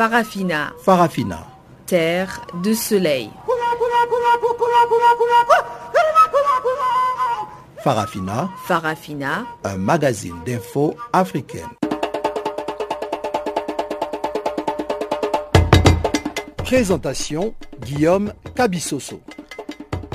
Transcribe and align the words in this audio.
Farafina. 0.00 0.72
Farafina. 0.82 1.46
Terre 1.84 2.40
de 2.62 2.72
soleil. 2.72 3.28
Farafina. 7.84 8.48
Farafina. 8.64 9.44
Un 9.62 9.76
magazine 9.76 10.36
d'infos 10.46 10.94
africaine. 11.12 11.68
Présentation 16.64 17.54
Guillaume 17.82 18.32
Cabissoso. 18.56 19.20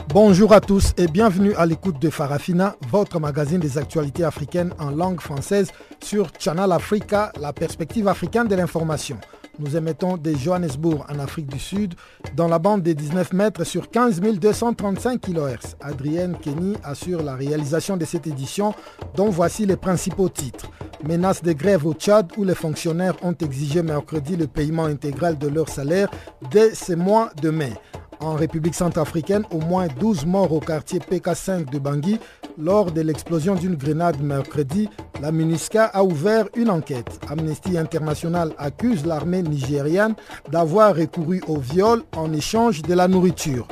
Bonjour 0.08 0.52
à 0.54 0.62
tous 0.62 0.94
et 0.98 1.06
bienvenue 1.06 1.54
à 1.58 1.68
l'écoute 1.68 2.00
de 2.00 2.10
Farafina, 2.10 2.76
votre 2.90 3.20
magazine 3.20 3.60
des 3.60 3.78
actualités 3.78 4.24
africaines 4.24 4.74
en 4.80 4.90
langue 4.90 5.22
française 5.22 5.72
sur 6.02 6.30
Channel 6.40 6.72
Africa, 6.72 7.32
la 7.40 7.54
perspective 7.54 8.08
africaine 8.08 8.48
de 8.48 8.56
l'information. 8.56 9.20
Nous 9.58 9.78
émettons 9.78 10.18
de 10.18 10.34
Johannesburg 10.34 11.06
en 11.10 11.20
Afrique 11.20 11.48
du 11.48 11.60
Sud 11.60 11.94
dans 12.36 12.48
la 12.50 12.60
bande 12.60 12.82
des 12.82 12.94
19 12.94 13.32
mètres 13.34 13.64
sur 13.64 13.90
15 13.90 14.20
235 14.20 15.22
kHz. 15.22 15.76
Adrienne 15.80 16.36
Kenny 16.42 16.76
assure 16.84 17.24
la 17.24 17.36
réalisation 17.36 17.96
de 17.96 18.04
cette 18.04 18.28
édition 18.28 18.74
dont 19.16 19.30
voici 19.30 19.66
les 19.66 19.78
principaux 19.78 20.28
titres. 20.28 20.70
Menace 21.08 21.42
de 21.42 21.54
grève 21.54 21.86
au 21.86 21.94
Tchad 21.94 22.32
où 22.38 22.44
les 22.44 22.56
fonctionnaires 22.56 23.16
ont 23.22 23.34
exigé 23.34 23.82
mercredi 23.82 24.36
le 24.36 24.48
paiement 24.48 24.86
intégral 24.86 25.38
de 25.38 25.48
leur 25.48 25.70
salaire 25.70 26.10
dès 26.52 26.74
ce 26.76 26.94
mois 26.94 27.30
de 27.42 27.50
mai. 27.50 27.74
En 28.20 28.36
République 28.36 28.76
centrafricaine, 28.76 29.46
au 29.52 29.60
moins 29.60 29.88
12 29.88 30.26
morts 30.26 30.52
au 30.52 30.60
quartier 30.60 31.00
PK5 31.00 31.70
de 31.70 31.80
Bangui 31.80 32.20
lors 32.58 32.92
de 32.92 33.02
l'explosion 33.02 33.56
d'une 33.56 33.76
grenade 33.76 34.22
mercredi. 34.22 34.90
La 35.22 35.32
MINUSCA 35.32 35.86
a 35.86 36.04
ouvert 36.04 36.48
une 36.56 36.70
enquête. 36.70 37.20
Amnesty 37.30 37.78
International 37.78 38.54
accuse 38.58 39.06
l'armée 39.06 39.42
nigériane 39.42 40.16
d'avoir 40.52 40.96
recouru 40.96 41.42
au 41.48 41.58
viol 41.58 42.04
en 42.16 42.32
échange 42.34 42.82
de 42.82 42.94
la 42.94 43.08
nourriture. 43.08 43.68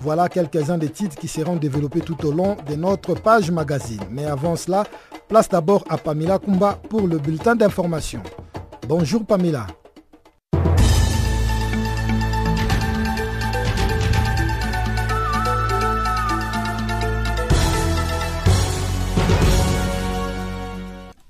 Voilà 0.00 0.28
quelques-uns 0.28 0.78
des 0.78 0.90
titres 0.90 1.16
qui 1.16 1.28
seront 1.28 1.56
développés 1.56 2.00
tout 2.00 2.26
au 2.26 2.32
long 2.32 2.56
de 2.68 2.74
notre 2.74 3.14
page 3.14 3.50
magazine. 3.50 4.02
Mais 4.10 4.26
avant 4.26 4.56
cela, 4.56 4.84
place 5.28 5.48
d'abord 5.48 5.84
à 5.88 5.96
Pamela 5.96 6.38
Kumba 6.38 6.78
pour 6.90 7.06
le 7.06 7.18
bulletin 7.18 7.56
d'information. 7.56 8.20
Bonjour 8.86 9.24
Pamela. 9.24 9.66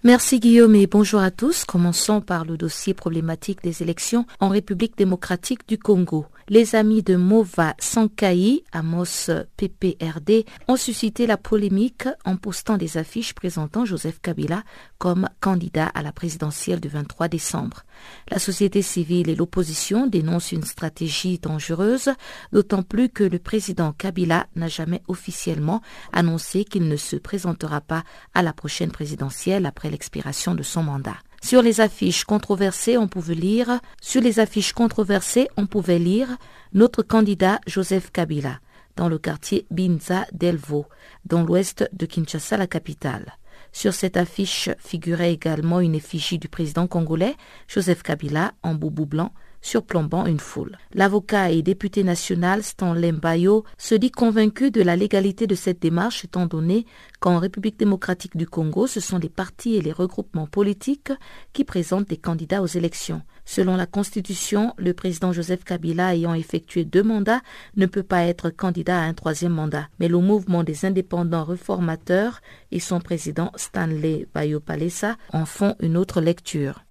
Merci 0.07 0.39
Guillaume 0.39 0.75
et 0.75 0.87
bonjour 0.87 1.21
à 1.21 1.31
tous. 1.31 1.65
Commençons 1.65 2.21
par 2.21 2.45
le 2.45 2.59
dossier 2.59 2.93
problématique 2.93 3.63
des 3.63 3.83
élections 3.83 4.27
en 4.39 4.51
République 4.51 4.99
démocratique 4.99 5.67
du 5.67 5.79
Congo. 5.79 6.27
Les 6.51 6.75
amis 6.75 7.03
de 7.03 7.17
Mova 7.17 7.75
Sankai, 7.79 8.65
Amos 8.71 9.31
PPRD, 9.57 10.45
ont 10.69 10.77
suscité 10.77 11.27
la 11.27 11.39
polémique 11.39 12.07
en 12.27 12.37
postant 12.37 12.77
des 12.77 12.99
affiches 12.99 13.33
présentant 13.33 13.87
Joseph 13.87 14.21
Kabila 14.21 14.63
comme 14.99 15.27
candidat 15.41 15.87
à 15.87 16.03
la 16.03 16.13
présidentielle 16.13 16.81
du 16.81 16.89
23 16.89 17.29
décembre. 17.29 17.85
La 18.29 18.39
société 18.39 18.83
civile 18.83 19.31
et 19.31 19.35
l'opposition 19.35 20.07
dénoncent 20.07 20.53
une 20.53 20.65
stratégie 20.65 21.39
dangereuse, 21.39 22.11
d'autant 22.53 22.83
plus 22.83 23.09
que 23.09 23.25
le 23.25 23.39
président 23.39 23.93
Kabila 23.93 24.47
n'a 24.55 24.69
jamais 24.69 25.03
officiellement 25.09 25.81
annoncé 26.13 26.67
qu'il 26.67 26.89
ne 26.89 26.97
se 26.97 27.17
présentera 27.17 27.81
pas 27.81 28.05
à 28.35 28.43
la 28.43 28.53
prochaine 28.53 28.93
présidentielle 28.93 29.65
après 29.65 29.89
l'expiration 29.89 30.55
de 30.55 30.63
son 30.63 30.83
mandat. 30.83 31.17
Sur 31.45 31.61
les 31.61 31.83
affiches 31.83 32.25
controversées, 32.25 32.97
on 32.97 33.07
pouvait 33.07 33.35
lire 33.35 33.79
Sur 34.01 34.23
les 34.23 34.41
affiches 34.41 34.73
controversées, 34.73 35.47
on 35.59 35.67
pouvait 35.67 35.99
lire 35.99 36.39
Notre 36.73 37.03
candidat 37.03 37.61
Joseph 37.67 38.11
Kabila 38.11 38.61
dans 38.97 39.11
le 39.11 39.19
quartier 39.19 39.67
Binza 39.71 40.25
d'Elvo, 40.33 40.87
dans 41.27 41.43
l'ouest 41.43 41.87
de 41.93 42.07
Kinshasa, 42.07 42.57
la 42.57 42.67
capitale. 42.67 43.37
Sur 43.73 43.93
cette 43.93 44.17
affiche 44.17 44.71
figurait 44.79 45.35
également 45.35 45.81
une 45.81 45.95
effigie 45.95 46.39
du 46.39 46.49
président 46.49 46.87
congolais 46.87 47.37
Joseph 47.69 48.03
Kabila 48.03 48.53
en 48.63 48.75
boubou 48.75 49.05
blanc 49.05 49.31
surplombant 49.65 50.27
une 50.27 50.39
foule. 50.39 50.77
L'avocat 50.93 51.51
et 51.51 51.63
député 51.63 52.05
national 52.05 52.63
Stanley 52.63 53.13
Mbayo 53.13 53.65
se 53.79 53.95
dit 53.95 54.11
convaincu 54.11 54.71
de 54.71 54.83
la 54.83 54.95
légalité 54.95 55.47
de 55.47 55.55
cette 55.55 55.81
démarche 55.81 56.25
étant 56.25 56.47
donné 56.47 56.85
qu'en 57.19 57.39
République 57.39 57.79
démocratique 57.79 58.37
du 58.37 58.47
Congo, 58.47 58.87
ce 58.87 59.01
sont 59.01 59.19
les 59.19 59.31
partis 59.31 59.77
et 59.77 59.81
les 59.81 59.93
regroupements 59.93 60.47
politiques 60.47 61.13
qui 61.55 61.65
présentent 61.65 62.09
des 62.09 62.19
candidats 62.19 62.61
aux 62.61 62.67
élections. 62.67 63.23
Selon 63.47 63.77
la 63.77 63.87
Constitution, 63.87 64.75
le 64.77 64.93
président 64.93 65.33
Joseph 65.33 65.65
Kabila 65.65 66.15
ayant 66.15 66.35
effectué 66.35 66.85
deux 66.85 67.03
mandats 67.03 67.41
ne 67.77 67.87
peut 67.87 68.03
pas 68.03 68.25
être 68.25 68.51
candidat 68.51 69.01
à 69.01 69.05
un 69.05 69.15
troisième 69.15 69.53
mandat. 69.53 69.89
Mais 69.99 70.09
le 70.09 70.19
mouvement 70.19 70.63
des 70.63 70.85
indépendants 70.85 71.45
réformateurs 71.45 72.41
et 72.71 72.81
son 72.81 73.01
président 73.01 73.51
Stanley 73.57 74.27
Bayo 74.35 74.61
Palesa 74.61 75.17
en 75.33 75.47
font 75.47 75.75
une 75.81 75.97
autre 75.97 76.21
lecture. 76.21 76.84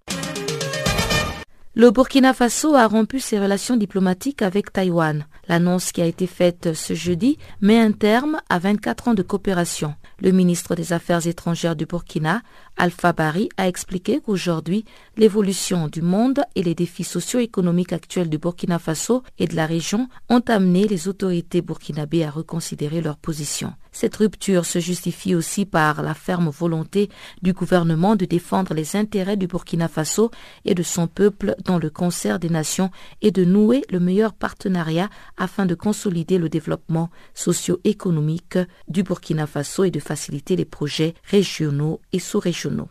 Le 1.75 1.89
Burkina 1.89 2.35
Faso 2.35 2.75
a 2.75 2.85
rompu 2.85 3.19
ses 3.19 3.39
relations 3.39 3.75
diplomatiques 3.75 4.43
avec 4.43 4.71
Taïwan. 4.71 5.25
L'annonce 5.47 5.91
qui 5.91 6.03
a 6.03 6.05
été 6.05 6.27
faite 6.27 6.75
ce 6.75 6.93
jeudi 6.93 7.39
met 7.61 7.79
un 7.79 7.91
terme 7.91 8.39
à 8.47 8.59
24 8.59 9.07
ans 9.07 9.13
de 9.15 9.23
coopération. 9.23 9.95
Le 10.21 10.29
ministre 10.29 10.75
des 10.75 10.93
Affaires 10.93 11.25
étrangères 11.25 11.75
du 11.75 11.87
Burkina, 11.87 12.43
Alpha 12.77 13.11
Bari, 13.11 13.49
a 13.57 13.67
expliqué 13.67 14.21
qu'aujourd'hui, 14.21 14.85
l'évolution 15.17 15.87
du 15.87 16.03
monde 16.03 16.43
et 16.53 16.61
les 16.61 16.75
défis 16.75 17.03
socio-économiques 17.03 17.91
actuels 17.91 18.29
du 18.29 18.37
Burkina 18.37 18.77
Faso 18.77 19.23
et 19.39 19.47
de 19.47 19.55
la 19.55 19.65
région 19.65 20.09
ont 20.29 20.43
amené 20.47 20.87
les 20.87 21.07
autorités 21.07 21.63
burkinabées 21.63 22.23
à 22.23 22.29
reconsidérer 22.29 23.01
leur 23.01 23.17
position. 23.17 23.73
Cette 23.93 24.15
rupture 24.15 24.65
se 24.65 24.79
justifie 24.79 25.35
aussi 25.35 25.65
par 25.65 26.01
la 26.01 26.15
ferme 26.15 26.49
volonté 26.49 27.09
du 27.43 27.53
gouvernement 27.53 28.15
de 28.15 28.25
défendre 28.25 28.73
les 28.73 28.95
intérêts 28.95 29.37
du 29.37 29.45
Burkina 29.45 29.87
Faso 29.87 30.31
et 30.65 30.73
de 30.73 30.81
son 30.81 31.07
peuple 31.07 31.55
dans 31.63 31.77
le 31.77 31.91
concert 31.91 32.39
des 32.39 32.49
nations 32.49 32.89
et 33.21 33.29
de 33.29 33.45
nouer 33.45 33.83
le 33.91 33.99
meilleur 33.99 34.33
partenariat 34.33 35.09
afin 35.37 35.67
de 35.67 35.75
consolider 35.75 36.39
le 36.39 36.49
développement 36.49 37.11
socio-économique 37.35 38.57
du 38.87 39.03
Burkina 39.03 39.45
Faso 39.45 39.83
et 39.83 39.91
de 39.91 39.99
faciliter 39.99 40.55
les 40.55 40.65
projets 40.65 41.13
régionaux 41.23 42.01
et 42.11 42.19
sous-régionaux. 42.19 42.89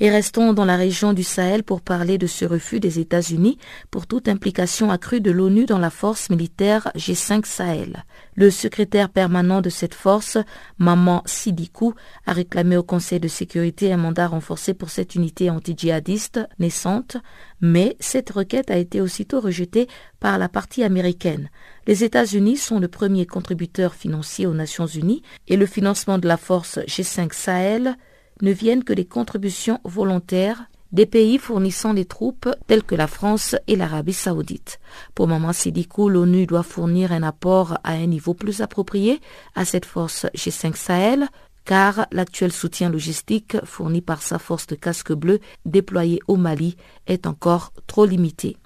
Et 0.00 0.10
restons 0.10 0.52
dans 0.52 0.64
la 0.64 0.76
région 0.76 1.12
du 1.12 1.22
Sahel 1.22 1.62
pour 1.62 1.80
parler 1.80 2.18
de 2.18 2.26
ce 2.26 2.44
refus 2.44 2.80
des 2.80 2.98
États-Unis 2.98 3.58
pour 3.90 4.06
toute 4.06 4.28
implication 4.28 4.90
accrue 4.90 5.20
de 5.20 5.30
l'ONU 5.30 5.66
dans 5.66 5.78
la 5.78 5.90
force 5.90 6.30
militaire 6.30 6.90
G5 6.96 7.44
Sahel. 7.44 8.04
Le 8.34 8.50
secrétaire 8.50 9.10
permanent 9.10 9.60
de 9.60 9.70
cette 9.70 9.94
force, 9.94 10.38
Maman 10.78 11.22
Sidikou, 11.26 11.94
a 12.26 12.32
réclamé 12.32 12.76
au 12.76 12.82
Conseil 12.82 13.20
de 13.20 13.28
sécurité 13.28 13.92
un 13.92 13.98
mandat 13.98 14.28
renforcé 14.28 14.74
pour 14.74 14.90
cette 14.90 15.14
unité 15.14 15.50
anti-djihadiste 15.50 16.40
naissante, 16.58 17.16
mais 17.60 17.96
cette 18.00 18.30
requête 18.30 18.70
a 18.70 18.78
été 18.78 19.00
aussitôt 19.00 19.40
rejetée 19.40 19.88
par 20.20 20.38
la 20.38 20.48
partie 20.48 20.82
américaine. 20.82 21.50
Les 21.86 22.04
États-Unis 22.04 22.56
sont 22.56 22.80
le 22.80 22.88
premier 22.88 23.26
contributeur 23.26 23.94
financier 23.94 24.46
aux 24.46 24.54
Nations 24.54 24.86
Unies 24.86 25.22
et 25.48 25.56
le 25.56 25.66
financement 25.66 26.18
de 26.18 26.28
la 26.28 26.36
force 26.36 26.78
G5 26.78 27.32
Sahel 27.32 27.96
ne 28.42 28.52
viennent 28.52 28.84
que 28.84 28.92
des 28.92 29.06
contributions 29.06 29.80
volontaires 29.84 30.64
des 30.92 31.06
pays 31.06 31.38
fournissant 31.38 31.94
des 31.94 32.04
troupes 32.04 32.48
tels 32.66 32.82
que 32.82 32.94
la 32.94 33.06
France 33.06 33.56
et 33.66 33.76
l'Arabie 33.76 34.12
saoudite. 34.12 34.78
Pour 35.14 35.26
Maman 35.26 35.52
Sidikou, 35.52 36.08
l'ONU 36.08 36.46
doit 36.46 36.62
fournir 36.62 37.12
un 37.12 37.22
apport 37.22 37.78
à 37.82 37.92
un 37.92 38.06
niveau 38.06 38.34
plus 38.34 38.60
approprié 38.60 39.20
à 39.54 39.64
cette 39.64 39.86
force 39.86 40.26
G5 40.34 40.76
Sahel, 40.76 41.28
car 41.64 42.06
l'actuel 42.12 42.52
soutien 42.52 42.90
logistique 42.90 43.56
fourni 43.64 44.02
par 44.02 44.20
sa 44.20 44.38
force 44.38 44.66
de 44.66 44.74
casque 44.74 45.12
bleu 45.12 45.38
déployée 45.64 46.20
au 46.28 46.36
Mali 46.36 46.76
est 47.06 47.26
encore 47.26 47.72
trop 47.86 48.04
limité. 48.04 48.56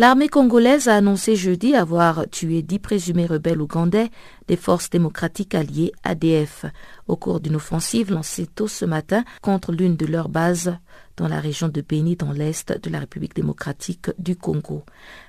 L'armée 0.00 0.30
congolaise 0.30 0.88
a 0.88 0.94
annoncé 0.96 1.36
jeudi 1.36 1.74
avoir 1.74 2.24
tué 2.30 2.62
dix 2.62 2.78
présumés 2.78 3.26
rebelles 3.26 3.60
ougandais 3.60 4.08
des 4.48 4.56
forces 4.56 4.88
démocratiques 4.88 5.54
alliées 5.54 5.92
ADF 6.04 6.64
au 7.06 7.16
cours 7.16 7.38
d'une 7.38 7.56
offensive 7.56 8.10
lancée 8.10 8.46
tôt 8.46 8.66
ce 8.66 8.86
matin 8.86 9.24
contre 9.42 9.72
l'une 9.72 9.96
de 9.96 10.06
leurs 10.06 10.30
bases 10.30 10.74
dans 11.18 11.28
la 11.28 11.38
région 11.38 11.68
de 11.68 11.82
Beni 11.82 12.16
dans 12.16 12.32
l'est 12.32 12.72
de 12.82 12.88
la 12.88 13.00
République 13.00 13.36
démocratique 13.36 14.10
du 14.18 14.36
Congo. 14.36 14.84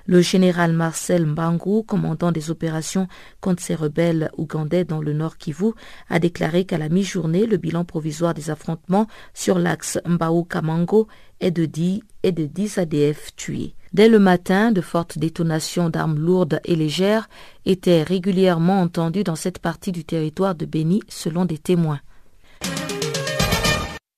Le 0.06 0.22
général 0.22 0.72
Marcel 0.72 1.26
Mbangu, 1.26 1.84
commandant 1.84 2.32
des 2.32 2.50
opérations 2.50 3.08
contre 3.42 3.62
ces 3.62 3.74
rebelles 3.74 4.30
ougandais 4.38 4.86
dans 4.86 5.02
le 5.02 5.12
nord 5.12 5.36
Kivu, 5.36 5.72
a 6.08 6.18
déclaré 6.18 6.64
qu'à 6.64 6.78
la 6.78 6.88
mi-journée, 6.88 7.44
le 7.44 7.58
bilan 7.58 7.84
provisoire 7.84 8.32
des 8.32 8.48
affrontements 8.48 9.06
sur 9.34 9.58
l'axe 9.58 9.98
Mbao-Kamango 10.06 11.08
est 11.40 11.50
de 11.50 11.66
10 11.66 12.00
et 12.22 12.32
de 12.32 12.46
10 12.46 12.78
ADF 12.78 13.36
tués. 13.36 13.74
Dès 13.92 14.08
le 14.08 14.18
matin, 14.18 14.72
de 14.72 14.80
fortes 14.80 15.18
détonations 15.18 15.90
d'armes 15.90 16.18
lourdes 16.18 16.60
et 16.64 16.76
légères 16.76 17.28
étaient 17.66 18.02
régulièrement 18.02 18.80
entendues 18.80 19.24
dans 19.24 19.36
cette 19.36 19.58
partie 19.58 19.92
du 19.92 20.04
territoire 20.04 20.54
de 20.54 20.64
Béni 20.64 21.02
selon 21.08 21.44
des 21.44 21.58
témoins. 21.58 22.00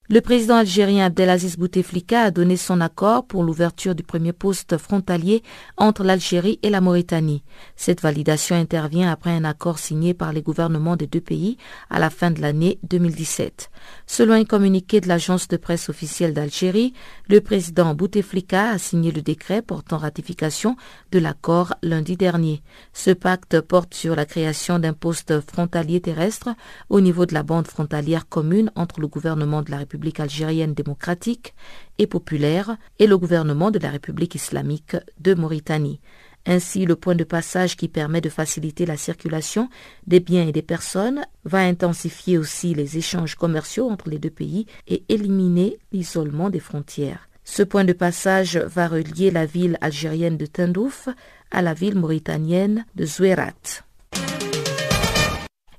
Le 0.07 0.21
président 0.21 0.57
algérien 0.57 1.07
Abdelaziz 1.07 1.57
Bouteflika 1.57 2.21
a 2.21 2.29
donné 2.31 2.57
son 2.57 2.79
accord 2.79 3.25
pour 3.25 3.41
l'ouverture 3.41 3.95
du 3.95 4.03
premier 4.03 4.33
poste 4.33 4.77
frontalier 4.77 5.41
entre 5.77 6.03
l'Algérie 6.03 6.59
et 6.61 6.69
la 6.69 6.79
Mauritanie. 6.79 7.43
Cette 7.75 8.01
validation 8.01 8.55
intervient 8.55 9.11
après 9.11 9.31
un 9.31 9.43
accord 9.45 9.79
signé 9.79 10.13
par 10.13 10.31
les 10.31 10.43
gouvernements 10.43 10.95
des 10.95 11.07
deux 11.07 11.21
pays 11.21 11.57
à 11.89 11.97
la 11.97 12.11
fin 12.11 12.29
de 12.29 12.39
l'année 12.39 12.77
2017. 12.87 13.71
Selon 14.05 14.35
un 14.35 14.45
communiqué 14.45 15.01
de 15.01 15.07
l'agence 15.07 15.47
de 15.47 15.57
presse 15.57 15.89
officielle 15.89 16.35
d'Algérie, 16.35 16.93
le 17.27 17.41
président 17.41 17.95
Bouteflika 17.95 18.69
a 18.69 18.77
signé 18.77 19.11
le 19.11 19.23
décret 19.23 19.63
portant 19.63 19.97
ratification 19.97 20.75
de 21.11 21.17
l'accord 21.17 21.73
lundi 21.81 22.15
dernier. 22.15 22.61
Ce 22.93 23.09
pacte 23.09 23.59
porte 23.59 23.95
sur 23.95 24.15
la 24.15 24.27
création 24.27 24.77
d'un 24.77 24.93
poste 24.93 25.41
frontalier 25.51 25.99
terrestre 25.99 26.49
au 26.89 27.01
niveau 27.01 27.25
de 27.25 27.33
la 27.33 27.41
bande 27.41 27.65
frontalière 27.65 28.29
commune 28.29 28.71
entre 28.75 28.99
le 28.99 29.07
gouvernement 29.07 29.63
de 29.63 29.71
la 29.71 29.77
République 29.77 29.94
République 29.95 30.19
algérienne 30.19 30.73
démocratique 30.73 31.53
et 31.99 32.05
populaire 32.05 32.75
et 32.99 33.07
le 33.07 33.17
gouvernement 33.17 33.71
de 33.71 33.79
la 33.79 33.89
République 33.89 34.35
islamique 34.35 34.97
de 35.21 35.33
Mauritanie. 35.33 36.01
Ainsi, 36.45 36.85
le 36.85 36.97
point 36.97 37.15
de 37.15 37.23
passage 37.23 37.77
qui 37.77 37.87
permet 37.87 38.19
de 38.19 38.29
faciliter 38.29 38.85
la 38.85 38.97
circulation 38.97 39.69
des 40.05 40.19
biens 40.19 40.47
et 40.47 40.51
des 40.51 40.61
personnes 40.61 41.25
va 41.45 41.59
intensifier 41.59 42.37
aussi 42.37 42.73
les 42.73 42.97
échanges 42.97 43.35
commerciaux 43.35 43.89
entre 43.89 44.09
les 44.09 44.19
deux 44.19 44.29
pays 44.29 44.65
et 44.89 45.03
éliminer 45.07 45.79
l'isolement 45.93 46.49
des 46.49 46.59
frontières. 46.59 47.29
Ce 47.45 47.63
point 47.63 47.85
de 47.85 47.93
passage 47.93 48.57
va 48.57 48.89
relier 48.89 49.31
la 49.31 49.45
ville 49.45 49.77
algérienne 49.79 50.37
de 50.37 50.45
Tindouf 50.45 51.07
à 51.51 51.61
la 51.61 51.73
ville 51.73 51.95
mauritanienne 51.95 52.85
de 52.95 53.05
Zouerat. 53.05 53.84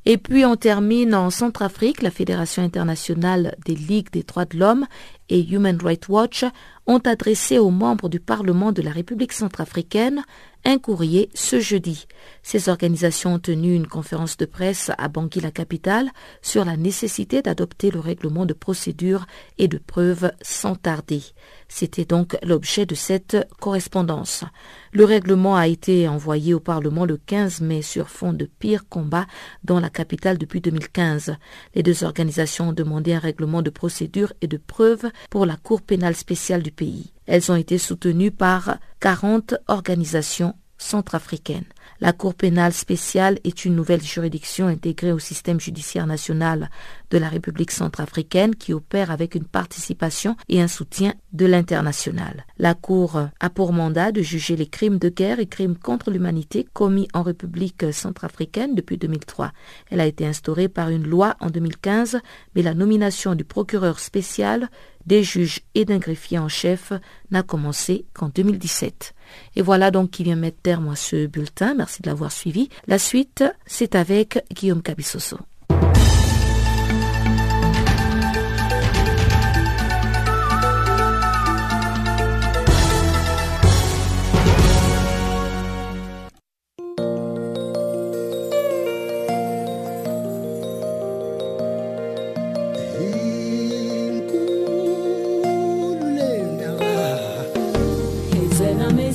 Et 0.08 0.18
puis 0.18 0.44
on 0.46 0.54
termine 0.54 1.16
en 1.16 1.30
Centrafrique, 1.30 2.00
la 2.00 2.12
Fédération 2.12 2.62
internationale 2.62 3.56
des 3.64 3.74
ligues 3.74 4.10
des 4.12 4.22
droits 4.22 4.44
de 4.44 4.56
l'homme 4.56 4.86
et 5.28 5.42
Human 5.42 5.78
Rights 5.82 6.08
Watch 6.08 6.44
ont 6.86 6.98
adressé 6.98 7.58
aux 7.58 7.70
membres 7.70 8.08
du 8.08 8.20
Parlement 8.20 8.72
de 8.72 8.82
la 8.82 8.92
République 8.92 9.32
centrafricaine 9.32 10.22
un 10.64 10.78
courrier 10.78 11.30
ce 11.32 11.60
jeudi. 11.60 12.06
Ces 12.42 12.68
organisations 12.68 13.34
ont 13.34 13.38
tenu 13.38 13.74
une 13.74 13.86
conférence 13.86 14.36
de 14.36 14.46
presse 14.46 14.90
à 14.98 15.06
Bangui, 15.06 15.40
la 15.40 15.52
capitale, 15.52 16.10
sur 16.42 16.64
la 16.64 16.76
nécessité 16.76 17.40
d'adopter 17.40 17.92
le 17.92 18.00
règlement 18.00 18.46
de 18.46 18.52
procédure 18.52 19.26
et 19.58 19.68
de 19.68 19.78
preuves 19.78 20.32
sans 20.42 20.74
tarder. 20.74 21.22
C'était 21.68 22.04
donc 22.04 22.36
l'objet 22.42 22.84
de 22.84 22.96
cette 22.96 23.36
correspondance. 23.60 24.44
Le 24.92 25.04
règlement 25.04 25.54
a 25.56 25.68
été 25.68 26.08
envoyé 26.08 26.52
au 26.52 26.60
Parlement 26.60 27.04
le 27.04 27.16
15 27.16 27.60
mai 27.60 27.82
sur 27.82 28.08
fond 28.08 28.32
de 28.32 28.46
pires 28.46 28.88
combats 28.88 29.26
dans 29.62 29.78
la 29.78 29.90
capitale 29.90 30.36
depuis 30.36 30.60
2015. 30.60 31.36
Les 31.76 31.84
deux 31.84 32.02
organisations 32.02 32.70
ont 32.70 32.72
demandé 32.72 33.12
un 33.12 33.20
règlement 33.20 33.62
de 33.62 33.70
procédure 33.70 34.32
et 34.40 34.48
de 34.48 34.56
preuves 34.56 35.06
pour 35.30 35.46
la 35.46 35.56
Cour 35.56 35.82
pénale 35.82 36.16
spéciale 36.16 36.62
du 36.62 36.72
pays. 36.72 37.12
Elles 37.26 37.50
ont 37.50 37.56
été 37.56 37.78
soutenues 37.78 38.30
par 38.30 38.78
40 39.00 39.54
organisations 39.68 40.54
centrafricaines. 40.78 41.64
La 42.00 42.12
Cour 42.12 42.34
pénale 42.34 42.74
spéciale 42.74 43.38
est 43.44 43.64
une 43.64 43.74
nouvelle 43.74 44.02
juridiction 44.02 44.66
intégrée 44.66 45.12
au 45.12 45.18
système 45.18 45.58
judiciaire 45.58 46.06
national 46.06 46.68
de 47.10 47.16
la 47.16 47.28
République 47.28 47.70
centrafricaine 47.70 48.54
qui 48.54 48.74
opère 48.74 49.10
avec 49.10 49.34
une 49.34 49.46
participation 49.46 50.36
et 50.50 50.60
un 50.60 50.68
soutien 50.68 51.14
de 51.32 51.46
l'international. 51.46 52.44
La 52.58 52.74
Cour 52.74 53.28
a 53.40 53.50
pour 53.50 53.72
mandat 53.72 54.12
de 54.12 54.20
juger 54.20 54.56
les 54.56 54.66
crimes 54.66 54.98
de 54.98 55.08
guerre 55.08 55.40
et 55.40 55.46
crimes 55.46 55.76
contre 55.76 56.10
l'humanité 56.10 56.66
commis 56.74 57.08
en 57.14 57.22
République 57.22 57.92
centrafricaine 57.92 58.74
depuis 58.74 58.98
2003. 58.98 59.52
Elle 59.90 60.00
a 60.00 60.06
été 60.06 60.26
instaurée 60.26 60.68
par 60.68 60.90
une 60.90 61.06
loi 61.06 61.36
en 61.40 61.48
2015, 61.48 62.18
mais 62.54 62.62
la 62.62 62.74
nomination 62.74 63.34
du 63.34 63.44
procureur 63.44 64.00
spécial 64.00 64.68
des 65.06 65.22
juges 65.22 65.60
et 65.74 65.84
d'un 65.84 65.98
greffier 65.98 66.38
en 66.38 66.48
chef 66.48 66.92
n'a 67.30 67.42
commencé 67.42 68.06
qu'en 68.12 68.28
2017. 68.28 69.14
Et 69.56 69.62
voilà 69.62 69.90
donc 69.90 70.10
qui 70.10 70.24
vient 70.24 70.36
mettre 70.36 70.60
terme 70.62 70.88
à 70.88 70.96
ce 70.96 71.26
bulletin. 71.26 71.74
Merci 71.74 72.02
de 72.02 72.08
l'avoir 72.08 72.32
suivi. 72.32 72.68
La 72.86 72.98
suite, 72.98 73.44
c'est 73.66 73.94
avec 73.94 74.44
Guillaume 74.52 74.82
Cabissoso. 74.82 75.38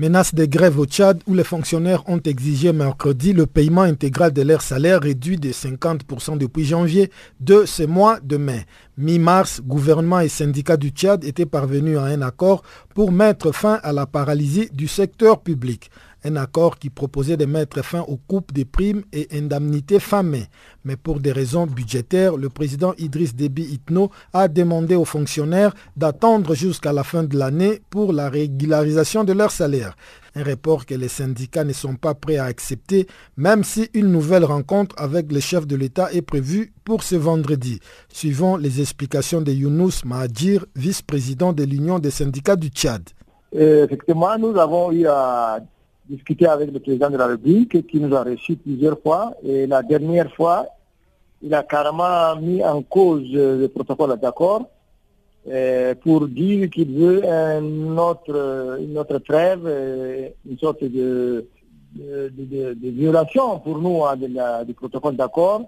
Menace 0.00 0.32
de 0.32 0.44
grève 0.44 0.78
au 0.78 0.86
Tchad 0.86 1.20
où 1.26 1.34
les 1.34 1.42
fonctionnaires 1.42 2.08
ont 2.08 2.20
exigé 2.20 2.72
mercredi 2.72 3.32
le 3.32 3.46
paiement 3.46 3.82
intégral 3.82 4.32
de 4.32 4.42
leur 4.42 4.62
salaire 4.62 5.00
réduit 5.00 5.38
de 5.38 5.50
50% 5.50 6.38
depuis 6.38 6.64
janvier 6.64 7.10
de 7.40 7.64
ce 7.66 7.82
mois 7.82 8.20
de 8.20 8.36
mai. 8.36 8.64
Mi-mars, 8.96 9.60
gouvernement 9.60 10.20
et 10.20 10.28
syndicats 10.28 10.76
du 10.76 10.90
Tchad 10.90 11.24
étaient 11.24 11.44
parvenus 11.44 11.98
à 11.98 12.04
un 12.04 12.22
accord 12.22 12.62
pour 12.94 13.10
mettre 13.10 13.50
fin 13.50 13.80
à 13.82 13.92
la 13.92 14.06
paralysie 14.06 14.70
du 14.72 14.86
secteur 14.86 15.40
public 15.40 15.90
un 16.24 16.36
accord 16.36 16.78
qui 16.78 16.90
proposait 16.90 17.36
de 17.36 17.44
mettre 17.44 17.82
fin 17.82 18.00
aux 18.00 18.16
coupes 18.16 18.52
des 18.52 18.64
primes 18.64 19.02
et 19.12 19.28
indemnités 19.32 20.00
famées. 20.00 20.46
Mais 20.84 20.96
pour 20.96 21.20
des 21.20 21.32
raisons 21.32 21.66
budgétaires, 21.66 22.36
le 22.36 22.48
président 22.48 22.94
Idriss 22.98 23.34
Déby 23.34 23.62
Itno 23.62 24.10
a 24.32 24.48
demandé 24.48 24.94
aux 24.94 25.04
fonctionnaires 25.04 25.74
d'attendre 25.96 26.54
jusqu'à 26.54 26.92
la 26.92 27.04
fin 27.04 27.22
de 27.22 27.36
l'année 27.36 27.80
pour 27.90 28.12
la 28.12 28.28
régularisation 28.28 29.24
de 29.24 29.32
leur 29.32 29.50
salaire. 29.50 29.94
Un 30.34 30.44
report 30.44 30.86
que 30.86 30.94
les 30.94 31.08
syndicats 31.08 31.64
ne 31.64 31.72
sont 31.72 31.96
pas 31.96 32.14
prêts 32.14 32.36
à 32.36 32.44
accepter, 32.44 33.06
même 33.36 33.64
si 33.64 33.88
une 33.94 34.12
nouvelle 34.12 34.44
rencontre 34.44 34.94
avec 34.98 35.32
les 35.32 35.40
chefs 35.40 35.66
de 35.66 35.74
l'État 35.76 36.12
est 36.12 36.22
prévue 36.22 36.72
pour 36.84 37.02
ce 37.02 37.16
vendredi. 37.16 37.80
Suivant 38.12 38.56
les 38.56 38.80
explications 38.80 39.40
de 39.40 39.52
Younous 39.52 40.04
Mahadir, 40.04 40.64
vice-président 40.76 41.52
de 41.52 41.64
l'Union 41.64 41.98
des 41.98 42.10
syndicats 42.10 42.56
du 42.56 42.68
Tchad. 42.68 43.02
Euh, 43.56 43.84
effectivement, 43.84 44.38
nous 44.38 44.56
avons 44.58 44.92
eu 44.92 45.06
à 45.06 45.60
discuté 46.08 46.46
avec 46.46 46.72
le 46.72 46.80
président 46.80 47.10
de 47.10 47.16
la 47.16 47.26
République 47.26 47.86
qui 47.86 48.00
nous 48.00 48.14
a 48.14 48.22
reçus 48.22 48.56
plusieurs 48.56 48.98
fois. 49.00 49.34
Et 49.44 49.66
la 49.66 49.82
dernière 49.82 50.32
fois, 50.34 50.66
il 51.42 51.54
a 51.54 51.62
carrément 51.62 52.36
mis 52.36 52.64
en 52.64 52.82
cause 52.82 53.30
le 53.32 53.66
protocole 53.68 54.18
d'accord 54.18 54.68
euh, 55.48 55.94
pour 55.94 56.26
dire 56.28 56.68
qu'il 56.70 56.92
veut 56.92 57.24
un 57.24 57.96
autre, 57.96 58.78
une 58.80 58.98
autre 58.98 59.18
trêve, 59.18 59.62
euh, 59.64 60.28
une 60.48 60.58
sorte 60.58 60.84
de, 60.84 61.46
violation 61.94 63.58
pour 63.60 63.78
nous 63.78 64.04
hein, 64.04 64.16
du 64.64 64.74
protocole 64.74 65.16
d'accord, 65.16 65.62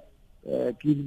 euh, 0.48 0.72
qu'il 0.80 1.06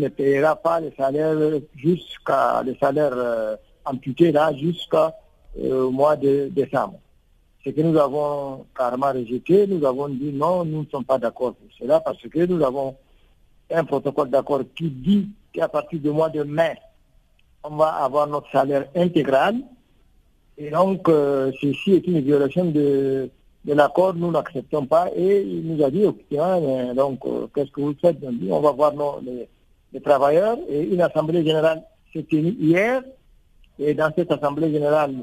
ne 0.00 0.08
paiera 0.08 0.56
pas 0.56 0.80
les 0.80 0.92
salaires 0.98 1.60
jusqu'à 1.76 2.62
les 2.62 2.76
salaires 2.76 3.56
amputés 3.84 4.32
là 4.32 4.52
jusqu'au 4.54 5.90
mois 5.90 6.16
de 6.16 6.48
décembre 6.50 6.98
ce 7.64 7.70
que 7.70 7.80
nous 7.80 7.96
avons 7.98 8.66
carrément 8.76 9.12
rejeté, 9.12 9.66
nous 9.66 9.84
avons 9.86 10.08
dit 10.08 10.32
non, 10.32 10.64
nous 10.64 10.82
ne 10.82 10.86
sommes 10.86 11.04
pas 11.04 11.18
d'accord 11.18 11.54
pour 11.54 11.68
cela 11.78 12.00
parce 12.00 12.20
que 12.20 12.44
nous 12.44 12.62
avons 12.62 12.94
un 13.70 13.84
protocole 13.84 14.28
d'accord 14.28 14.60
qui 14.76 14.90
dit 14.90 15.28
qu'à 15.52 15.68
partir 15.68 16.00
du 16.00 16.10
mois 16.10 16.28
de 16.28 16.42
mai, 16.42 16.76
on 17.62 17.76
va 17.76 17.88
avoir 17.94 18.26
notre 18.26 18.50
salaire 18.50 18.86
intégral. 18.94 19.56
Et 20.58 20.70
donc, 20.70 21.08
euh, 21.08 21.50
ceci 21.60 21.94
est 21.94 22.06
une 22.06 22.20
violation 22.20 22.66
de, 22.66 23.30
l'accord, 23.66 24.14
nous 24.14 24.30
n'acceptons 24.30 24.84
pas. 24.86 25.08
Et 25.16 25.42
il 25.42 25.66
nous 25.66 25.82
a 25.82 25.90
dit, 25.90 26.02
donc, 26.02 27.20
euh, 27.26 27.46
qu'est-ce 27.54 27.70
que 27.70 27.80
vous 27.80 27.94
faites? 28.00 28.18
On 28.50 28.60
va 28.60 28.72
voir 28.72 28.92
les, 29.22 29.48
les, 29.92 30.00
travailleurs. 30.00 30.58
Et 30.68 30.82
une 30.82 31.00
assemblée 31.00 31.44
générale 31.44 31.82
s'est 32.12 32.24
tenue 32.24 32.54
hier. 32.60 33.02
Et 33.78 33.94
dans 33.94 34.12
cette 34.14 34.30
assemblée 34.30 34.70
générale, 34.70 35.14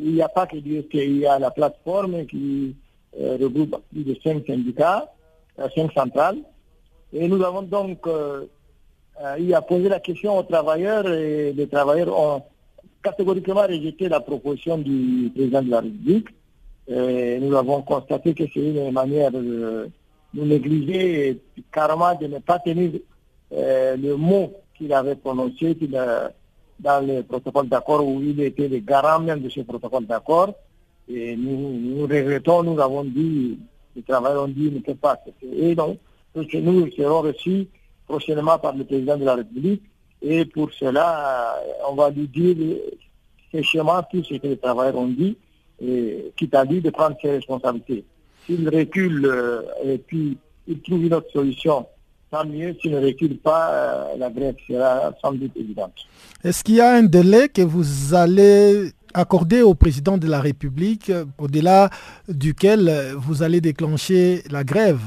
Il 0.00 0.14
n'y 0.14 0.22
a 0.22 0.28
pas 0.28 0.46
que 0.46 0.56
l'UST, 0.56 0.94
il 0.94 1.18
y 1.18 1.26
a 1.26 1.38
la 1.38 1.50
plateforme 1.50 2.24
qui 2.26 2.76
euh, 3.18 3.36
regroupe 3.40 3.76
plus 3.90 4.04
de 4.04 4.16
cinq 4.22 4.46
syndicats, 4.46 5.12
euh, 5.58 5.68
cinq 5.74 5.92
centrales. 5.92 6.38
Et 7.12 7.26
nous 7.26 7.42
avons 7.42 7.62
donc 7.62 8.06
euh, 8.06 8.44
il 9.40 9.52
a 9.52 9.62
posé 9.62 9.88
la 9.88 9.98
question 9.98 10.38
aux 10.38 10.44
travailleurs 10.44 11.08
et 11.08 11.52
les 11.52 11.66
travailleurs 11.66 12.16
ont 12.16 12.42
catégoriquement 13.02 13.62
rejeté 13.62 14.08
la 14.08 14.20
proposition 14.20 14.78
du 14.78 15.32
président 15.34 15.62
de 15.62 15.70
la 15.70 15.80
République. 15.80 16.28
Et 16.86 17.38
nous 17.40 17.56
avons 17.56 17.82
constaté 17.82 18.34
que 18.34 18.44
c'est 18.54 18.60
une 18.60 18.92
manière 18.92 19.32
de 19.32 19.90
nous 20.34 20.44
négliger 20.46 21.28
et 21.28 21.42
carrément 21.72 22.14
de 22.14 22.28
ne 22.28 22.38
pas 22.38 22.60
tenir 22.60 22.92
le 23.50 24.14
mot 24.14 24.52
qu'il 24.76 24.92
avait 24.92 25.16
prononcé 25.16 25.74
dans 26.78 27.04
le 27.04 27.22
protocole 27.22 27.68
d'accord 27.68 28.06
où 28.06 28.22
il 28.22 28.40
était 28.40 28.68
le 28.68 28.78
garant 28.78 29.20
même 29.20 29.40
de 29.40 29.48
ce 29.48 29.60
protocole 29.60 30.06
d'accord. 30.06 30.54
Et 31.08 31.36
nous, 31.36 32.02
regrettons, 32.02 32.62
nous 32.62 32.78
avons 32.80 33.04
dit, 33.04 33.58
les 33.96 34.02
travailleurs 34.02 34.44
ont 34.44 34.48
dit, 34.48 34.70
ne 34.70 34.80
peut 34.80 34.94
pas 34.94 35.18
Et 35.42 35.74
donc, 35.74 35.98
nous 36.34 36.90
serons 36.92 37.22
reçus 37.22 37.66
prochainement 38.06 38.58
par 38.58 38.74
le 38.76 38.84
président 38.84 39.16
de 39.16 39.24
la 39.24 39.36
République. 39.36 39.82
Et 40.20 40.44
pour 40.44 40.72
cela, 40.72 41.56
on 41.88 41.94
va 41.94 42.10
lui 42.10 42.28
dire 42.28 42.76
séchement 43.52 44.02
tout 44.10 44.22
ce 44.24 44.34
que 44.34 44.46
les 44.46 44.56
travailleurs 44.56 44.96
ont 44.96 45.08
dit, 45.08 45.36
et 45.80 46.32
quitte 46.36 46.54
à 46.54 46.64
lui 46.64 46.80
de 46.80 46.90
prendre 46.90 47.16
ses 47.22 47.30
responsabilités. 47.30 48.04
S'il 48.44 48.68
recule 48.68 49.26
euh, 49.26 49.62
et 49.84 49.98
puis 49.98 50.36
il 50.66 50.80
trouve 50.80 51.04
une 51.04 51.14
autre 51.14 51.30
solution 51.32 51.86
tant 52.30 52.44
mieux 52.44 52.76
s'il 52.80 52.92
ne 52.92 53.00
recule 53.04 53.38
pas, 53.38 53.70
euh, 53.70 54.04
la 54.18 54.30
grève 54.30 54.54
sera 54.68 55.12
sans 55.22 55.32
doute 55.32 55.52
évidente. 55.56 55.94
Est-ce 56.44 56.62
qu'il 56.62 56.76
y 56.76 56.80
a 56.80 56.92
un 56.94 57.02
délai 57.02 57.48
que 57.48 57.62
vous 57.62 58.14
allez 58.14 58.90
accorder 59.14 59.62
au 59.62 59.74
président 59.74 60.18
de 60.18 60.28
la 60.28 60.40
République, 60.40 61.10
au-delà 61.38 61.90
duquel 62.28 63.14
vous 63.16 63.42
allez 63.42 63.60
déclencher 63.60 64.42
la 64.50 64.64
grève? 64.64 65.00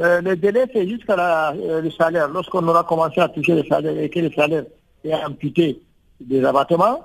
Euh, 0.00 0.20
Le 0.20 0.36
délai, 0.36 0.66
c'est 0.72 0.86
jusqu'à 0.86 1.52
euh, 1.52 1.80
le 1.80 1.90
salaire. 1.90 2.28
Lorsqu'on 2.28 2.66
aura 2.68 2.84
commencé 2.84 3.20
à 3.20 3.28
toucher 3.28 3.54
le 3.54 3.64
salaire 3.64 3.98
et 3.98 4.08
que 4.08 4.20
le 4.20 4.30
salaire 4.30 4.64
est 5.04 5.14
amputé 5.14 5.80
des 6.20 6.44
abattements, 6.44 7.00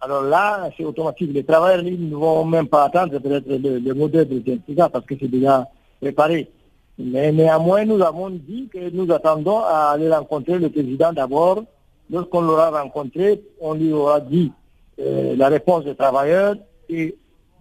alors 0.00 0.22
là, 0.22 0.68
c'est 0.76 0.84
automatique. 0.84 1.30
Les 1.32 1.44
travailleurs 1.44 1.82
ne 1.82 2.14
vont 2.14 2.44
même 2.44 2.68
pas 2.68 2.84
attendre 2.84 3.18
peut-être 3.18 3.46
le, 3.48 3.78
le 3.78 3.94
modèle 3.94 4.28
de 4.28 4.74
parce 4.74 5.06
que 5.06 5.14
c'est 5.18 5.28
déjà 5.28 5.66
préparé. 6.00 6.50
Mais 6.98 7.30
néanmoins, 7.30 7.84
nous 7.84 8.00
avons 8.02 8.30
dit 8.30 8.68
que 8.72 8.90
nous 8.90 9.10
attendons 9.12 9.58
à 9.58 9.90
aller 9.90 10.10
rencontrer 10.10 10.58
le 10.58 10.70
président 10.70 11.12
d'abord. 11.12 11.62
Lorsqu'on 12.10 12.40
l'aura 12.40 12.70
rencontré, 12.70 13.42
on 13.60 13.74
lui 13.74 13.92
aura 13.92 14.20
dit 14.20 14.52
euh, 15.00 15.36
la 15.36 15.48
réponse 15.48 15.84
des 15.84 15.94
travailleurs 15.94 16.56
et 16.88 17.16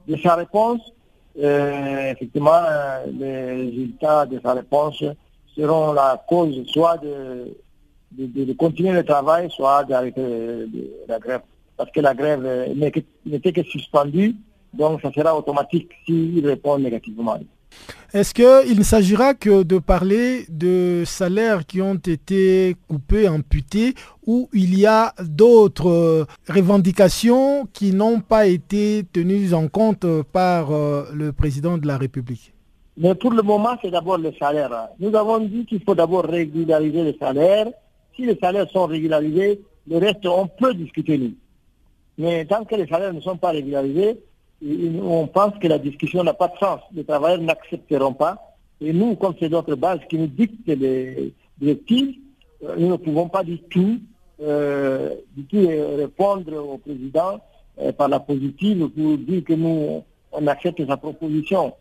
de 0.08 0.18
sa 0.18 0.36
réponse, 0.36 0.80
euh, 1.42 2.12
effectivement, 2.12 2.52
euh, 2.54 3.06
les 3.12 3.66
résultats 3.66 4.26
de 4.26 4.40
sa 4.42 4.54
réponse 4.54 5.04
seront 5.56 5.94
la 5.94 6.24
cause 6.30 6.64
soit 6.68 6.98
de, 6.98 7.58
de, 8.12 8.54
continuer 8.54 8.92
le 8.92 9.04
travail, 9.04 9.50
soit 9.50 9.84
d'arrêter 9.84 10.22
la 11.08 11.20
grève. 11.20 11.42
Parce 11.76 11.92
que 11.92 12.00
la 12.00 12.14
grève 12.14 12.74
n'était 13.26 13.52
que 13.52 13.64
suspendue, 13.64 14.36
donc 14.74 15.02
ça 15.02 15.12
sera 15.12 15.36
automatique 15.36 15.92
s'il 16.06 16.46
répond 16.48 16.78
négativement. 16.78 17.38
Est-ce 18.14 18.34
qu'il 18.34 18.78
ne 18.78 18.84
s'agira 18.84 19.34
que 19.34 19.64
de 19.64 19.78
parler 19.78 20.46
de 20.48 21.04
salaires 21.06 21.66
qui 21.66 21.82
ont 21.82 21.96
été 21.96 22.78
coupés, 22.88 23.28
amputés, 23.28 23.94
ou 24.26 24.48
il 24.54 24.80
y 24.80 24.86
a 24.86 25.14
d'autres 25.22 25.90
euh, 25.90 26.26
revendications 26.48 27.68
qui 27.74 27.92
n'ont 27.92 28.22
pas 28.22 28.48
été 28.48 29.04
tenues 29.12 29.54
en 29.54 29.68
compte 29.68 30.06
par 30.32 30.72
euh, 30.72 31.04
le 31.14 31.34
président 31.34 31.78
de 31.78 31.86
la 31.88 31.98
République? 31.98 32.54
Mais 32.98 33.14
pour 33.16 33.32
le 33.32 33.42
moment, 33.42 33.76
c'est 33.82 33.92
d'abord 33.92 34.18
le 34.18 34.32
salaire. 34.40 34.88
Nous 35.00 35.14
avons 35.14 35.40
dit 35.40 35.66
qu'il 35.66 35.82
faut 35.84 35.96
d'abord 35.96 36.24
régulariser 36.24 37.04
les 37.04 37.18
salaires. 37.18 37.68
Si 38.16 38.26
les 38.26 38.38
salaires 38.38 38.70
sont 38.72 38.86
régularisés, 38.86 39.60
le 39.90 39.98
reste, 39.98 40.26
on 40.26 40.48
peut 40.48 40.74
discuter. 40.74 41.20
Mais 42.18 42.46
tant 42.46 42.64
que 42.64 42.76
les 42.76 42.88
salaires 42.88 43.14
ne 43.14 43.20
sont 43.20 43.36
pas 43.36 43.52
régularisés, 43.52 44.18
on 44.64 45.28
pense 45.28 45.58
que 45.60 45.68
la 45.68 45.80
discussion 45.80 46.24
n'a 46.24 46.34
pas 46.34 46.48
de 46.48 46.58
sens. 46.58 46.80
Les 46.94 47.04
travailleurs 47.04 47.42
n'accepteront 47.42 48.14
pas. 48.14 48.56
Et 48.82 48.94
nous, 48.94 49.16
comme 49.16 49.34
c'est 49.40 49.50
notre 49.50 49.76
base 49.76 50.00
qui 50.10 50.18
nous 50.18 50.28
dicte 50.28 50.68
les 50.68 51.34
directives, 51.58 52.16
euh, 52.64 52.76
nous 52.78 52.90
ne 52.90 52.96
pouvons 52.98 53.30
pas 53.30 53.44
du 53.44 53.60
tout, 53.60 54.00
euh, 54.42 55.16
du 55.36 55.44
tout 55.46 55.58
euh, 55.58 55.96
répondre 55.98 56.56
au 56.56 56.78
président 56.78 57.40
par 57.98 58.08
la 58.08 58.22
positive 58.22 58.88
pour 58.88 59.18
dire 59.18 59.44
que 59.44 59.52
nous, 59.52 60.02
on 60.32 60.48
accepte 60.48 60.86
sa 60.88 60.96
proposition. 60.96 61.74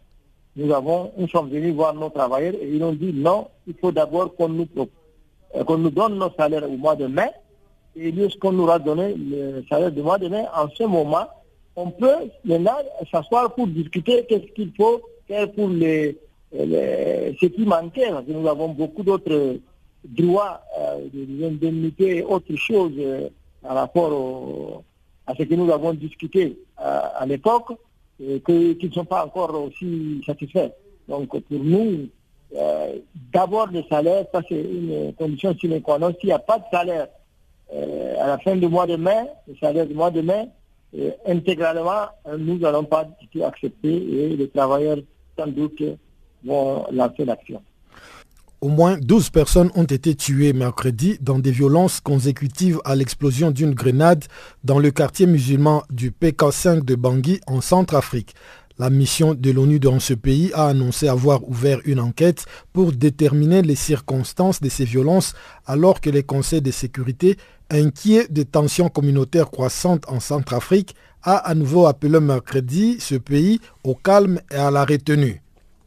Nous 0.57 0.73
avons, 0.73 1.13
nous 1.17 1.29
sommes 1.29 1.51
venus 1.51 1.73
voir 1.73 1.95
nos 1.95 2.11
travailleurs 2.11 2.55
et 2.55 2.69
ils 2.69 2.83
ont 2.83 2.93
dit 2.93 3.13
non, 3.13 3.47
il 3.69 3.75
faut 3.81 3.93
d'abord 3.93 4.35
qu'on 4.35 4.49
nous, 4.49 4.67
qu'on 4.67 5.79
nous 5.79 5.91
donne 5.91 6.19
nos 6.19 6.33
salaires 6.37 6.69
au 6.69 6.77
mois 6.77 6.97
de 6.97 7.07
mai. 7.07 7.31
Et 7.95 8.11
lorsqu'on 8.11 8.51
nous 8.51 8.65
aura 8.65 8.81
donné 8.81 9.15
le 9.15 9.63
salaire 9.71 9.93
du 9.93 10.03
mois 10.03 10.19
de 10.19 10.27
mai, 10.27 10.45
en 10.53 10.69
ce 10.69 10.83
moment, 10.83 11.29
on 11.77 11.91
peut 11.91 12.31
maintenant 12.45 12.77
s'asseoir 13.11 13.55
pour 13.55 13.67
discuter 13.67 14.25
qu'est-ce 14.29 14.53
qu'il 14.53 14.73
faut 14.77 15.03
faire 15.27 15.51
pour 15.53 15.69
les, 15.69 16.17
ce 16.53 17.47
qui 17.47 17.65
manquait. 17.65 18.11
nous 18.29 18.47
avons 18.49 18.69
beaucoup 18.69 19.03
d'autres 19.03 19.59
droits, 20.05 20.61
euh, 20.79 21.09
des 21.13 21.47
indemnités 21.47 22.19
et 22.19 22.23
autres 22.23 22.55
choses 22.57 22.93
euh, 22.99 23.29
par 23.63 23.75
rapport 23.75 24.83
à 25.27 25.35
ce 25.35 25.43
que 25.43 25.55
nous 25.55 25.71
avons 25.73 25.95
discuté 25.95 26.59
euh, 26.81 27.01
à 27.17 27.27
l'époque, 27.27 27.73
qui 28.19 28.79
ne 28.83 28.93
sont 28.93 29.05
pas 29.05 29.25
encore 29.25 29.55
aussi 29.61 30.23
satisfaits. 30.25 30.71
Donc 31.09 31.29
pour 31.29 31.59
nous, 31.59 32.09
d'abord 33.33 33.67
le 33.67 33.83
salaire, 33.91 34.27
ça 34.33 34.41
c'est 34.49 34.61
une 34.61 35.13
condition 35.15 35.53
sine 35.59 35.81
qua 35.83 35.99
non. 35.99 36.15
S'il 36.21 36.29
n'y 36.29 36.33
a 36.33 36.39
pas 36.39 36.59
de 36.59 36.65
salaire 36.71 37.09
à 37.73 38.27
la 38.29 38.39
fin 38.39 38.55
du 38.55 38.69
mois 38.69 38.87
de 38.87 38.95
mai, 38.95 39.25
le 39.49 39.57
salaire 39.57 39.87
du 39.87 39.95
mois 39.95 40.13
de 40.13 40.21
mai, 40.21 40.49
intégralement, 41.27 42.09
nous 42.39 42.59
n'allons 42.59 42.85
pas 42.85 43.05
du 43.05 43.29
tout 43.29 43.45
accepter 43.45 43.95
et 43.95 44.37
les 44.37 44.49
travailleurs, 44.49 44.99
sans 45.39 45.47
doute, 45.47 45.83
vont 46.45 46.87
lancer 46.93 47.25
l'action. 47.25 47.63
Au 48.65 48.69
moins 48.69 48.97
12 48.99 49.29
personnes 49.29 49.71
ont 49.75 49.85
été 49.85 50.15
tuées 50.15 50.55
mercredi 50.55 51.19
dans 51.21 51.39
des 51.39 51.51
violences 51.51 52.01
consécutives 52.01 52.81
à 52.87 52.95
l'explosion 52.95 53.51
d'une 53.51 53.75
grenade 53.75 54.25
dans 54.63 54.79
le 54.79 54.91
quartier 54.91 55.27
musulman 55.27 55.83
du 55.91 56.11
PK5 56.11 56.83
de 56.83 56.95
Bangui 56.95 57.41
en 57.47 57.61
Centrafrique. 57.61 58.35
La 58.77 58.91
mission 58.91 59.35
de 59.35 59.53
l'ONU 59.53 59.79
dans 59.79 60.01
ce 60.01 60.15
pays 60.15 60.51
a 60.53 60.67
annoncé 60.67 61.07
avoir 61.07 61.49
ouvert 61.49 61.79
une 61.85 62.01
enquête 62.01 62.45
pour 62.73 62.91
déterminer 62.91 63.63
les 63.63 63.77
circonstances 63.77 64.61
de 64.61 64.69
ces 64.69 64.85
violences 64.85 65.35
alors 65.65 66.01
que 66.01 66.11
les 66.11 66.25
conseils 66.25 66.61
de 66.61 66.73
sécurité, 66.73 67.37
inquiets 67.71 68.27
des 68.31 68.45
tensions 68.45 68.89
communautaires 68.89 69.53
croissantes 69.53 70.03
en 70.09 70.19
Centrafrique, 70.19 70.97
a 71.23 71.37
à 71.37 71.55
nouveau 71.55 71.87
appelé 71.87 72.19
mercredi 72.19 72.97
ce 72.99 73.15
pays 73.15 73.61
au 73.85 73.95
calme 73.95 74.41
et 74.51 74.57
à 74.57 74.73
la 74.73 74.85
retenue. 74.85 75.41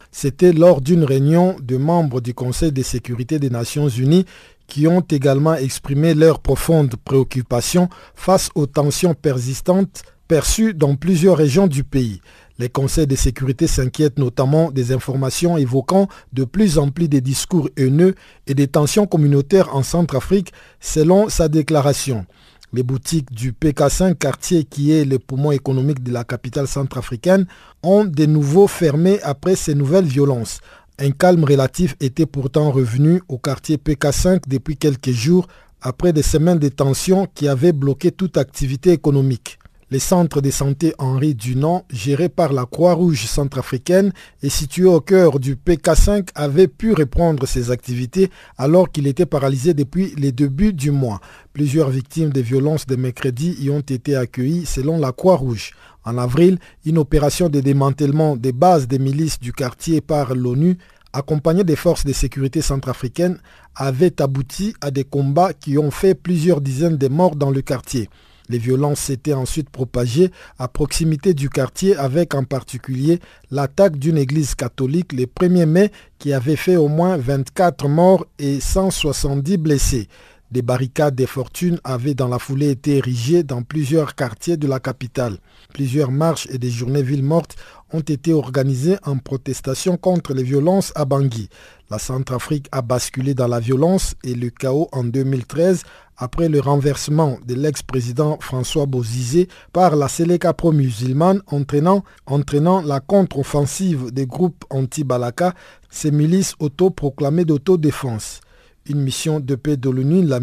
C'était 0.10 0.54
lors 0.54 0.80
d'une 0.80 1.04
réunion 1.04 1.58
de 1.62 1.76
membres 1.76 2.22
du 2.22 2.34
Conseil 2.34 2.72
de 2.72 2.84
sécurité 2.84 3.38
des 3.38 3.50
Nations 3.50 3.90
Unies 3.90 4.26
qui 4.66 4.88
ont 4.88 5.02
également 5.02 5.56
exprimé 5.56 6.14
leurs 6.14 6.40
profondes 6.40 6.96
préoccupations 7.04 7.90
face 8.16 8.50
aux 8.56 8.66
tensions 8.66 9.14
persistantes 9.14 10.04
perçues 10.30 10.74
dans 10.74 10.96
plusieurs 10.96 11.38
régions 11.38 11.68
du 11.68 11.84
pays. 11.84 12.22
Les 12.60 12.70
conseils 12.70 13.06
de 13.06 13.16
sécurité 13.16 13.68
s'inquiètent 13.68 14.18
notamment 14.18 14.72
des 14.72 14.92
informations 14.92 15.58
évoquant 15.58 16.08
de 16.34 16.44
plus 16.44 16.80
en 16.80 16.90
plus 16.90 17.08
des 17.08 17.22
discours 17.22 17.70
haineux 17.78 18.16
et 18.48 18.56
des 18.56 18.68
tensions 18.68 19.06
communautaires 19.06 19.76
en 19.76 19.84
Centrafrique, 19.84 20.54
selon 20.80 21.30
sa 21.30 21.50
déclaration. 21.50 22.26
Les 22.74 22.84
boutiques 22.84 23.32
du 23.32 23.54
PK5 23.54 24.16
quartier 24.16 24.64
qui 24.66 24.92
est 24.92 25.06
le 25.06 25.20
poumon 25.20 25.52
économique 25.52 26.04
de 26.04 26.12
la 26.12 26.24
capitale 26.24 26.68
centrafricaine 26.68 27.46
ont 27.82 28.04
de 28.04 28.26
nouveau 28.26 28.68
fermé 28.68 29.22
après 29.22 29.56
ces 29.56 29.74
nouvelles 29.74 30.06
violences. 30.06 30.60
Un 31.00 31.12
calme 31.12 31.44
relatif 31.44 31.96
était 32.02 32.26
pourtant 32.26 32.72
revenu 32.72 33.22
au 33.30 33.38
quartier 33.38 33.78
PK5 33.78 34.42
depuis 34.48 34.76
quelques 34.78 35.12
jours 35.12 35.48
après 35.82 36.12
des 36.12 36.24
semaines 36.24 36.60
de 36.60 36.70
tensions 36.70 37.28
qui 37.36 37.48
avaient 37.48 37.72
bloqué 37.72 38.12
toute 38.12 38.36
activité 38.38 38.92
économique. 38.92 39.57
Le 39.90 40.00
centre 40.00 40.42
de 40.42 40.52
santé 40.52 40.94
Henri 40.98 41.34
Dunant, 41.34 41.86
géré 41.90 42.28
par 42.28 42.52
la 42.52 42.66
Croix-Rouge 42.66 43.26
centrafricaine 43.26 44.12
et 44.44 44.50
situé 44.50 44.84
au 44.84 45.00
cœur 45.00 45.40
du 45.40 45.56
PK5, 45.56 46.28
avait 46.36 46.68
pu 46.68 46.92
reprendre 46.92 47.48
ses 47.48 47.72
activités 47.72 48.30
alors 48.58 48.92
qu'il 48.92 49.08
était 49.08 49.26
paralysé 49.26 49.74
depuis 49.74 50.14
les 50.18 50.34
débuts 50.34 50.74
du 50.74 50.92
mois. 50.92 51.22
Plusieurs 51.54 51.90
victimes 51.90 52.32
des 52.32 52.42
violences 52.42 52.86
de 52.86 52.98
mercredi 52.98 53.56
y 53.62 53.70
ont 53.70 53.80
été 53.80 54.18
accueillies 54.18 54.66
selon 54.66 55.00
la 55.00 55.14
Croix-Rouge. 55.14 55.72
En 56.04 56.18
avril, 56.18 56.60
une 56.86 56.98
opération 56.98 57.48
de 57.48 57.62
démantèlement 57.62 58.36
des 58.36 58.52
bases 58.52 58.90
des 58.90 59.00
milices 59.00 59.40
du 59.40 59.54
quartier 59.54 60.02
par 60.02 60.36
l'ONU 60.36 60.78
accompagnée 61.14 61.64
des 61.64 61.78
forces 61.78 62.06
de 62.06 62.12
sécurité 62.12 62.62
centrafricaines, 62.62 63.40
avait 63.76 64.22
abouti 64.22 64.74
à 64.82 64.92
des 64.92 65.06
combats 65.06 65.54
qui 65.54 65.78
ont 65.78 65.92
fait 65.92 66.14
plusieurs 66.14 66.60
dizaines 66.60 66.98
de 66.98 67.08
morts 67.08 67.38
dans 67.38 67.52
le 67.52 67.62
quartier. 67.62 68.10
Les 68.50 68.58
violences 68.58 69.00
s'étaient 69.00 69.34
ensuite 69.34 69.70
propagées 69.70 70.32
à 70.58 70.68
proximité 70.68 71.34
du 71.34 71.50
quartier 71.50 71.96
avec 71.96 72.34
en 72.34 72.44
particulier 72.44 73.20
l'attaque 73.52 73.98
d'une 73.98 74.18
église 74.18 74.56
catholique 74.56 75.14
le 75.14 75.26
1er 75.26 75.66
mai 75.66 75.92
qui 76.20 76.34
avait 76.34 76.56
fait 76.56 76.78
au 76.78 76.88
moins 76.88 77.18
24 77.18 77.88
morts 77.88 78.26
et 78.40 78.60
170 78.60 79.58
blessés. 79.58 80.08
Des 80.50 80.62
barricades 80.62 81.16
des 81.16 81.28
fortunes 81.28 81.78
avaient 81.84 82.14
dans 82.14 82.30
la 82.30 82.40
foulée 82.40 82.70
été 82.70 82.98
érigées 82.98 83.44
dans 83.44 83.64
plusieurs 83.64 84.16
quartiers 84.16 84.56
de 84.56 84.66
la 84.66 84.80
capitale. 84.80 85.40
Plusieurs 85.74 86.10
marches 86.10 86.48
et 86.50 86.58
des 86.58 86.70
journées 86.70 87.04
villes 87.04 87.24
mortes 87.24 87.58
ont 87.94 88.02
été 88.02 88.34
organisées 88.34 88.98
en 89.04 89.18
protestation 89.18 89.98
contre 89.98 90.34
les 90.34 90.44
violences 90.44 90.92
à 90.96 91.06
Bangui. 91.06 91.50
La 91.90 92.00
Centrafrique 92.00 92.68
a 92.72 92.82
basculé 92.82 93.34
dans 93.34 93.48
la 93.48 93.60
violence 93.60 94.16
et 94.24 94.36
le 94.36 94.50
chaos 94.50 94.90
en 94.92 95.04
2013 95.04 95.84
après 96.18 96.50
le 96.50 96.60
renversement 96.60 97.38
de 97.46 97.54
l'ex-président 97.54 98.38
François 98.42 98.86
Bozizé 98.86 99.48
par 99.72 99.96
la 99.96 100.08
Seleka 100.08 100.54
pro-musulmane 100.54 101.42
entraînant, 101.48 102.04
entraînant 102.26 102.82
la 102.82 103.00
contre-offensive 103.00 104.12
des 104.12 104.26
groupes 104.26 104.66
anti-Balaka, 104.70 105.54
ces 105.90 106.12
milices 106.12 106.56
autoproclamées 106.60 107.46
d'autodéfense 107.46 108.42
une 108.90 109.02
mission 109.02 109.40
de 109.40 109.56
paix 109.56 109.78
de 109.78 109.90
l'ONU, 109.90 110.24
la 110.24 110.40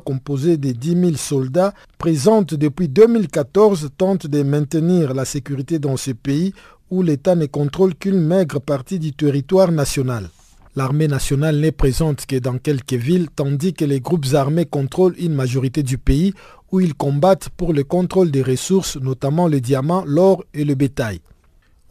composée 0.00 0.56
de 0.56 0.72
10 0.72 0.88
000 1.00 1.16
soldats, 1.16 1.74
présente 1.98 2.54
depuis 2.54 2.88
2014, 2.88 3.90
tente 3.96 4.26
de 4.26 4.42
maintenir 4.42 5.14
la 5.14 5.24
sécurité 5.24 5.78
dans 5.78 5.96
ce 5.96 6.10
pays 6.12 6.52
où 6.90 7.02
l'État 7.02 7.34
ne 7.34 7.46
contrôle 7.46 7.94
qu'une 7.94 8.20
maigre 8.20 8.60
partie 8.60 8.98
du 8.98 9.12
territoire 9.12 9.72
national. 9.72 10.28
L'armée 10.76 11.08
nationale 11.08 11.56
n'est 11.58 11.72
présente 11.72 12.26
que 12.26 12.36
dans 12.36 12.58
quelques 12.58 12.92
villes, 12.92 13.28
tandis 13.34 13.74
que 13.74 13.84
les 13.84 14.00
groupes 14.00 14.26
armés 14.34 14.66
contrôlent 14.66 15.16
une 15.18 15.34
majorité 15.34 15.82
du 15.82 15.98
pays 15.98 16.32
où 16.70 16.80
ils 16.80 16.94
combattent 16.94 17.48
pour 17.56 17.72
le 17.72 17.82
contrôle 17.82 18.30
des 18.30 18.42
ressources, 18.42 18.96
notamment 18.96 19.48
le 19.48 19.60
diamant, 19.60 20.04
l'or 20.06 20.44
et 20.54 20.64
le 20.64 20.74
bétail. 20.74 21.20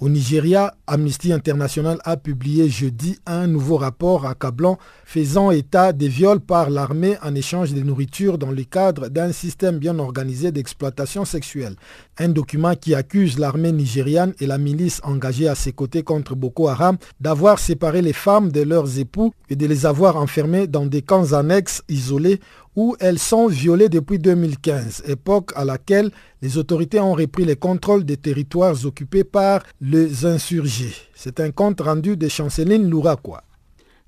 Au 0.01 0.07
Nigeria, 0.07 0.73
Amnesty 0.87 1.33
International 1.33 1.99
a 2.05 2.15
publié 2.15 2.69
jeudi 2.69 3.19
un 3.25 3.47
nouveau 3.47 3.75
rapport 3.75 4.25
accablant 4.25 4.77
faisant 5.03 5.51
état 5.51 5.91
des 5.91 6.07
viols 6.07 6.39
par 6.39 6.69
l'armée 6.69 7.17
en 7.21 7.35
échange 7.35 7.73
de 7.73 7.81
nourriture 7.81 8.37
dans 8.37 8.51
le 8.51 8.63
cadre 8.63 9.09
d'un 9.09 9.33
système 9.33 9.77
bien 9.77 9.99
organisé 9.99 10.53
d'exploitation 10.53 11.25
sexuelle. 11.25 11.75
Un 12.17 12.29
document 12.29 12.75
qui 12.75 12.95
accuse 12.95 13.37
l'armée 13.37 13.73
nigériane 13.73 14.33
et 14.39 14.47
la 14.47 14.57
milice 14.57 15.01
engagée 15.03 15.49
à 15.49 15.55
ses 15.55 15.73
côtés 15.73 16.01
contre 16.03 16.33
Boko 16.33 16.69
Haram 16.69 16.97
d'avoir 17.19 17.59
séparé 17.59 18.01
les 18.01 18.13
femmes 18.13 18.53
de 18.53 18.61
leurs 18.61 18.99
époux 18.99 19.33
et 19.49 19.57
de 19.57 19.65
les 19.65 19.85
avoir 19.85 20.15
enfermées 20.15 20.67
dans 20.67 20.85
des 20.85 21.01
camps 21.01 21.33
annexes 21.33 21.83
isolés 21.89 22.39
où 22.75 22.95
elles 22.99 23.19
sont 23.19 23.47
violées 23.47 23.89
depuis 23.89 24.19
2015, 24.19 25.03
époque 25.07 25.51
à 25.55 25.65
laquelle 25.65 26.11
les 26.41 26.57
autorités 26.57 26.99
ont 26.99 27.13
repris 27.13 27.45
le 27.45 27.55
contrôle 27.55 28.03
des 28.05 28.17
territoires 28.17 28.85
occupés 28.85 29.23
par 29.23 29.63
les 29.81 30.25
insurgés. 30.25 30.93
C'est 31.13 31.39
un 31.39 31.51
compte 31.51 31.81
rendu 31.81 32.15
de 32.15 32.27
Chanceline 32.27 32.89
Louraquois. 32.89 33.43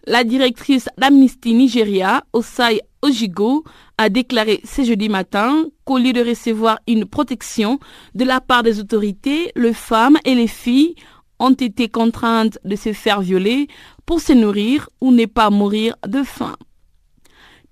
La 0.08 0.24
directrice 0.24 0.90
d'Amnesty 0.98 1.54
Nigeria, 1.54 2.24
Osai 2.34 2.82
Ojigo, 3.04 3.64
a 3.98 4.10
déclaré 4.10 4.62
ce 4.64 4.84
jeudi 4.84 5.10
matin 5.10 5.66
qu'au 5.86 6.00
lieu 6.00 6.12
de 6.12 6.28
recevoir 6.28 6.80
une 6.88 7.06
protection 7.06 7.80
de 8.16 8.26
la 8.26 8.42
part 8.42 8.64
des 8.64 8.80
autorités, 8.80 9.52
les 9.56 9.74
femmes 9.74 10.18
et 10.26 10.34
les 10.34 10.48
filles 10.48 10.96
ont 11.40 11.52
été 11.54 11.88
contraintes 11.88 12.58
de 12.64 12.76
se 12.76 12.94
faire 12.94 13.22
violer 13.22 13.68
pour 14.06 14.22
se 14.22 14.34
nourrir 14.34 14.90
ou 15.02 15.12
ne 15.12 15.26
pas 15.26 15.50
mourir 15.50 15.96
de 16.08 16.24
faim. 16.24 16.56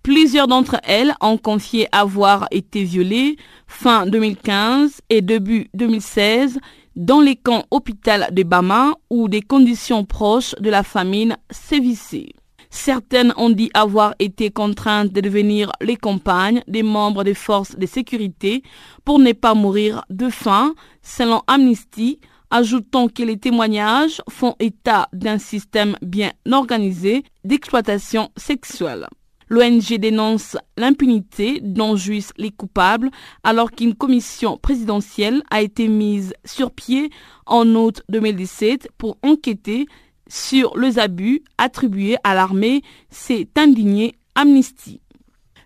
Plusieurs 0.04 0.48
d'entre 0.48 0.78
elles 0.84 1.14
ont 1.22 1.38
confié 1.38 1.88
avoir 1.92 2.48
été 2.52 2.84
violées 2.84 3.36
fin 3.68 4.06
2015 4.06 5.02
et 5.10 5.22
début 5.22 5.70
2016 5.74 6.60
dans 6.96 7.20
les 7.20 7.36
camps 7.36 7.66
hôpital 7.70 8.30
de 8.32 8.44
Bama 8.44 8.94
où 9.10 9.28
des 9.28 9.42
conditions 9.42 10.06
proches 10.06 10.56
de 10.60 10.70
la 10.70 10.84
famine 10.84 11.38
sévissaient. 11.52 12.30
Certaines 12.70 13.34
ont 13.36 13.50
dit 13.50 13.72
avoir 13.74 14.14
été 14.20 14.52
contraintes 14.52 15.12
de 15.12 15.22
devenir 15.22 15.72
les 15.82 15.98
compagnes 15.98 16.62
des 16.68 16.84
membres 16.84 17.24
des 17.24 17.34
forces 17.34 17.76
de 17.76 17.86
sécurité 17.86 18.64
pour 19.04 19.20
ne 19.20 19.34
pas 19.34 19.56
mourir 19.56 20.06
de 20.10 20.30
faim, 20.30 20.76
selon 21.02 21.42
Amnesty, 21.48 22.20
ajoutant 22.52 23.08
que 23.08 23.24
les 23.24 23.38
témoignages 23.38 24.22
font 24.30 24.56
état 24.60 25.08
d'un 25.14 25.40
système 25.40 25.96
bien 26.02 26.32
organisé 26.52 27.24
d'exploitation 27.44 28.30
sexuelle. 28.38 29.08
L'ONG 29.50 29.98
dénonce 29.98 30.58
l'impunité 30.78 31.60
dont 31.62 31.96
jouissent 31.96 32.34
les 32.38 32.52
coupables 32.52 33.10
alors 33.44 33.72
qu'une 33.72 33.96
commission 33.96 34.58
présidentielle 34.58 35.42
a 35.50 35.62
été 35.62 35.88
mise 35.88 36.34
sur 36.46 36.72
pied 36.72 37.10
en 37.48 37.68
août 37.74 38.04
2017 38.10 38.90
pour 38.98 39.18
enquêter 39.24 39.88
sur 40.28 40.78
les 40.78 41.00
abus 41.00 41.42
attribués 41.58 42.18
à 42.24 42.36
l'armée, 42.36 42.84
s'est 43.10 43.48
indigné 43.56 44.14
Amnesty. 44.36 45.02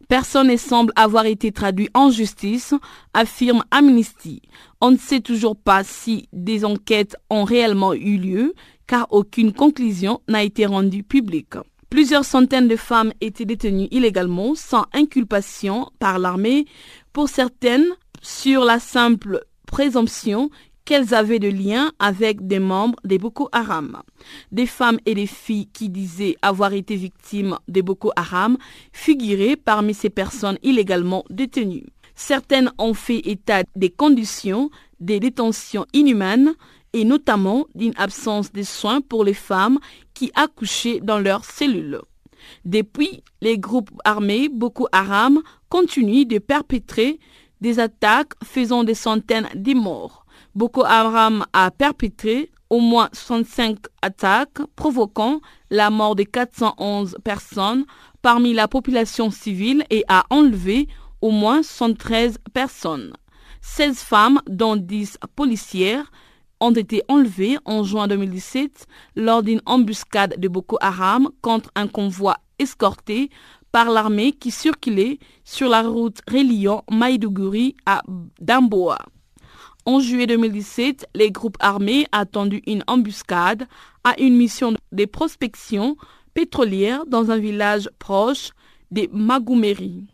Personne 0.08 0.48
ne 0.48 0.58
semble 0.58 0.94
avoir 0.96 1.26
été 1.26 1.52
traduit 1.52 1.90
en 1.94 2.10
justice, 2.10 2.74
affirme 3.14 3.64
Amnesty. 3.72 4.42
On 4.80 4.92
ne 4.92 4.98
sait 4.98 5.22
toujours 5.22 5.56
pas 5.56 5.84
si 5.84 6.28
des 6.32 6.66
enquêtes 6.66 7.16
ont 7.30 7.44
réellement 7.44 7.94
eu 7.94 8.18
lieu, 8.18 8.54
car 8.88 9.08
aucune 9.12 9.54
conclusion 9.54 10.22
n'a 10.28 10.44
été 10.44 10.66
rendue 10.66 11.04
publique. 11.04 11.56
Plusieurs 11.94 12.26
centaines 12.26 12.68
de 12.68 12.76
femmes 12.76 13.14
étaient 13.22 13.46
détenues 13.46 13.88
illégalement 13.92 14.56
sans 14.56 14.88
inculpation 14.94 15.92
par 16.00 16.18
l'armée, 16.18 16.66
pour 17.14 17.30
certaines 17.30 17.86
sur 18.20 18.66
la 18.66 18.80
simple 18.80 19.46
présomption 19.68 20.50
qu'elles 20.86 21.14
avaient 21.14 21.38
de 21.38 21.50
liens 21.50 21.92
avec 22.00 22.48
des 22.48 22.58
membres 22.58 22.98
des 23.04 23.20
Boko 23.20 23.48
Haram. 23.52 24.02
Des 24.52 24.66
femmes 24.66 24.98
et 25.06 25.14
des 25.14 25.28
filles 25.28 25.68
qui 25.72 25.88
disaient 25.90 26.36
avoir 26.42 26.74
été 26.74 26.96
victimes 26.96 27.60
des 27.68 27.84
Boko 27.84 28.12
Haram 28.16 28.58
figuraient 28.92 29.56
parmi 29.56 29.94
ces 29.94 30.10
personnes 30.10 30.58
illégalement 30.64 31.24
détenues. 31.30 31.86
Certaines 32.16 32.72
ont 32.80 32.96
fait 32.96 33.20
état 33.20 33.62
des 33.76 33.92
conditions 33.92 34.72
des 35.00 35.20
détentions 35.20 35.86
inhumaines 35.94 36.56
et 36.94 37.06
notamment 37.06 37.66
d'une 37.76 37.94
absence 37.98 38.52
de 38.52 38.64
soins 38.64 39.02
pour 39.02 39.24
les 39.24 39.34
femmes 39.34 39.80
qui 40.32 41.02
dans 41.02 41.20
leurs 41.20 41.46
cellules. 41.46 42.02
Depuis, 42.66 43.24
les 43.42 43.58
groupes 43.58 43.92
armés 44.04 44.50
Boko 44.50 44.88
Haram 44.92 45.42
continuent 45.70 46.28
de 46.28 46.40
perpétrer 46.40 47.20
des 47.62 47.80
attaques 47.80 48.34
faisant 48.44 48.84
des 48.84 48.96
centaines 48.96 49.50
de 49.56 49.74
morts. 49.74 50.26
Boko 50.56 50.84
Haram 50.84 51.46
a 51.54 51.72
perpétré 51.72 52.52
au 52.70 52.80
moins 52.80 53.10
65 53.14 53.78
attaques 54.02 54.60
provoquant 54.76 55.42
la 55.70 55.90
mort 55.90 56.16
de 56.16 56.24
411 56.24 57.18
personnes 57.24 57.86
parmi 58.22 58.54
la 58.54 58.68
population 58.68 59.32
civile 59.32 59.86
et 59.90 60.04
a 60.08 60.26
enlevé 60.30 60.88
au 61.22 61.32
moins 61.32 61.64
113 61.64 62.38
personnes. 62.54 63.14
16 63.62 64.00
femmes, 64.00 64.42
dont 64.48 64.76
10 64.76 65.20
policières, 65.36 66.12
ont 66.64 66.72
été 66.72 67.04
enlevés 67.10 67.58
en 67.66 67.84
juin 67.84 68.08
2017 68.08 68.88
lors 69.18 69.44
d'une 69.44 69.62
embuscade 69.66 70.40
de 70.40 70.48
Boko 70.48 70.78
Haram 70.80 71.30
contre 71.42 71.70
un 71.76 71.88
convoi 71.88 72.38
escorté 72.58 73.30
par 73.74 73.90
l'armée 73.90 74.32
qui 74.32 74.50
circulait 74.50 75.20
sur 75.44 75.68
la 75.68 75.82
route 75.82 76.22
reliant 76.32 76.86
Maïdougouri 76.90 77.76
à 77.86 78.02
Damboa. 78.40 78.98
En 79.86 80.00
juillet 80.00 80.28
2017, 80.28 81.08
les 81.14 81.32
groupes 81.32 81.58
armés 81.60 82.06
ont 82.16 82.26
tendu 82.26 82.62
une 82.66 82.84
embuscade 82.88 83.66
à 84.06 84.18
une 84.22 84.38
mission 84.38 84.74
de 84.94 85.06
prospection 85.06 85.98
pétrolière 86.34 87.06
dans 87.06 87.30
un 87.30 87.38
village 87.38 87.90
proche 88.00 88.52
de 88.92 89.10
Magoumeri. 89.12 90.06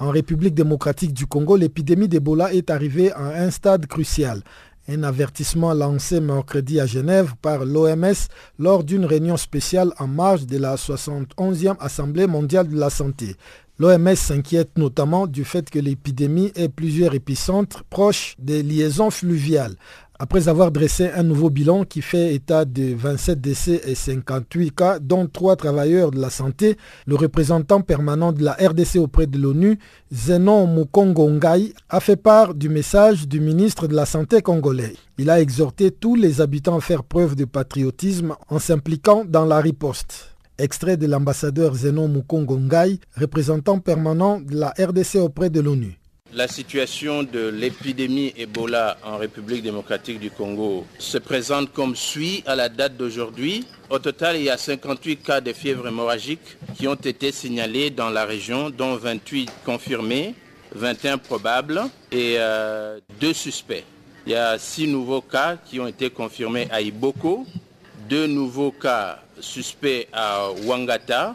En 0.00 0.08
République 0.08 0.54
démocratique 0.54 1.12
du 1.12 1.26
Congo, 1.26 1.56
l'épidémie 1.56 2.08
d'Ebola 2.08 2.54
est 2.54 2.70
arrivée 2.70 3.12
à 3.12 3.42
un 3.44 3.50
stade 3.50 3.84
crucial. 3.84 4.42
Un 4.92 5.04
avertissement 5.04 5.72
lancé 5.72 6.20
mercredi 6.20 6.80
à 6.80 6.86
Genève 6.86 7.34
par 7.40 7.64
l'OMS 7.64 8.26
lors 8.58 8.82
d'une 8.82 9.04
réunion 9.04 9.36
spéciale 9.36 9.92
en 10.00 10.08
marge 10.08 10.46
de 10.46 10.58
la 10.58 10.74
71e 10.74 11.76
Assemblée 11.78 12.26
mondiale 12.26 12.66
de 12.66 12.76
la 12.76 12.90
santé. 12.90 13.36
L'OMS 13.78 14.16
s'inquiète 14.16 14.76
notamment 14.76 15.28
du 15.28 15.44
fait 15.44 15.70
que 15.70 15.78
l'épidémie 15.78 16.50
ait 16.56 16.68
plusieurs 16.68 17.14
épicentres 17.14 17.84
proches 17.84 18.34
des 18.40 18.64
liaisons 18.64 19.12
fluviales. 19.12 19.76
Après 20.22 20.48
avoir 20.48 20.70
dressé 20.70 21.08
un 21.16 21.22
nouveau 21.22 21.48
bilan 21.48 21.84
qui 21.84 22.02
fait 22.02 22.34
état 22.34 22.66
de 22.66 22.94
27 22.94 23.40
décès 23.40 23.80
et 23.86 23.94
58 23.94 24.70
cas, 24.74 24.98
dont 24.98 25.26
3 25.26 25.56
travailleurs 25.56 26.10
de 26.10 26.20
la 26.20 26.28
santé, 26.28 26.76
le 27.06 27.14
représentant 27.14 27.80
permanent 27.80 28.30
de 28.30 28.44
la 28.44 28.52
RDC 28.52 28.96
auprès 28.96 29.26
de 29.26 29.38
l'ONU, 29.38 29.78
Zenon 30.12 30.66
Mukongo 30.66 31.26
a 31.88 32.00
fait 32.00 32.16
part 32.16 32.54
du 32.54 32.68
message 32.68 33.28
du 33.28 33.40
ministre 33.40 33.88
de 33.88 33.94
la 33.94 34.04
Santé 34.04 34.42
congolais. 34.42 34.92
Il 35.16 35.30
a 35.30 35.40
exhorté 35.40 35.90
tous 35.90 36.16
les 36.16 36.42
habitants 36.42 36.76
à 36.76 36.82
faire 36.82 37.02
preuve 37.02 37.34
de 37.34 37.46
patriotisme 37.46 38.34
en 38.50 38.58
s'impliquant 38.58 39.24
dans 39.26 39.46
la 39.46 39.58
riposte. 39.58 40.36
Extrait 40.58 40.98
de 40.98 41.06
l'ambassadeur 41.06 41.74
Zenon 41.74 42.08
Mukongo 42.08 42.60
représentant 43.16 43.78
permanent 43.78 44.38
de 44.38 44.54
la 44.54 44.74
RDC 44.78 45.16
auprès 45.16 45.48
de 45.48 45.60
l'ONU. 45.60 45.99
La 46.32 46.46
situation 46.46 47.24
de 47.24 47.48
l'épidémie 47.48 48.32
Ebola 48.36 48.98
en 49.02 49.16
République 49.16 49.64
démocratique 49.64 50.20
du 50.20 50.30
Congo 50.30 50.86
se 51.00 51.18
présente 51.18 51.72
comme 51.72 51.96
suit 51.96 52.44
à 52.46 52.54
la 52.54 52.68
date 52.68 52.96
d'aujourd'hui. 52.96 53.66
Au 53.90 53.98
total, 53.98 54.36
il 54.36 54.44
y 54.44 54.50
a 54.50 54.56
58 54.56 55.16
cas 55.24 55.40
de 55.40 55.52
fièvre 55.52 55.88
hémorragique 55.88 56.56
qui 56.76 56.86
ont 56.86 56.94
été 56.94 57.32
signalés 57.32 57.90
dans 57.90 58.10
la 58.10 58.24
région, 58.24 58.70
dont 58.70 58.94
28 58.94 59.50
confirmés, 59.64 60.36
21 60.72 61.18
probables 61.18 61.82
et 62.12 62.36
euh, 62.38 63.00
deux 63.20 63.32
suspects. 63.32 63.84
Il 64.24 64.32
y 64.32 64.36
a 64.36 64.56
six 64.56 64.86
nouveaux 64.86 65.22
cas 65.22 65.56
qui 65.56 65.80
ont 65.80 65.88
été 65.88 66.10
confirmés 66.10 66.68
à 66.70 66.80
Iboko, 66.80 67.44
deux 68.08 68.28
nouveaux 68.28 68.70
cas 68.70 69.18
suspects 69.40 70.06
à 70.12 70.48
Wangata, 70.64 71.34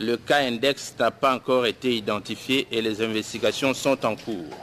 le 0.00 0.16
cas 0.16 0.38
index 0.38 0.94
n'a 0.98 1.10
pas 1.10 1.34
encore 1.34 1.66
été 1.66 1.96
identifié 1.96 2.68
et 2.70 2.80
les 2.80 3.02
investigations 3.02 3.74
sont 3.74 4.04
en 4.06 4.14
cours. 4.14 4.56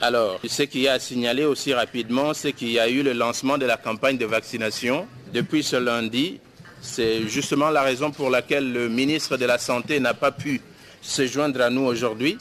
Alors, 0.00 0.38
ce 0.46 0.62
qu'il 0.62 0.82
y 0.82 0.88
a 0.88 0.94
à 0.94 0.98
signaler 0.98 1.44
aussi 1.44 1.72
rapidement, 1.72 2.34
c'est 2.34 2.52
qu'il 2.52 2.70
y 2.70 2.78
a 2.78 2.88
eu 2.88 3.02
le 3.02 3.12
lancement 3.12 3.58
de 3.58 3.66
la 3.66 3.76
campagne 3.76 4.18
de 4.18 4.26
vaccination 4.26 5.06
depuis 5.32 5.62
ce 5.62 5.76
lundi. 5.76 6.38
C'est 6.80 7.26
justement 7.26 7.70
la 7.70 7.82
raison 7.82 8.10
pour 8.10 8.30
laquelle 8.30 8.72
le 8.72 8.88
ministre 8.88 9.36
de 9.36 9.46
la 9.46 9.58
Santé 9.58 9.98
n'a 9.98 10.14
pas 10.14 10.32
pu 10.32 10.60
se 11.00 11.26
joindre 11.26 11.62
à 11.62 11.70
nous 11.70 11.84
aujourd'hui, 11.84 12.36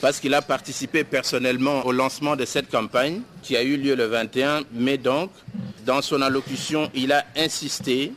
parce 0.00 0.18
qu'il 0.18 0.34
a 0.34 0.42
participé 0.42 1.04
personnellement 1.04 1.86
au 1.86 1.92
lancement 1.92 2.34
de 2.34 2.44
cette 2.44 2.68
campagne 2.70 3.20
qui 3.42 3.56
a 3.56 3.62
eu 3.62 3.76
lieu 3.76 3.94
le 3.94 4.06
21 4.06 4.62
mai. 4.72 4.98
Donc, 4.98 5.30
dans 5.86 6.02
son 6.02 6.20
allocution, 6.20 6.90
il 6.94 7.12
a 7.12 7.24
insisté 7.36 8.12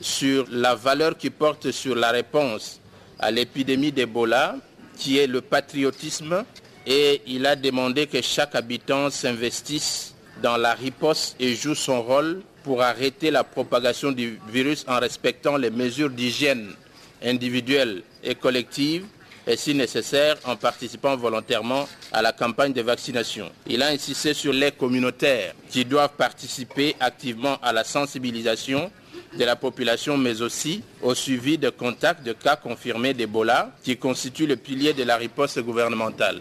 sur 0.00 0.46
la 0.50 0.74
valeur 0.74 1.16
qui 1.16 1.30
porte 1.30 1.70
sur 1.70 1.94
la 1.94 2.10
réponse 2.10 2.81
à 3.22 3.30
l'épidémie 3.30 3.92
d'Ebola, 3.92 4.56
qui 4.98 5.18
est 5.18 5.26
le 5.26 5.40
patriotisme, 5.40 6.44
et 6.86 7.22
il 7.26 7.46
a 7.46 7.56
demandé 7.56 8.06
que 8.06 8.20
chaque 8.20 8.54
habitant 8.54 9.08
s'investisse 9.10 10.14
dans 10.42 10.56
la 10.56 10.74
riposte 10.74 11.36
et 11.38 11.54
joue 11.54 11.74
son 11.74 12.02
rôle 12.02 12.42
pour 12.64 12.82
arrêter 12.82 13.30
la 13.30 13.44
propagation 13.44 14.12
du 14.12 14.40
virus 14.48 14.84
en 14.88 14.98
respectant 14.98 15.56
les 15.56 15.70
mesures 15.70 16.10
d'hygiène 16.10 16.74
individuelles 17.22 18.02
et 18.24 18.34
collectives 18.34 19.06
et 19.46 19.56
si 19.56 19.74
nécessaire 19.74 20.36
en 20.44 20.56
participant 20.56 21.16
volontairement 21.16 21.88
à 22.12 22.22
la 22.22 22.32
campagne 22.32 22.72
de 22.72 22.82
vaccination. 22.82 23.50
Il 23.66 23.82
a 23.82 23.88
insisté 23.88 24.34
sur 24.34 24.52
les 24.52 24.72
communautaires 24.72 25.54
qui 25.68 25.84
doivent 25.84 26.14
participer 26.16 26.94
activement 27.00 27.58
à 27.62 27.72
la 27.72 27.84
sensibilisation 27.84 28.90
de 29.38 29.44
la 29.44 29.56
population, 29.56 30.16
mais 30.16 30.42
aussi 30.42 30.82
au 31.02 31.14
suivi 31.14 31.58
de 31.58 31.70
contacts 31.70 32.24
de 32.24 32.32
cas 32.32 32.56
confirmés 32.56 33.14
d'Ebola, 33.14 33.70
qui 33.82 33.96
constituent 33.96 34.46
le 34.46 34.56
pilier 34.56 34.92
de 34.92 35.04
la 35.04 35.16
riposte 35.16 35.60
gouvernementale. 35.60 36.40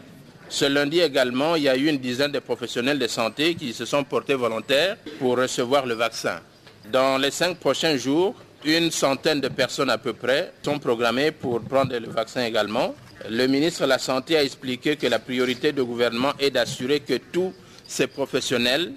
Ce 0.50 0.66
lundi 0.66 1.00
également, 1.00 1.56
il 1.56 1.64
y 1.64 1.70
a 1.70 1.78
eu 1.78 1.88
une 1.88 2.00
dizaine 2.00 2.32
de 2.32 2.40
professionnels 2.40 3.00
de 3.00 3.08
santé 3.08 3.56
qui 3.56 3.72
se 3.74 3.86
sont 3.86 4.04
portés 4.04 4.34
volontaires 4.36 4.98
pour 5.18 5.38
recevoir 5.38 5.86
le 5.86 5.94
vaccin. 5.94 6.42
Dans 6.92 7.18
les 7.18 7.32
cinq 7.32 7.58
prochains 7.58 7.96
jours, 7.96 8.36
une 8.66 8.92
centaine 8.92 9.40
de 9.40 9.48
personnes 9.48 9.90
à 9.90 9.98
peu 9.98 10.14
près 10.14 10.52
sont 10.62 10.78
programmées 10.78 11.32
pour 11.32 11.62
prendre 11.62 11.98
le 11.98 12.10
vaccin 12.10 12.44
également. 12.44 12.94
Le 13.30 13.48
ministre 13.48 13.84
de 13.84 13.88
la 13.88 13.98
Santé 13.98 14.36
a 14.36 14.44
expliqué 14.44 14.98
que 14.98 15.08
la 15.08 15.20
priorité 15.20 15.72
du 15.72 15.84
gouvernement 15.84 16.34
est 16.40 16.52
d'assurer 16.52 17.00
que 17.00 17.18
tous 17.32 17.54
ces 17.88 18.08
professionnels 18.08 18.92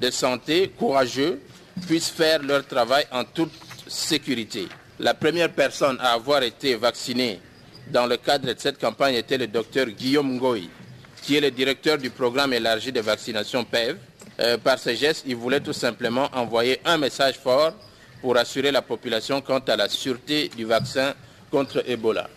de 0.00 0.10
santé 0.10 0.70
courageux 0.78 1.40
puissent 1.86 2.10
faire 2.10 2.42
leur 2.42 2.66
travail 2.66 3.04
en 3.12 3.24
toute 3.24 3.52
sécurité. 3.86 4.68
La 4.98 5.14
première 5.14 5.52
personne 5.52 5.98
à 6.00 6.12
avoir 6.12 6.42
été 6.42 6.74
vaccinée 6.74 7.40
dans 7.90 8.06
le 8.06 8.16
cadre 8.16 8.52
de 8.52 8.54
cette 8.58 8.78
campagne 8.78 9.14
était 9.14 9.38
le 9.38 9.46
docteur 9.46 9.86
Guillaume 9.86 10.36
Ngoï, 10.36 10.68
qui 11.22 11.36
est 11.36 11.40
le 11.40 11.50
directeur 11.50 11.98
du 11.98 12.10
programme 12.10 12.52
élargi 12.52 12.92
de 12.92 13.00
vaccination 13.00 13.64
PEV. 13.64 13.96
Euh, 14.40 14.58
par 14.58 14.78
ce 14.78 14.94
geste, 14.94 15.24
il 15.26 15.36
voulait 15.36 15.60
tout 15.60 15.72
simplement 15.72 16.28
envoyer 16.32 16.80
un 16.84 16.98
message 16.98 17.36
fort 17.36 17.72
pour 18.20 18.36
assurer 18.36 18.70
la 18.70 18.82
population 18.82 19.40
quant 19.40 19.60
à 19.60 19.76
la 19.76 19.88
sûreté 19.88 20.50
du 20.56 20.64
vaccin 20.64 21.14
contre 21.50 21.82
Ebola. 21.88 22.28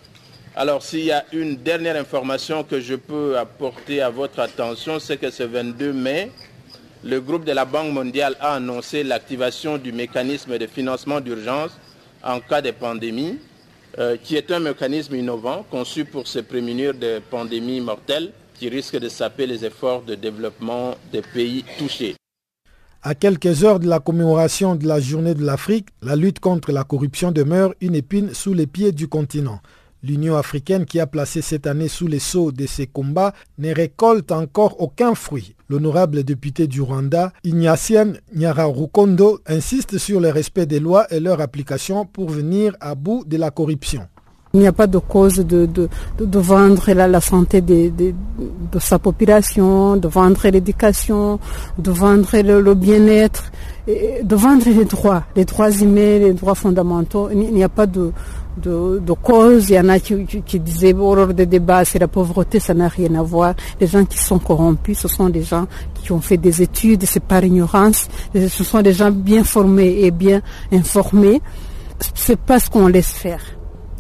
Alors 0.56 0.84
s'il 0.84 1.06
y 1.06 1.12
a 1.12 1.24
une 1.32 1.56
dernière 1.56 1.96
information 1.96 2.64
que 2.64 2.82
je 2.82 2.96
peux 2.96 3.38
apporter 3.38 4.02
à 4.02 4.10
votre 4.10 4.40
attention, 4.40 5.00
c'est 5.00 5.18
que 5.18 5.30
ce 5.32 5.44
22 5.44 5.94
mai, 5.94 6.30
le 7.04 7.20
groupe 7.20 7.46
de 7.46 7.52
la 7.52 7.66
Banque 7.66 7.94
mondiale 7.94 8.36
a 8.40 8.54
annoncé 8.56 9.04
l'activation 9.04 9.78
du 9.78 9.92
mécanisme 9.92 10.58
de 10.58 10.68
financement 10.68 11.20
d'urgence 11.20 11.72
en 12.24 12.40
cas 12.40 12.62
de 12.62 12.72
pandémie, 12.72 13.40
euh, 13.98 14.18
qui 14.24 14.36
est 14.36 14.52
un 14.52 14.60
mécanisme 14.60 15.16
innovant 15.16 15.66
conçu 15.70 16.06
pour 16.06 16.28
se 16.28 16.40
prémunir 16.40 16.94
de 16.94 17.20
pandémies 17.32 17.82
mortelles 17.82 18.32
qui 18.54 18.70
risquent 18.70 19.00
de 19.00 19.10
saper 19.10 19.48
les 19.48 19.66
efforts 19.66 20.04
de 20.04 20.14
développement 20.14 20.96
des 21.12 21.24
pays 21.24 21.66
touchés. 21.80 22.16
À 23.02 23.16
quelques 23.16 23.64
heures 23.64 23.80
de 23.80 23.88
la 23.88 24.00
commémoration 24.00 24.76
de 24.76 24.88
la 24.88 25.00
journée 25.00 25.34
de 25.34 25.44
l'Afrique, 25.44 25.88
la 26.04 26.16
lutte 26.16 26.40
contre 26.40 26.72
la 26.72 26.84
corruption 26.84 27.32
demeure 27.32 27.74
une 27.82 27.96
épine 27.96 28.36
sous 28.36 28.54
les 28.54 28.68
pieds 28.68 28.92
du 28.92 29.08
continent. 29.08 29.60
L'Union 30.04 30.36
africaine 30.36 30.86
qui 30.86 31.00
a 31.00 31.06
placé 31.06 31.42
cette 31.42 31.68
année 31.68 31.88
sous 31.88 32.08
les 32.08 32.18
sceaux 32.18 32.52
de 32.52 32.66
ces 32.66 32.88
combats 32.88 33.34
ne 33.60 33.72
récolte 33.74 34.32
encore 34.32 34.82
aucun 34.82 35.14
fruit. 35.14 35.56
L'honorable 35.70 36.24
député 36.24 36.66
du 36.66 36.82
Rwanda, 36.82 37.32
Ignatien 37.44 38.14
Nyararukondo, 38.36 39.40
insiste 39.46 40.00
sur 40.00 40.20
le 40.20 40.30
respect 40.30 40.66
des 40.66 40.80
lois 40.80 41.06
et 41.14 41.20
leur 41.20 41.40
application 41.40 42.06
pour 42.06 42.30
venir 42.30 42.76
à 42.80 42.96
bout 42.96 43.24
de 43.28 43.38
la 43.38 43.52
corruption. 43.52 44.08
Il 44.54 44.60
n'y 44.60 44.68
a 44.68 44.74
pas 44.74 44.88
de 44.88 44.98
cause 44.98 45.36
de, 45.38 45.70
vendre 46.20 46.92
la, 46.92 47.22
santé 47.22 47.62
de, 47.62 47.90
de, 47.90 48.80
sa 48.80 49.00
population, 49.00 49.96
de 49.96 50.10
vendre 50.10 50.46
l'éducation, 50.50 51.40
de 51.78 51.92
vendre 51.92 52.28
le, 52.42 52.60
le 52.60 52.74
bien-être, 52.76 53.50
de 53.88 54.36
vendre 54.36 54.66
les 54.68 54.84
droits, 54.84 55.24
les 55.38 55.46
droits 55.46 55.72
humains, 55.72 56.20
les 56.20 56.34
droits 56.34 56.56
fondamentaux. 56.56 57.30
Il 57.32 57.54
n'y 57.54 57.64
a 57.64 57.70
pas 57.70 57.88
de, 57.88 58.12
de, 58.58 59.00
de 59.00 59.14
cause. 59.14 59.70
Il 59.70 59.76
y 59.76 59.80
en 59.80 59.90
a 59.90 60.00
qui, 60.00 60.26
qui, 60.26 60.60
disaient 60.60 60.94
au 60.94 61.16
lors 61.16 61.34
des 61.34 61.46
débats, 61.46 61.86
c'est 61.86 62.00
la 62.00 62.08
pauvreté, 62.08 62.60
ça 62.60 62.74
n'a 62.74 62.88
rien 62.88 63.16
à 63.16 63.22
voir. 63.24 63.54
Les 63.80 63.88
gens 63.88 64.06
qui 64.06 64.18
sont 64.18 64.40
corrompus, 64.40 65.00
ce 65.00 65.08
sont 65.08 65.30
des 65.30 65.44
gens 65.44 65.68
qui 65.96 66.12
ont 66.12 66.22
fait 66.22 66.38
des 66.38 66.62
études, 66.62 67.06
c'est 67.06 67.24
par 67.24 67.44
ignorance. 67.44 68.08
Ce 68.34 68.64
sont 68.64 68.82
des 68.82 68.94
gens 68.94 69.12
bien 69.12 69.44
formés 69.44 70.02
et 70.02 70.12
bien 70.12 70.42
informés. 70.72 71.42
C'est 72.16 72.40
pas 72.40 72.60
ce 72.60 72.70
qu'on 72.70 72.88
laisse 72.88 73.12
faire 73.12 73.42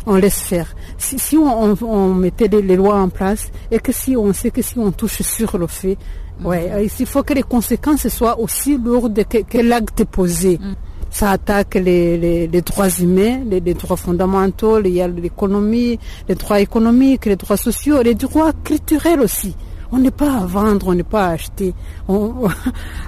on 0.06 0.16
laisse 0.16 0.40
faire. 0.40 0.68
Si, 0.98 1.38
on, 1.38 2.14
mettait 2.14 2.48
les, 2.48 2.76
lois 2.76 3.00
en 3.00 3.10
place 3.10 3.52
et 3.70 3.80
que 3.80 3.92
si 3.92 4.16
on 4.16 4.34
sait 4.34 4.52
que 4.52 4.62
si 4.62 4.78
on 4.80 4.92
touche 4.92 5.22
sur 5.22 5.58
le 5.58 5.68
fait, 5.68 5.98
ouais, 6.44 6.86
mm. 6.86 6.90
il 7.00 7.06
faut 7.06 7.24
que 7.24 7.34
les 7.34 7.44
conséquences 7.44 8.08
soient 8.08 8.40
aussi 8.40 8.78
lourdes 8.78 9.24
que, 9.26 9.58
l'acte 9.60 10.02
est 10.02 10.06
posé. 10.06 10.58
Mm. 10.58 10.76
Ça 11.12 11.32
attaque 11.32 11.76
les, 11.76 12.47
droits 12.65 12.89
humains, 12.89 13.41
les, 13.45 13.60
droits 13.74 13.97
fondamentaux, 13.97 14.80
il 14.80 14.93
y 14.93 15.02
a 15.02 15.10
l'économie, 15.10 16.00
les 16.30 16.36
droits 16.36 16.62
économiques, 16.62 17.26
les 17.26 17.36
droits 17.36 17.58
sociaux, 17.58 18.02
les 18.02 18.15
droits 18.15 18.54
culturels 18.63 19.19
aussi. 19.19 19.54
On 19.91 20.00
n'est 20.00 20.10
pas 20.10 20.38
à 20.38 20.45
vendre, 20.45 20.88
on 20.88 20.95
n'est 20.95 21.04
pas 21.04 21.26
à 21.28 21.30
acheter. 21.32 21.74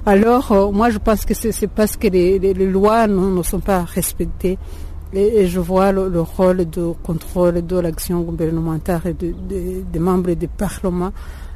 alors, 0.05 0.51
euh, 0.51 0.69
moi, 0.69 0.89
je 0.89 0.97
pense 0.97 1.23
que 1.23 1.33
c'est 1.33 1.67
parce 1.67 1.95
que 1.95 2.07
les, 2.09 2.53
lois 2.53 3.07
ne 3.07 3.41
sont 3.41 3.61
pas 3.61 3.83
respectées 3.85 4.57
et, 5.13 5.47
je 5.47 5.59
vois 5.61 5.93
le, 5.93 6.21
rôle 6.21 6.69
de 6.69 6.91
contrôle 7.03 7.65
de 7.65 7.77
l'action 7.79 8.19
gouvernementale 8.21 9.15
des 9.15 9.99
membres 9.99 10.33
des 10.33 10.47
parlements 10.47 11.13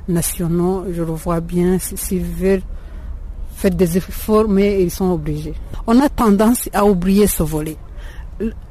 nationaux. 0.07 0.85
Je 0.91 1.01
le 1.01 1.11
vois 1.11 1.41
bien. 1.41 1.77
S'ils 1.79 2.23
veulent 2.23 2.61
faire 3.57 3.71
des 3.71 3.97
efforts, 3.97 4.47
mais 4.47 4.83
ils 4.83 4.91
sont 4.91 5.11
obligés. 5.11 5.53
On 5.87 5.99
a 5.99 6.09
tendance 6.09 6.69
à 6.73 6.85
oublier 6.85 7.27
ce 7.27 7.43
volet. 7.43 7.77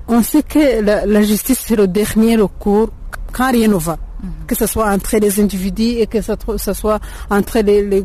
On 0.08 0.22
sait 0.22 0.42
que 0.42 0.80
la, 0.80 1.04
la 1.04 1.22
justice, 1.22 1.60
c'est 1.66 1.76
le 1.76 1.88
dernier 1.88 2.36
recours 2.36 2.90
quand 3.32 3.50
rien 3.50 3.68
ne 3.68 3.74
va 3.74 3.98
que 4.46 4.54
ce 4.54 4.66
soit 4.66 4.90
entre 4.90 5.16
les 5.18 5.40
individus 5.40 6.00
et 6.00 6.06
que 6.06 6.20
ce 6.20 6.72
soit 6.72 7.00
entre 7.30 7.60
les, 7.60 7.82
le 7.82 8.02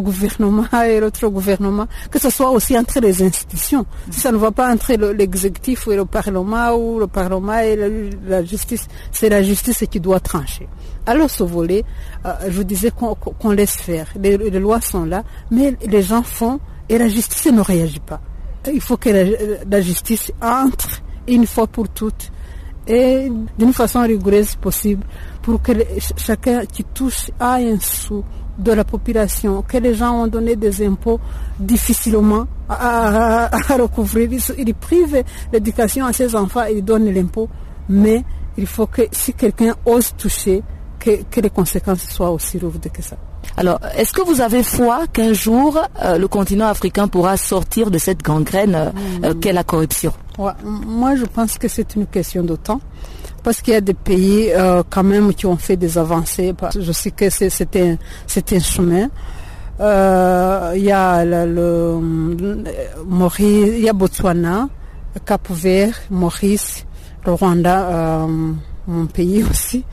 gouvernement 0.00 0.66
et 0.86 1.00
l'autre 1.00 1.28
gouvernement, 1.28 1.86
que 2.10 2.18
ce 2.18 2.30
soit 2.30 2.50
aussi 2.50 2.76
entre 2.76 3.00
les 3.00 3.22
institutions. 3.22 3.86
Si 4.10 4.20
ça 4.20 4.32
ne 4.32 4.36
va 4.36 4.50
pas 4.50 4.72
entre 4.72 4.92
l'exécutif 4.94 5.88
et 5.88 5.96
le 5.96 6.04
Parlement 6.04 6.74
ou 6.74 6.98
le 6.98 7.06
Parlement 7.06 7.58
et 7.58 7.76
la, 8.26 8.44
justice, 8.44 8.86
c'est 9.12 9.28
la 9.28 9.42
justice 9.42 9.84
qui 9.90 10.00
doit 10.00 10.20
trancher. 10.20 10.68
Alors 11.06 11.30
ce 11.30 11.42
volet, 11.42 11.84
euh, 12.24 12.32
je 12.46 12.50
vous 12.50 12.64
disais 12.64 12.90
qu'on 12.90 13.50
laisse 13.50 13.76
faire. 13.76 14.06
Les, 14.20 14.36
lois 14.36 14.80
sont 14.80 15.04
là, 15.04 15.22
mais 15.50 15.76
les 15.86 16.02
gens 16.02 16.22
font 16.22 16.60
et 16.88 16.98
la 16.98 17.08
justice 17.08 17.46
ne 17.46 17.60
réagit 17.60 18.00
pas. 18.00 18.20
Il 18.72 18.80
faut 18.80 18.96
que 18.96 19.10
la 19.68 19.80
justice 19.80 20.32
entre 20.40 21.02
une 21.28 21.46
fois 21.46 21.66
pour 21.66 21.88
toutes 21.88 22.30
et 22.86 23.30
d'une 23.58 23.72
façon 23.72 24.02
rigoureuse 24.02 24.56
possible 24.56 25.04
pour 25.42 25.60
que 25.62 25.72
chacun 26.16 26.64
qui 26.66 26.84
touche 26.84 27.30
à 27.38 27.54
un 27.54 27.78
sou 27.80 28.24
de 28.58 28.72
la 28.72 28.84
population, 28.84 29.62
que 29.62 29.78
les 29.78 29.94
gens 29.94 30.22
ont 30.22 30.26
donné 30.26 30.54
des 30.56 30.86
impôts 30.86 31.18
difficilement 31.58 32.46
à, 32.68 33.48
recouvrir. 33.76 34.30
Ils, 34.58 34.74
privent 34.74 35.24
l'éducation 35.52 36.06
à 36.06 36.12
ses 36.12 36.34
enfants, 36.36 36.64
ils 36.64 36.84
donnent 36.84 37.12
l'impôt, 37.12 37.48
mais 37.88 38.22
il 38.56 38.66
faut 38.66 38.86
que 38.86 39.02
si 39.10 39.32
quelqu'un 39.32 39.74
ose 39.84 40.14
toucher, 40.16 40.62
que, 41.04 41.40
les 41.40 41.50
conséquences 41.50 42.02
soient 42.08 42.30
aussi 42.30 42.58
lourdes 42.58 42.88
que 42.92 43.02
ça. 43.02 43.16
Alors, 43.56 43.78
est-ce 43.96 44.12
que 44.12 44.22
vous 44.22 44.40
avez 44.40 44.62
foi 44.62 45.06
qu'un 45.12 45.32
jour 45.32 45.78
euh, 46.02 46.18
le 46.18 46.28
continent 46.28 46.66
africain 46.66 47.08
pourra 47.08 47.36
sortir 47.36 47.90
de 47.90 47.98
cette 47.98 48.22
gangrène 48.22 48.74
euh, 49.22 49.34
mm. 49.34 49.40
qu'est 49.40 49.52
la 49.52 49.64
corruption? 49.64 50.12
Moi, 50.38 51.16
je 51.16 51.24
pense 51.24 51.58
que 51.58 51.68
c'est 51.68 51.94
une 51.94 52.06
question 52.06 52.42
de 52.42 52.56
temps. 52.56 52.80
Parce 53.42 53.60
qu'il 53.60 53.74
y 53.74 53.76
a 53.76 53.82
des 53.82 53.92
pays 53.92 54.50
quand 54.88 55.02
même 55.02 55.34
qui 55.34 55.44
ont 55.44 55.58
fait 55.58 55.76
des 55.76 55.98
avancées. 55.98 56.54
Je 56.80 56.92
sais 56.92 57.10
que 57.10 57.28
c'est 57.28 57.76
un, 57.76 57.96
un 57.98 58.58
chemin. 58.58 59.08
Il 59.78 60.82
y 60.82 60.90
a 60.90 61.24
le, 61.26 61.44
le 61.44 62.64
Maurice, 63.06 63.68
il 63.76 63.84
y 63.84 63.88
a 63.90 63.92
Botswana, 63.92 64.66
Cap 65.26 65.46
Vert, 65.50 65.94
Maurice, 66.10 66.86
le 67.26 67.32
Rwanda, 67.34 68.26
mon 68.86 69.06
pays 69.06 69.44
aussi. 69.44 69.84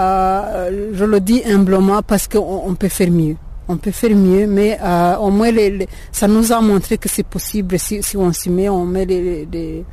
Euh, 0.00 0.92
je 0.94 1.04
le 1.04 1.20
dis 1.20 1.42
humblement 1.44 2.00
parce 2.02 2.26
qu'on 2.26 2.74
peut 2.74 2.88
faire 2.88 3.10
mieux. 3.10 3.36
On 3.68 3.76
peut 3.76 3.90
faire 3.90 4.16
mieux, 4.16 4.46
mais 4.46 4.78
euh, 4.82 5.16
au 5.18 5.30
moins 5.30 5.50
ça 6.10 6.26
nous 6.26 6.52
a 6.52 6.60
montré 6.60 6.96
que 6.98 7.08
c'est 7.08 7.22
possible 7.26 7.78
si, 7.78 8.00
on 8.16 8.32
s'y 8.32 8.50
met, 8.50 8.68
on 8.68 8.84
met 8.86 9.04
les, 9.04 9.84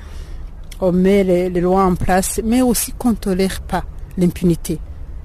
on 0.80 0.92
met 0.92 1.24
les, 1.24 1.50
lois 1.62 1.84
en 1.84 1.96
place, 1.96 2.40
mais 2.44 2.62
aussi 2.62 2.94
qu'on 2.94 3.10
ne 3.12 3.16
tolère 3.16 3.62
pas 3.62 3.84
l'impunité. 4.18 4.80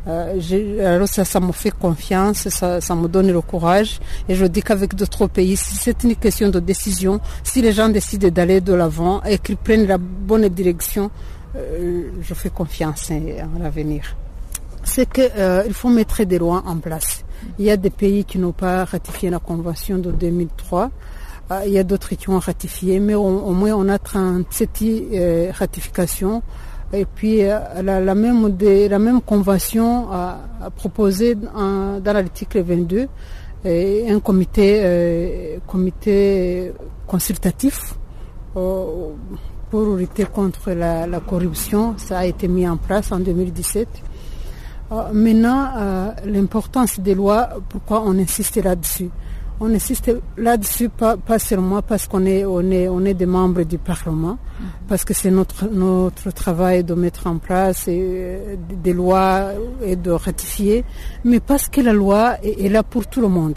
Euh, 0.09 0.95
alors 0.95 1.07
ça, 1.09 1.25
ça 1.25 1.39
me 1.39 1.53
fait 1.53 1.71
confiance, 1.71 2.49
ça, 2.49 2.95
me 2.97 3.07
donne 3.07 3.31
le 3.31 3.41
courage. 3.41 4.01
Et 4.29 4.35
je 4.35 4.45
dis 4.47 4.63
qu'avec 4.63 4.95
d'autres 4.97 5.29
pays, 5.29 5.57
si 5.57 5.77
c'est 5.77 6.03
une 6.03 6.17
question 6.17 6.49
de 6.51 6.59
décision, 6.59 7.21
si 7.45 7.63
les 7.63 7.73
gens 7.73 7.89
décident 7.89 8.29
d'aller 8.29 8.61
de 8.61 8.75
l'avant 8.75 9.23
et 9.23 9.39
qu'ils 9.39 9.57
prennent 9.59 9.87
la 9.87 9.99
bonne 9.99 10.49
direction, 10.49 11.11
je 11.55 12.35
fais 12.35 12.51
confiance 12.51 13.11
en 13.11 13.63
l'avenir 13.63 14.17
c'est 14.85 15.11
qu'il 15.11 15.31
euh, 15.37 15.71
faut 15.73 15.89
mettre 15.89 16.25
des 16.25 16.39
lois 16.39 16.63
en 16.67 16.77
place. 16.77 17.25
Il 17.59 17.65
y 17.65 17.71
a 17.71 17.77
des 17.77 17.91
pays 17.91 18.25
qui 18.25 18.39
n'ont 18.39 18.53
pas 18.53 18.85
ratifié 18.85 19.31
la 19.31 19.39
convention 19.39 19.99
de 19.99 20.11
2003. 20.11 20.91
Euh, 21.51 21.61
il 21.67 21.73
y 21.73 21.79
a 21.79 21.85
d'autres 21.85 22.15
qui 22.15 22.29
ont 22.31 22.39
ratifié, 22.39 23.01
mais 23.01 23.15
au, 23.15 23.53
moins 23.53 23.73
on 23.73 23.89
a 23.89 23.99
37 23.99 24.83
euh, 24.83 25.53
ratifications. 25.53 26.43
Et 26.93 27.07
puis 27.07 27.39
la, 27.39 28.15
même, 28.15 28.55
la 28.61 28.99
même 28.99 29.23
convention 29.23 30.13
a, 30.13 30.41
proposé 30.77 31.35
dans 31.35 32.03
l'article 32.05 32.61
22 32.61 33.09
un 33.65 34.21
comité, 34.21 35.59
comité 35.67 36.71
consultatif 37.07 37.95
pour 38.53 39.97
lutter 39.97 40.27
contre 40.27 40.73
la 40.73 41.21
corruption. 41.21 41.95
Ça 41.97 42.19
a 42.19 42.27
été 42.27 42.47
mis 42.47 42.69
en 42.69 42.77
place 42.77 43.11
en 43.11 43.21
2017. 43.21 43.89
Euh, 44.93 45.13
maintenant, 45.13 45.69
euh, 45.77 46.11
l'importance 46.27 47.01
des 47.01 47.15
lois, 47.15 47.49
pourquoi 47.69 48.03
on 48.05 48.19
insiste 48.19 48.57
là-dessus? 48.63 49.09
On 49.59 49.73
insiste 49.73 50.11
là-dessus 50.37 50.89
pas, 50.89 51.17
seulement 51.39 51.83
parce 51.83 52.07
qu'on 52.09 52.27
est, 52.27 52.45
on 52.45 52.71
est, 52.71 52.89
on 52.89 53.05
est 53.05 53.15
des 53.15 53.27
membres 53.27 53.63
du 53.63 53.79
Parlement, 53.79 54.37
mhm. 54.61 54.67
parce 54.89 55.05
que 55.05 55.15
c'est 55.15 55.31
notre, 55.31 55.67
notre 55.69 56.31
travail 56.33 56.85
de 56.85 56.95
mettre 56.95 57.27
en 57.27 57.39
place 57.39 57.87
euh, 57.89 58.57
des 58.59 58.93
lois 58.93 59.53
et 59.83 59.97
de 59.97 60.11
ratifier, 60.11 60.85
mais 61.25 61.41
parce 61.41 61.69
que 61.69 61.81
la 61.81 61.93
loi 61.93 62.37
est 62.43 62.69
là 62.69 62.83
pour 62.83 63.07
tout 63.07 63.21
le 63.21 63.29
monde. 63.29 63.57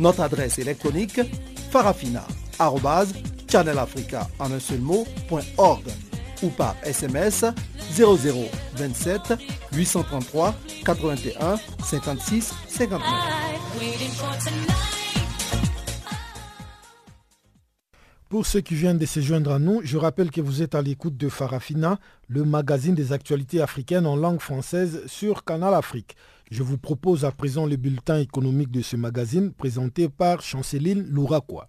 Notre 0.00 0.22
adresse 0.22 0.58
électronique 0.58 1.20
farafina.channelafrica 1.70 4.26
en 4.38 4.50
un 4.50 4.58
seul 4.58 4.80
ou 4.80 5.04
par 6.56 6.74
SMS 6.82 7.44
0027 7.92 9.34
833 9.74 10.54
81 10.86 11.56
56 11.84 12.54
59. 12.66 13.02
Pour 18.30 18.46
ceux 18.46 18.60
qui 18.60 18.76
viennent 18.76 18.96
de 18.96 19.06
se 19.06 19.20
joindre 19.20 19.50
à 19.50 19.58
nous, 19.58 19.80
je 19.82 19.98
rappelle 19.98 20.30
que 20.30 20.40
vous 20.40 20.62
êtes 20.62 20.76
à 20.76 20.82
l'écoute 20.82 21.16
de 21.16 21.28
Farafina, 21.28 21.98
le 22.28 22.44
magazine 22.44 22.94
des 22.94 23.12
actualités 23.12 23.60
africaines 23.60 24.06
en 24.06 24.14
langue 24.14 24.40
française 24.40 25.02
sur 25.06 25.44
Canal 25.44 25.74
Afrique. 25.74 26.16
Je 26.50 26.64
vous 26.64 26.78
propose 26.78 27.24
à 27.24 27.30
présent 27.30 27.64
le 27.64 27.76
bulletin 27.76 28.18
économique 28.18 28.72
de 28.72 28.82
ce 28.82 28.96
magazine 28.96 29.52
présenté 29.52 30.08
par 30.08 30.42
Chanceline 30.42 31.06
Louraquois. 31.08 31.68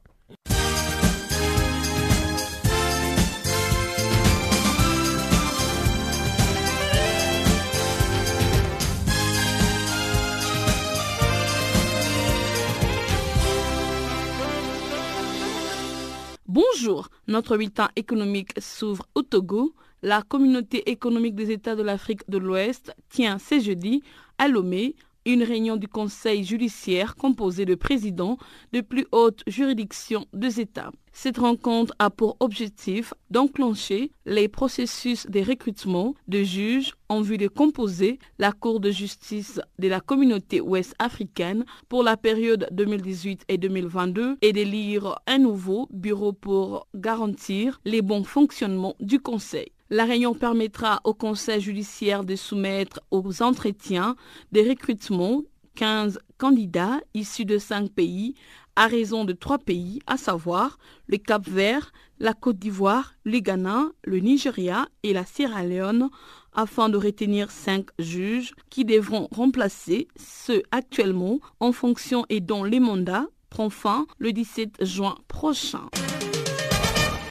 Bonjour, 16.48 17.10
notre 17.28 17.56
bulletin 17.56 17.90
économique 17.96 18.54
s'ouvre 18.60 19.06
au 19.14 19.22
Togo. 19.22 19.76
La 20.04 20.24
communauté 20.24 20.90
économique 20.90 21.36
des 21.36 21.52
États 21.52 21.76
de 21.76 21.84
l'Afrique 21.84 22.28
de 22.28 22.40
l'Ouest 22.40 22.92
tient 23.10 23.38
ce 23.38 23.60
jeudi 23.60 24.02
à 24.40 24.48
Lomé 24.48 24.96
une 25.26 25.44
réunion 25.44 25.78
du 25.78 25.88
Conseil 25.88 26.44
judiciaire 26.44 27.16
composé 27.16 27.66
de 27.66 27.76
présidents 27.76 28.38
de 28.74 28.82
plus 28.82 29.06
hautes 29.12 29.44
juridictions 29.46 30.26
des 30.34 30.60
États. 30.60 30.92
Cette 31.14 31.38
rencontre 31.38 31.94
a 32.00 32.10
pour 32.10 32.36
objectif 32.40 33.14
d'enclencher 33.30 34.12
les 34.26 34.48
processus 34.48 35.28
de 35.28 35.40
recrutement 35.42 36.16
de 36.28 36.42
juges 36.42 36.96
en 37.08 37.22
vue 37.22 37.38
de 37.38 37.48
composer 37.48 38.18
la 38.40 38.54
Cour 38.54 38.80
de 38.80 38.90
justice 38.90 39.62
de 39.78 39.88
la 39.88 40.00
communauté 40.00 40.62
ouest 40.62 40.96
africaine 40.98 41.64
pour 41.90 42.02
la 42.02 42.18
période 42.18 42.68
2018 42.72 43.44
et 43.50 43.60
2022 43.60 44.38
et 44.42 44.52
d'élire 44.52 45.20
un 45.28 45.38
nouveau 45.38 45.88
bureau 45.92 46.34
pour 46.34 46.88
garantir 46.96 47.80
les 47.86 48.02
bons 48.02 48.24
fonctionnements 48.24 48.96
du 49.00 49.20
Conseil. 49.20 49.72
La 49.94 50.06
réunion 50.06 50.34
permettra 50.34 51.02
au 51.04 51.14
Conseil 51.14 51.60
judiciaire 51.60 52.24
de 52.24 52.38
soumettre 52.38 53.02
aux 53.12 53.44
entretiens 53.44 54.16
des 54.54 54.64
recrutements 54.64 55.42
15 55.76 56.18
candidats 56.38 57.02
issus 57.14 57.44
de 57.44 57.58
5 57.58 57.92
pays 57.92 58.36
à 58.78 58.88
raison 58.88 59.26
de 59.26 59.34
3 59.34 59.58
pays, 59.58 60.00
à 60.08 60.16
savoir 60.16 60.78
le 61.08 61.18
Cap 61.18 61.46
Vert, 61.46 61.92
la 62.20 62.34
Côte 62.34 62.58
d'Ivoire, 62.58 63.16
le 63.26 63.40
Ghana, 63.40 63.90
le 64.06 64.20
Nigeria 64.20 64.88
et 65.04 65.12
la 65.12 65.26
Sierra 65.26 65.66
Leone, 65.66 66.10
afin 66.54 66.88
de 66.88 66.96
retenir 66.96 67.52
5 67.52 67.88
juges 68.00 68.54
qui 68.70 68.86
devront 68.86 69.28
remplacer 69.30 70.08
ceux 70.16 70.64
actuellement 70.72 71.42
en 71.60 71.74
fonction 71.74 72.26
et 72.30 72.40
dont 72.40 72.64
les 72.64 72.80
mandats 72.80 73.28
prend 73.50 73.70
fin 73.70 74.08
le 74.20 74.32
17 74.32 74.86
juin 74.86 75.18
prochain. 75.28 75.90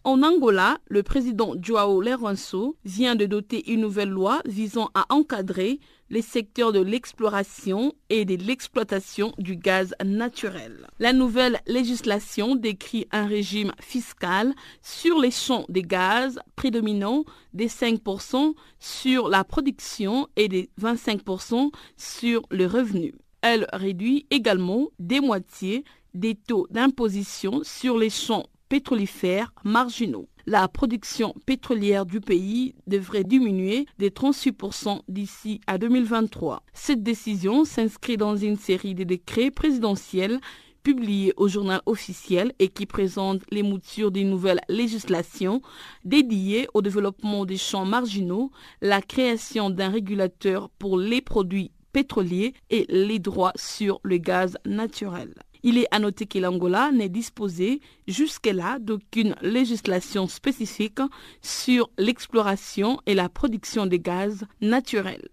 En 0.02 0.22
Angola, 0.22 0.78
le 0.88 1.02
président 1.02 1.54
Joao 1.60 2.00
Lourenço 2.00 2.74
vient 2.86 3.16
de 3.16 3.26
doter 3.26 3.70
une 3.70 3.82
nouvelle 3.82 4.08
loi 4.08 4.40
visant 4.46 4.90
à 4.94 5.04
encadrer 5.10 5.78
les 6.08 6.22
secteurs 6.22 6.72
de 6.72 6.80
l'exploration 6.80 7.92
et 8.08 8.24
de 8.24 8.34
l'exploitation 8.34 9.34
du 9.36 9.56
gaz 9.56 9.94
naturel. 10.02 10.86
La 11.00 11.12
nouvelle 11.12 11.60
législation 11.66 12.56
décrit 12.56 13.08
un 13.12 13.26
régime 13.26 13.72
fiscal 13.78 14.54
sur 14.82 15.18
les 15.18 15.30
champs 15.30 15.66
de 15.68 15.80
gaz 15.80 16.38
prédominant 16.56 17.24
des 17.52 17.68
5% 17.68 18.54
sur 18.78 19.28
la 19.28 19.44
production 19.44 20.28
et 20.36 20.48
des 20.48 20.70
25% 20.80 21.72
sur 21.98 22.42
le 22.50 22.64
revenu. 22.64 23.12
Elle 23.42 23.66
réduit 23.74 24.26
également 24.30 24.88
des 24.98 25.20
moitiés 25.20 25.84
des 26.14 26.34
taux 26.34 26.66
d'imposition 26.70 27.60
sur 27.62 27.98
les 27.98 28.10
champs 28.10 28.46
pétrolifères 28.70 29.52
marginaux. 29.64 30.28
La 30.46 30.66
production 30.68 31.35
pétrolière 31.44 32.06
du 32.06 32.20
pays 32.20 32.74
devrait 32.87 33.24
diminuer 33.24 33.87
de 33.98 34.09
38% 34.09 35.00
d'ici 35.09 35.61
à 35.66 35.76
2023. 35.76 36.62
Cette 36.72 37.02
décision 37.02 37.66
s'inscrit 37.66 38.16
dans 38.16 38.37
une 38.37 38.56
série 38.56 38.94
de 38.94 39.04
décrets 39.04 39.50
présidentiels 39.50 40.40
publiés 40.83 41.35
au 41.37 41.48
journal 41.48 41.83
officiel 41.85 42.52
et 42.59 42.68
qui 42.68 42.87
présente 42.87 43.42
les 43.50 43.62
moutures 43.62 44.12
d'une 44.12 44.30
nouvelle 44.30 44.61
législation 44.68 45.61
dédiée 46.04 46.68
au 46.72 46.80
développement 46.80 47.44
des 47.44 47.59
champs 47.59 47.85
marginaux, 47.85 48.50
la 48.80 49.02
création 49.02 49.68
d'un 49.68 49.90
régulateur 49.90 50.70
pour 50.78 50.96
les 50.96 51.20
produits 51.20 51.72
pétroliers 51.92 52.54
et 52.70 52.87
les 52.88 53.18
droits 53.18 53.52
sur 53.56 54.00
le 54.04 54.16
gaz 54.16 54.56
naturel. 54.64 55.35
Il 55.62 55.79
est 55.79 55.87
à 55.90 55.99
noter 55.99 56.27
que 56.27 56.38
l'Angola 56.38 56.90
n'est 56.92 57.09
disposé 57.09 57.81
jusque-là 58.07 58.79
d'aucune 58.79 59.35
législation 59.42 60.29
spécifique 60.29 61.01
sur 61.42 61.90
l'exploration 61.99 63.01
et 63.07 63.14
la 63.14 63.29
production 63.29 63.87
de 63.87 63.96
gaz 63.96 64.44
naturel. 64.61 65.29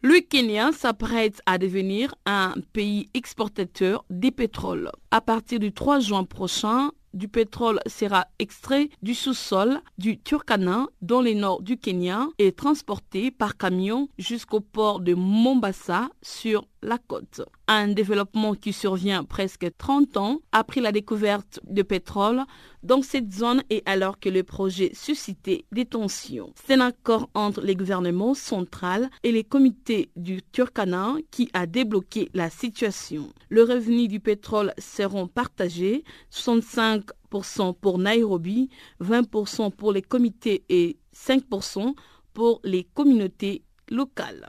Le 0.00 0.20
Kenya 0.20 0.70
s'apprête 0.72 1.42
à 1.44 1.58
devenir 1.58 2.14
un 2.24 2.54
pays 2.72 3.08
exportateur 3.14 4.04
de 4.10 4.30
pétrole. 4.30 4.92
À 5.10 5.20
partir 5.20 5.58
du 5.58 5.72
3 5.72 5.98
juin 5.98 6.22
prochain, 6.22 6.92
du 7.14 7.26
pétrole 7.26 7.80
sera 7.86 8.26
extrait 8.38 8.90
du 9.02 9.14
sous-sol 9.14 9.80
du 9.98 10.20
Turkana 10.20 10.86
dans 11.02 11.20
le 11.20 11.34
nord 11.34 11.62
du 11.62 11.76
Kenya 11.76 12.28
et 12.38 12.52
transporté 12.52 13.30
par 13.30 13.56
camion 13.56 14.08
jusqu'au 14.18 14.60
port 14.60 15.00
de 15.00 15.14
Mombasa 15.14 16.10
sur 16.22 16.66
la 16.82 16.98
côte. 16.98 17.42
Un 17.66 17.88
développement 17.88 18.54
qui 18.54 18.72
survient 18.72 19.24
presque 19.24 19.66
30 19.76 20.16
ans 20.16 20.40
après 20.52 20.80
la 20.80 20.92
découverte 20.92 21.60
de 21.64 21.82
pétrole 21.82 22.42
dans 22.82 23.02
cette 23.02 23.32
zone 23.32 23.62
et 23.70 23.82
alors 23.86 24.18
que 24.18 24.28
le 24.28 24.42
projet 24.42 24.90
suscitait 24.94 25.64
des 25.72 25.84
tensions. 25.84 26.52
C'est 26.54 26.74
un 26.74 26.80
accord 26.80 27.28
entre 27.34 27.60
les 27.60 27.74
gouvernements 27.74 28.34
central 28.34 29.10
et 29.24 29.32
les 29.32 29.44
comités 29.44 30.10
du 30.16 30.42
Turkana 30.52 31.14
qui 31.30 31.50
a 31.52 31.66
débloqué 31.66 32.28
la 32.34 32.50
situation. 32.50 33.28
Le 33.48 33.62
revenu 33.62 34.08
du 34.08 34.20
pétrole 34.20 34.72
seront 34.78 35.26
partagés, 35.26 36.04
65% 36.32 37.74
pour 37.74 37.98
Nairobi, 37.98 38.68
20% 39.02 39.72
pour 39.72 39.92
les 39.92 40.02
comités 40.02 40.64
et 40.68 40.98
5% 41.14 41.94
pour 42.32 42.60
les 42.62 42.84
communautés 42.84 43.62
locales. 43.90 44.48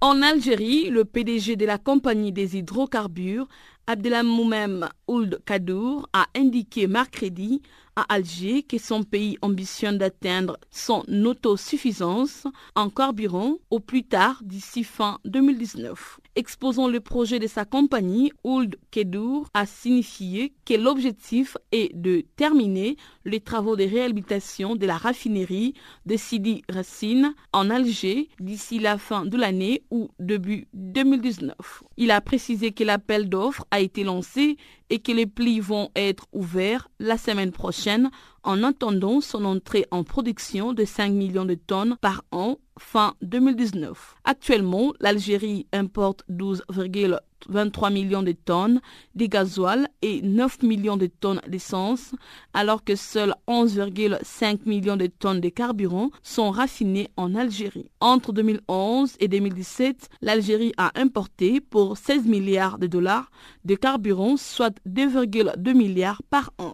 En 0.00 0.22
Algérie, 0.22 0.90
le 0.90 1.04
PDG 1.04 1.56
de 1.56 1.66
la 1.66 1.76
compagnie 1.76 2.30
des 2.30 2.56
hydrocarbures, 2.56 3.48
Abdelhamoumem 3.88 4.88
Ould 5.08 5.40
Kadour, 5.44 6.08
a 6.12 6.26
indiqué 6.36 6.86
mercredi 6.86 7.62
à 7.98 8.14
Alger 8.14 8.62
que 8.62 8.78
son 8.78 9.02
pays 9.02 9.36
ambitionne 9.42 9.98
d'atteindre 9.98 10.56
son 10.70 11.02
autosuffisance 11.24 12.46
en 12.76 12.90
carburant 12.90 13.56
au 13.70 13.80
plus 13.80 14.04
tard 14.04 14.40
d'ici 14.44 14.84
fin 14.84 15.18
2019. 15.24 16.20
Exposant 16.36 16.86
le 16.86 17.00
projet 17.00 17.40
de 17.40 17.48
sa 17.48 17.64
compagnie, 17.64 18.30
Ould 18.44 18.76
Kedour 18.92 19.48
a 19.52 19.66
signifié 19.66 20.52
que 20.64 20.74
l'objectif 20.74 21.56
est 21.72 21.92
de 21.92 22.24
terminer 22.36 22.96
les 23.24 23.40
travaux 23.40 23.74
de 23.74 23.82
réhabilitation 23.82 24.76
de 24.76 24.86
la 24.86 24.96
raffinerie 24.96 25.74
de 26.06 26.16
Sidi 26.16 26.62
Racine 26.68 27.34
en 27.52 27.68
Alger 27.68 28.28
d'ici 28.38 28.78
la 28.78 28.98
fin 28.98 29.24
de 29.24 29.36
l'année 29.36 29.82
ou 29.90 30.10
début 30.20 30.68
2019. 30.74 31.82
Il 31.96 32.12
a 32.12 32.20
précisé 32.20 32.70
que 32.70 32.84
l'appel 32.84 33.28
d'offres 33.28 33.64
a 33.72 33.80
été 33.80 34.04
lancé 34.04 34.56
et 34.90 35.00
que 35.00 35.12
les 35.12 35.26
plis 35.26 35.60
vont 35.60 35.90
être 35.96 36.26
ouverts 36.32 36.88
la 36.98 37.18
semaine 37.18 37.52
prochaine 37.52 38.10
en 38.48 38.62
attendant 38.62 39.20
son 39.20 39.44
entrée 39.44 39.84
en 39.90 40.04
production 40.04 40.72
de 40.72 40.86
5 40.86 41.12
millions 41.12 41.44
de 41.44 41.52
tonnes 41.52 41.98
par 42.00 42.24
an 42.32 42.56
fin 42.78 43.12
2019. 43.20 44.14
Actuellement, 44.24 44.94
l'Algérie 45.00 45.66
importe 45.70 46.24
12,23 46.30 47.92
millions 47.92 48.22
de 48.22 48.32
tonnes 48.32 48.80
de 49.14 49.26
gasoil 49.26 49.86
et 50.00 50.22
9 50.22 50.62
millions 50.62 50.96
de 50.96 51.08
tonnes 51.08 51.42
d'essence, 51.46 52.14
alors 52.54 52.84
que 52.84 52.96
seuls 52.96 53.34
11,5 53.48 54.60
millions 54.64 54.96
de 54.96 55.08
tonnes 55.08 55.42
de 55.42 55.50
carburant 55.50 56.08
sont 56.22 56.50
raffinés 56.50 57.10
en 57.18 57.34
Algérie. 57.34 57.90
Entre 58.00 58.32
2011 58.32 59.16
et 59.20 59.28
2017, 59.28 60.08
l'Algérie 60.22 60.72
a 60.78 60.90
importé 60.98 61.60
pour 61.60 61.98
16 61.98 62.24
milliards 62.24 62.78
de 62.78 62.86
dollars 62.86 63.30
de 63.66 63.74
carburant, 63.74 64.38
soit 64.38 64.74
2,2 64.88 65.74
milliards 65.74 66.22
par 66.30 66.50
an. 66.56 66.72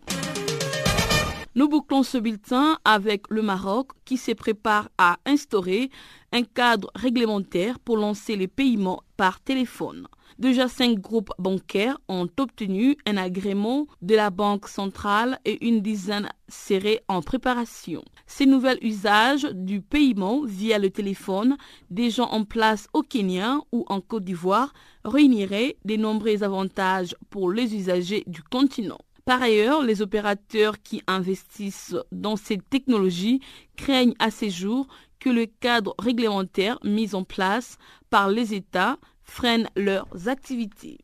Nous 1.56 1.68
bouclons 1.68 2.02
ce 2.02 2.18
bulletin 2.18 2.78
avec 2.84 3.30
le 3.30 3.40
Maroc 3.40 3.92
qui 4.04 4.16
se 4.16 4.32
prépare 4.32 4.88
à 4.98 5.18
instaurer 5.24 5.88
un 6.32 6.42
cadre 6.42 6.90
réglementaire 6.96 7.78
pour 7.78 7.96
lancer 7.96 8.34
les 8.34 8.48
paiements 8.48 9.04
par 9.16 9.38
téléphone. 9.38 10.08
Déjà 10.40 10.66
cinq 10.66 10.98
groupes 10.98 11.30
bancaires 11.38 12.00
ont 12.08 12.26
obtenu 12.40 12.96
un 13.06 13.16
agrément 13.16 13.86
de 14.02 14.16
la 14.16 14.30
Banque 14.30 14.66
centrale 14.66 15.38
et 15.44 15.64
une 15.64 15.80
dizaine 15.80 16.28
seraient 16.48 17.04
en 17.06 17.22
préparation. 17.22 18.02
Ces 18.26 18.46
nouveaux 18.46 18.76
usages 18.82 19.46
du 19.52 19.80
paiement 19.80 20.42
via 20.44 20.80
le 20.80 20.90
téléphone, 20.90 21.56
déjà 21.88 22.24
en 22.24 22.44
place 22.44 22.88
au 22.94 23.02
Kenya 23.02 23.60
ou 23.70 23.84
en 23.88 24.00
Côte 24.00 24.24
d'Ivoire, 24.24 24.72
réuniraient 25.04 25.76
de 25.84 25.94
nombreux 25.94 26.42
avantages 26.42 27.14
pour 27.30 27.52
les 27.52 27.76
usagers 27.76 28.24
du 28.26 28.42
continent. 28.42 28.98
Par 29.24 29.40
ailleurs, 29.40 29.82
les 29.82 30.02
opérateurs 30.02 30.82
qui 30.82 31.02
investissent 31.06 31.96
dans 32.12 32.36
cette 32.36 32.68
technologie 32.68 33.40
craignent 33.76 34.14
à 34.18 34.30
ces 34.30 34.50
jours 34.50 34.86
que 35.18 35.30
le 35.30 35.46
cadre 35.46 35.94
réglementaire 35.98 36.78
mis 36.84 37.14
en 37.14 37.24
place 37.24 37.78
par 38.10 38.28
les 38.28 38.52
États 38.52 38.98
freine 39.22 39.70
leurs 39.76 40.28
activités. 40.28 41.03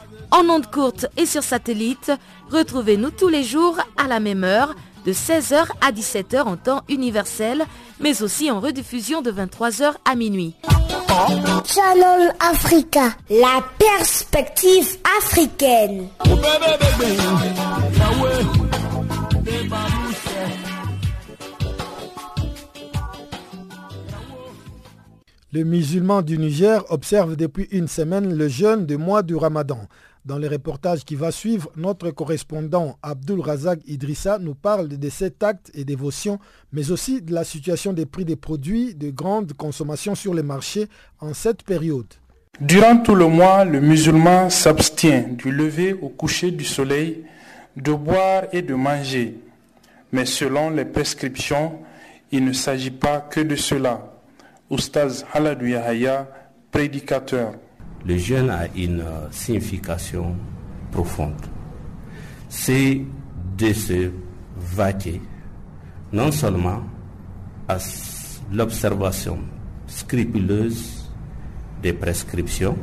En 0.31 0.49
ondes 0.49 0.69
courtes 0.71 1.07
et 1.17 1.25
sur 1.25 1.43
satellite, 1.43 2.11
retrouvez-nous 2.49 3.11
tous 3.11 3.27
les 3.27 3.43
jours 3.43 3.77
à 3.97 4.07
la 4.07 4.19
même 4.21 4.43
heure 4.45 4.75
de 5.05 5.11
16h 5.11 5.65
à 5.81 5.91
17h 5.91 6.43
en 6.43 6.55
temps 6.57 6.83
universel, 6.87 7.63
mais 7.99 8.21
aussi 8.23 8.49
en 8.49 8.59
rediffusion 8.59 9.21
de 9.21 9.31
23h 9.31 9.93
à 10.09 10.15
minuit. 10.15 10.55
Channel 11.65 12.33
Africa, 12.39 13.09
la 13.29 13.61
perspective 13.77 14.97
africaine. 15.19 16.07
Les 25.53 25.65
musulmans 25.65 26.21
du 26.21 26.37
Niger 26.37 26.85
observent 26.89 27.35
depuis 27.35 27.67
une 27.71 27.89
semaine 27.89 28.33
le 28.33 28.47
jeûne 28.47 28.85
du 28.85 28.95
mois 28.95 29.21
du 29.21 29.35
Ramadan. 29.35 29.79
Dans 30.23 30.37
le 30.37 30.47
reportage 30.47 31.03
qui 31.03 31.15
va 31.15 31.31
suivre, 31.31 31.71
notre 31.75 32.11
correspondant 32.11 32.99
Abdul 33.01 33.41
Razak 33.41 33.79
Idrissa 33.87 34.37
nous 34.37 34.53
parle 34.53 34.87
de 34.87 35.09
cet 35.09 35.41
acte 35.41 35.71
et 35.73 35.83
dévotion, 35.83 36.37
mais 36.71 36.91
aussi 36.91 37.23
de 37.23 37.33
la 37.33 37.43
situation 37.43 37.91
des 37.91 38.05
prix 38.05 38.23
des 38.23 38.35
produits 38.35 38.93
de 38.93 39.09
grande 39.09 39.53
consommation 39.53 40.13
sur 40.13 40.35
les 40.35 40.43
marchés 40.43 40.87
en 41.21 41.33
cette 41.33 41.63
période. 41.63 42.05
Durant 42.59 42.97
tout 42.97 43.15
le 43.15 43.25
mois, 43.25 43.65
le 43.65 43.81
musulman 43.81 44.51
s'abstient 44.51 45.35
du 45.35 45.51
lever 45.51 45.93
au 45.93 46.09
coucher 46.09 46.51
du 46.51 46.65
soleil, 46.65 47.23
de 47.75 47.91
boire 47.91 48.43
et 48.51 48.61
de 48.61 48.75
manger. 48.75 49.39
Mais 50.11 50.27
selon 50.27 50.69
les 50.69 50.85
prescriptions, 50.85 51.79
il 52.31 52.45
ne 52.45 52.53
s'agit 52.53 52.91
pas 52.91 53.21
que 53.21 53.39
de 53.39 53.55
cela. 53.55 54.13
Oustaz 54.69 55.25
Haladou 55.33 55.65
Yahaya, 55.65 56.27
prédicateur. 56.69 57.53
Le 58.05 58.17
jeûne 58.17 58.49
a 58.49 58.67
une 58.75 59.03
signification 59.31 60.35
profonde. 60.91 61.41
C'est 62.49 63.01
de 63.57 63.73
se 63.73 64.11
vaquer 64.57 65.21
non 66.11 66.31
seulement 66.31 66.81
à 67.67 67.77
l'observation 68.51 69.39
scrupuleuse 69.87 71.09
des 71.81 71.93
prescriptions, 71.93 72.77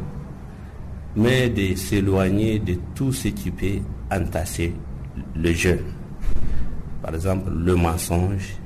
mais 1.17 1.49
de 1.51 1.75
s'éloigner 1.75 2.59
de 2.59 2.77
tout 2.95 3.13
ce 3.13 3.29
qui 3.29 3.51
peut 3.51 3.81
entasser 4.11 4.75
le 5.37 5.53
jeûne. 5.53 5.85
Par 7.03 7.15
exemple, 7.15 7.51
le 7.51 7.75
mensonge 7.77 8.57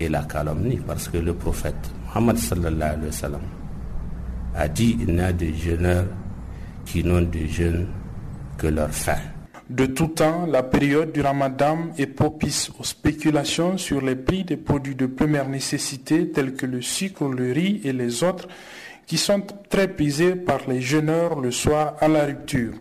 et 0.00 0.08
la 0.08 0.22
calomnie, 0.24 0.80
parce 0.86 1.08
que 1.08 1.18
le 1.18 1.34
prophète 1.34 1.90
Muhammad 2.06 2.36
sallallahu 2.36 2.90
alayhi 2.90 3.06
wa 3.06 3.12
sallam 3.12 3.40
a 4.54 4.68
dit 4.68 4.96
il 5.00 5.14
n'y 5.14 5.20
a 5.20 5.32
des 5.32 5.54
jeûneurs 5.54 6.06
qui 6.84 7.04
n'ont 7.04 7.22
de 7.22 7.46
jeûne 7.46 7.88
que 8.58 8.66
leur 8.66 8.90
faim. 8.90 9.18
De 9.70 9.86
tout 9.86 10.08
temps, 10.08 10.44
la 10.46 10.62
période 10.62 11.12
du 11.12 11.22
ramadan 11.22 11.90
est 11.96 12.06
propice 12.06 12.70
aux 12.78 12.84
spéculations 12.84 13.78
sur 13.78 14.02
les 14.02 14.16
prix 14.16 14.44
des 14.44 14.56
produits 14.56 14.94
de 14.94 15.06
première 15.06 15.48
nécessité 15.48 16.28
tels 16.28 16.54
que 16.54 16.66
le 16.66 16.82
sucre, 16.82 17.24
le 17.28 17.52
riz 17.52 17.80
et 17.84 17.92
les 17.92 18.22
autres 18.22 18.48
qui 19.06 19.18
sont 19.18 19.42
très 19.68 19.88
prisés 19.88 20.34
par 20.34 20.60
les 20.68 20.80
jeûneurs 20.80 21.40
le 21.40 21.50
soir 21.50 21.94
à 22.00 22.08
la 22.08 22.24
rupture. 22.24 22.72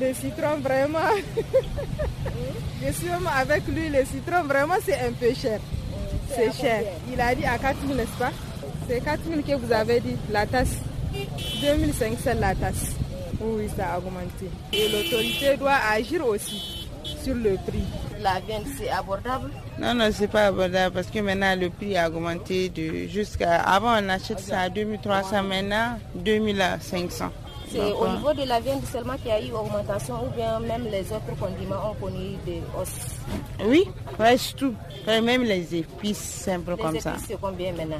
Le 0.00 0.12
citron, 0.14 0.58
vraiment. 0.62 0.98
Je 2.86 2.92
suis 2.92 3.08
avec 3.08 3.66
lui, 3.68 3.88
le 3.88 4.04
citron, 4.04 4.44
vraiment, 4.44 4.74
c'est 4.84 5.00
un 5.00 5.12
peu 5.12 5.32
cher. 5.34 5.58
C'est 6.28 6.52
cher. 6.52 6.82
Il 7.12 7.20
a 7.20 7.34
dit 7.34 7.44
à 7.44 7.58
4 7.58 7.76
000, 7.86 7.94
n'est-ce 7.94 8.18
pas? 8.18 8.32
C'est 8.88 9.02
4 9.02 9.20
000 9.28 9.42
que 9.42 9.64
vous 9.64 9.72
avez 9.72 10.00
dit, 10.00 10.16
la 10.30 10.46
tasse. 10.46 10.76
2500 11.60 12.30
la 12.40 12.54
tasse. 12.54 12.92
Oui, 13.40 13.68
ça 13.76 13.94
a 13.94 13.98
augmenté. 13.98 14.48
Et 14.72 14.88
l'autorité 14.88 15.56
doit 15.56 15.76
agir 15.92 16.26
aussi 16.26 16.88
sur 17.22 17.34
le 17.34 17.56
prix. 17.66 17.84
La 18.20 18.40
viande, 18.40 18.64
c'est 18.78 18.88
abordable? 18.88 19.50
Non, 19.78 19.94
non, 19.94 20.08
c'est 20.10 20.28
pas 20.28 20.46
abordable 20.46 20.94
parce 20.94 21.08
que 21.08 21.18
maintenant 21.18 21.54
le 21.54 21.68
prix 21.68 21.96
a 21.96 22.08
augmenté 22.08 22.68
de 22.70 23.06
jusqu'à. 23.08 23.60
Avant, 23.60 23.94
on 24.02 24.08
achète 24.08 24.40
ça 24.40 24.60
à 24.60 24.68
2300, 24.70 25.42
maintenant 25.42 25.98
2500. 26.14 27.30
C'est 27.70 27.92
au 27.92 28.08
niveau 28.08 28.32
de 28.32 28.44
la 28.44 28.60
viande 28.60 28.84
seulement 28.84 29.16
qu'il 29.16 29.28
y 29.28 29.30
a 29.30 29.42
eu 29.42 29.52
augmentation 29.52 30.14
ou 30.24 30.34
bien 30.36 30.60
même 30.60 30.84
les 30.90 31.12
autres 31.12 31.36
condiments 31.38 31.90
ont 31.90 31.94
connu 31.94 32.36
des 32.44 32.62
hausses? 32.78 33.18
Oui, 33.64 33.84
presque 34.16 34.56
tout. 34.56 34.74
Même 35.06 35.42
les 35.42 35.74
épices, 35.74 36.18
simples 36.18 36.76
comme 36.76 36.98
ça. 37.00 37.10
Les 37.10 37.16
épices, 37.16 37.26
c'est 37.28 37.40
combien 37.40 37.72
maintenant? 37.72 37.96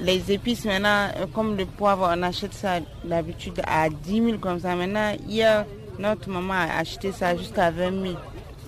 Les 0.00 0.32
épices 0.32 0.64
maintenant, 0.64 1.08
comme 1.34 1.56
le 1.56 1.66
poivre, 1.66 2.08
on 2.16 2.22
achète 2.22 2.54
ça 2.54 2.78
d'habitude 3.04 3.60
à 3.66 3.88
10 3.88 4.24
000 4.24 4.38
comme 4.38 4.60
ça. 4.60 4.74
Maintenant, 4.76 5.12
hier, 5.26 5.66
notre 5.98 6.28
maman 6.30 6.54
a 6.54 6.78
acheté 6.78 7.10
ça 7.12 7.36
jusqu'à 7.36 7.70
20 7.70 8.02
000 8.02 8.14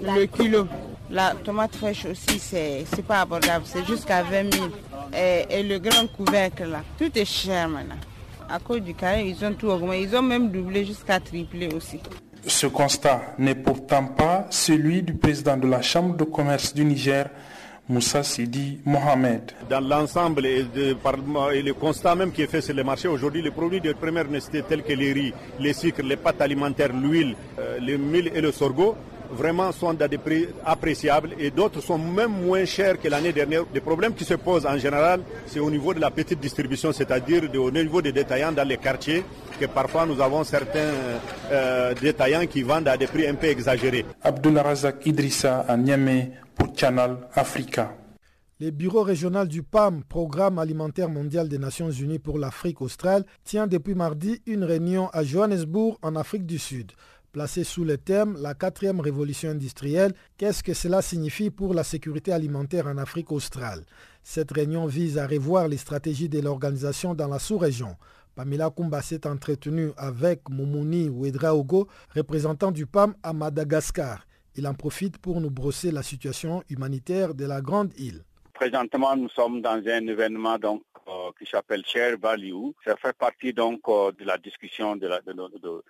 le 0.02 0.26
kilo. 0.26 0.66
La 1.10 1.34
tomate 1.44 1.74
fraîche 1.74 2.06
aussi, 2.06 2.38
c'est 2.38 2.86
pas 3.06 3.22
abordable, 3.22 3.64
c'est 3.66 3.84
jusqu'à 3.84 4.22
20 4.22 4.52
000. 4.52 4.66
Et, 5.16 5.62
le 5.62 5.78
grand 5.78 6.06
couvercle 6.06 6.66
là, 6.68 6.82
tout 6.98 7.10
est 7.18 7.24
cher 7.24 7.68
maintenant. 7.68 7.96
À 8.52 8.58
cause 8.58 8.80
du 8.80 8.94
carré, 8.94 9.28
ils 9.28 9.44
ont 9.44 9.52
tout 9.54 9.68
augmenté. 9.68 10.02
Ils 10.02 10.16
ont 10.16 10.22
même 10.22 10.50
doublé 10.50 10.84
jusqu'à 10.84 11.20
tripler 11.20 11.68
aussi. 11.72 12.00
Ce 12.46 12.66
constat 12.66 13.34
n'est 13.38 13.54
pourtant 13.54 14.04
pas 14.06 14.46
celui 14.50 15.02
du 15.02 15.14
président 15.14 15.56
de 15.56 15.68
la 15.68 15.82
Chambre 15.82 16.16
de 16.16 16.24
commerce 16.24 16.74
du 16.74 16.84
Niger, 16.84 17.28
Moussa 17.88 18.24
Sidi 18.24 18.80
Mohamed. 18.84 19.52
Dans 19.68 19.80
l'ensemble 19.80 20.46
et, 20.46 20.64
le 20.74 21.72
constat 21.72 22.16
même 22.16 22.32
qui 22.32 22.42
est 22.42 22.46
fait 22.48 22.60
sur 22.60 22.74
les 22.74 22.82
marchés 22.82 23.06
aujourd'hui, 23.08 23.40
les 23.42 23.52
produits 23.52 23.80
de 23.80 23.92
première 23.92 24.26
nécessité 24.28 24.62
tels 24.68 24.82
que 24.82 24.94
les 24.94 25.12
riz, 25.12 25.32
les 25.60 25.72
sucres, 25.72 26.02
les 26.02 26.16
pâtes 26.16 26.40
alimentaires, 26.40 26.92
l'huile, 26.92 27.36
euh, 27.58 27.78
le 27.80 27.98
mil 27.98 28.32
et 28.34 28.40
le 28.40 28.50
sorgho 28.50 28.96
vraiment 29.32 29.72
sont 29.72 30.00
à 30.00 30.08
des 30.08 30.18
prix 30.18 30.48
appréciables 30.64 31.30
et 31.38 31.50
d'autres 31.50 31.80
sont 31.80 31.98
même 31.98 32.32
moins 32.46 32.64
chers 32.64 32.98
que 33.00 33.08
l'année 33.08 33.32
dernière. 33.32 33.64
Les 33.72 33.80
problèmes 33.80 34.14
qui 34.14 34.24
se 34.24 34.34
posent 34.34 34.66
en 34.66 34.78
général, 34.78 35.20
c'est 35.46 35.60
au 35.60 35.70
niveau 35.70 35.94
de 35.94 36.00
la 36.00 36.10
petite 36.10 36.40
distribution, 36.40 36.92
c'est-à-dire 36.92 37.42
au 37.54 37.70
niveau 37.70 38.02
des 38.02 38.12
détaillants 38.12 38.52
dans 38.52 38.66
les 38.66 38.76
quartiers, 38.78 39.24
que 39.58 39.66
parfois 39.66 40.06
nous 40.06 40.20
avons 40.20 40.44
certains 40.44 40.90
euh, 41.50 41.94
détaillants 41.94 42.46
qui 42.46 42.62
vendent 42.62 42.88
à 42.88 42.96
des 42.96 43.06
prix 43.06 43.26
un 43.26 43.34
peu 43.34 43.46
exagérés. 43.48 44.04
Abdullah 44.22 44.62
Razak 44.62 45.06
Idrissa 45.06 45.60
à 45.68 45.76
Niamey 45.76 46.32
pour 46.54 46.68
Channel 46.76 47.16
Africa. 47.34 47.92
Le 48.62 48.70
bureau 48.70 49.02
régional 49.02 49.48
du 49.48 49.62
PAM, 49.62 50.02
Programme 50.04 50.58
alimentaire 50.58 51.08
mondial 51.08 51.48
des 51.48 51.56
Nations 51.56 51.90
Unies 51.90 52.18
pour 52.18 52.38
l'Afrique 52.38 52.82
australe, 52.82 53.24
tient 53.42 53.66
depuis 53.66 53.94
mardi 53.94 54.42
une 54.44 54.64
réunion 54.64 55.08
à 55.14 55.24
Johannesburg 55.24 55.96
en 56.02 56.14
Afrique 56.14 56.44
du 56.44 56.58
Sud. 56.58 56.92
Placé 57.32 57.62
sous 57.62 57.84
le 57.84 57.96
thème 57.96 58.36
La 58.40 58.54
quatrième 58.54 58.98
révolution 58.98 59.50
industrielle, 59.50 60.14
qu'est-ce 60.36 60.64
que 60.64 60.74
cela 60.74 61.00
signifie 61.00 61.50
pour 61.50 61.74
la 61.74 61.84
sécurité 61.84 62.32
alimentaire 62.32 62.88
en 62.88 62.98
Afrique 62.98 63.30
australe? 63.30 63.84
Cette 64.24 64.50
réunion 64.50 64.86
vise 64.86 65.16
à 65.16 65.28
revoir 65.28 65.68
les 65.68 65.76
stratégies 65.76 66.28
de 66.28 66.40
l'organisation 66.40 67.14
dans 67.14 67.28
la 67.28 67.38
sous-région. 67.38 67.94
Pamela 68.34 68.70
Kumba 68.70 69.00
s'est 69.00 69.28
entretenue 69.28 69.92
avec 69.96 70.48
Moumouni 70.48 71.08
Ouedraogo, 71.08 71.86
représentant 72.16 72.72
du 72.72 72.86
PAM 72.86 73.14
à 73.22 73.32
Madagascar. 73.32 74.26
Il 74.56 74.66
en 74.66 74.74
profite 74.74 75.18
pour 75.18 75.40
nous 75.40 75.50
brosser 75.50 75.92
la 75.92 76.02
situation 76.02 76.64
humanitaire 76.68 77.34
de 77.34 77.44
la 77.44 77.60
grande 77.60 77.92
île. 77.96 78.24
Présentement, 78.54 79.14
nous 79.14 79.28
sommes 79.28 79.62
dans 79.62 79.80
un 79.86 80.06
événement 80.08 80.58
donc 80.58 80.82
euh, 81.10 81.30
qui 81.38 81.46
s'appelle 81.50 81.84
Share 81.84 82.16
Value. 82.18 82.70
Ça 82.84 82.96
fait 82.96 83.16
partie 83.16 83.52
donc 83.52 83.80
euh, 83.88 84.12
de 84.12 84.24
la 84.24 84.38
discussion 84.38 84.94
de 84.96 85.08
euh, 85.08 85.80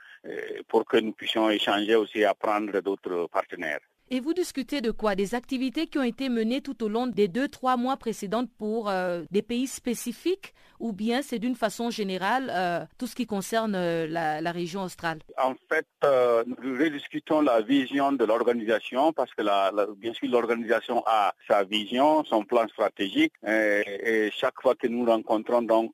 pour 0.69 0.85
que 0.87 0.97
nous 0.97 1.13
puissions 1.13 1.51
échanger 1.51 1.95
aussi 1.95 2.21
et 2.21 2.25
apprendre 2.25 2.81
d'autres 2.81 3.29
partenaires. 3.31 3.81
Et 4.09 4.21
vous 4.21 4.33
discutez 4.33 4.81
de 4.81 4.91
quoi? 4.91 5.15
Des 5.15 5.35
activités 5.35 5.87
qui 5.87 5.99
ont 5.99 6.03
été 6.03 6.29
menées 6.29 6.63
tout 6.63 6.83
au 6.83 6.89
long 6.89 7.07
des 7.07 7.29
deux, 7.29 7.49
trois 7.49 7.77
mois 7.77 7.97
précédents 7.97 8.47
pour 8.59 8.91
des 9.31 9.43
pays 9.43 9.69
spécifiques? 9.69 10.53
Ou 10.81 10.93
bien 10.93 11.23
c'est 11.23 11.39
d'une 11.39 11.55
façon 11.55 11.91
générale 11.91 12.51
euh, 12.51 12.85
tout 12.99 13.07
ce 13.07 13.15
qui 13.15 13.27
concerne 13.27 13.75
euh, 13.77 14.07
la, 14.09 14.51
région 14.51 14.83
australe? 14.83 15.21
En 15.39 15.55
fait, 15.71 15.87
nous 16.47 16.77
rediscutons 16.77 17.43
la 17.43 17.61
vision 17.61 18.13
de 18.13 18.25
l'organisation 18.25 19.13
parce 19.13 19.33
que 19.35 19.43
la, 19.43 19.71
bien 19.97 20.13
sûr 20.13 20.29
l'organisation 20.29 21.05
a 21.07 21.33
sa 21.49 21.63
vision, 21.65 22.25
son 22.25 22.45
plan 22.45 22.67
stratégique 22.69 23.33
et, 23.47 24.31
chaque 24.33 24.61
fois 24.61 24.75
que 24.75 24.87
nous 24.87 25.05
rencontrons 25.05 25.63
donc 25.63 25.93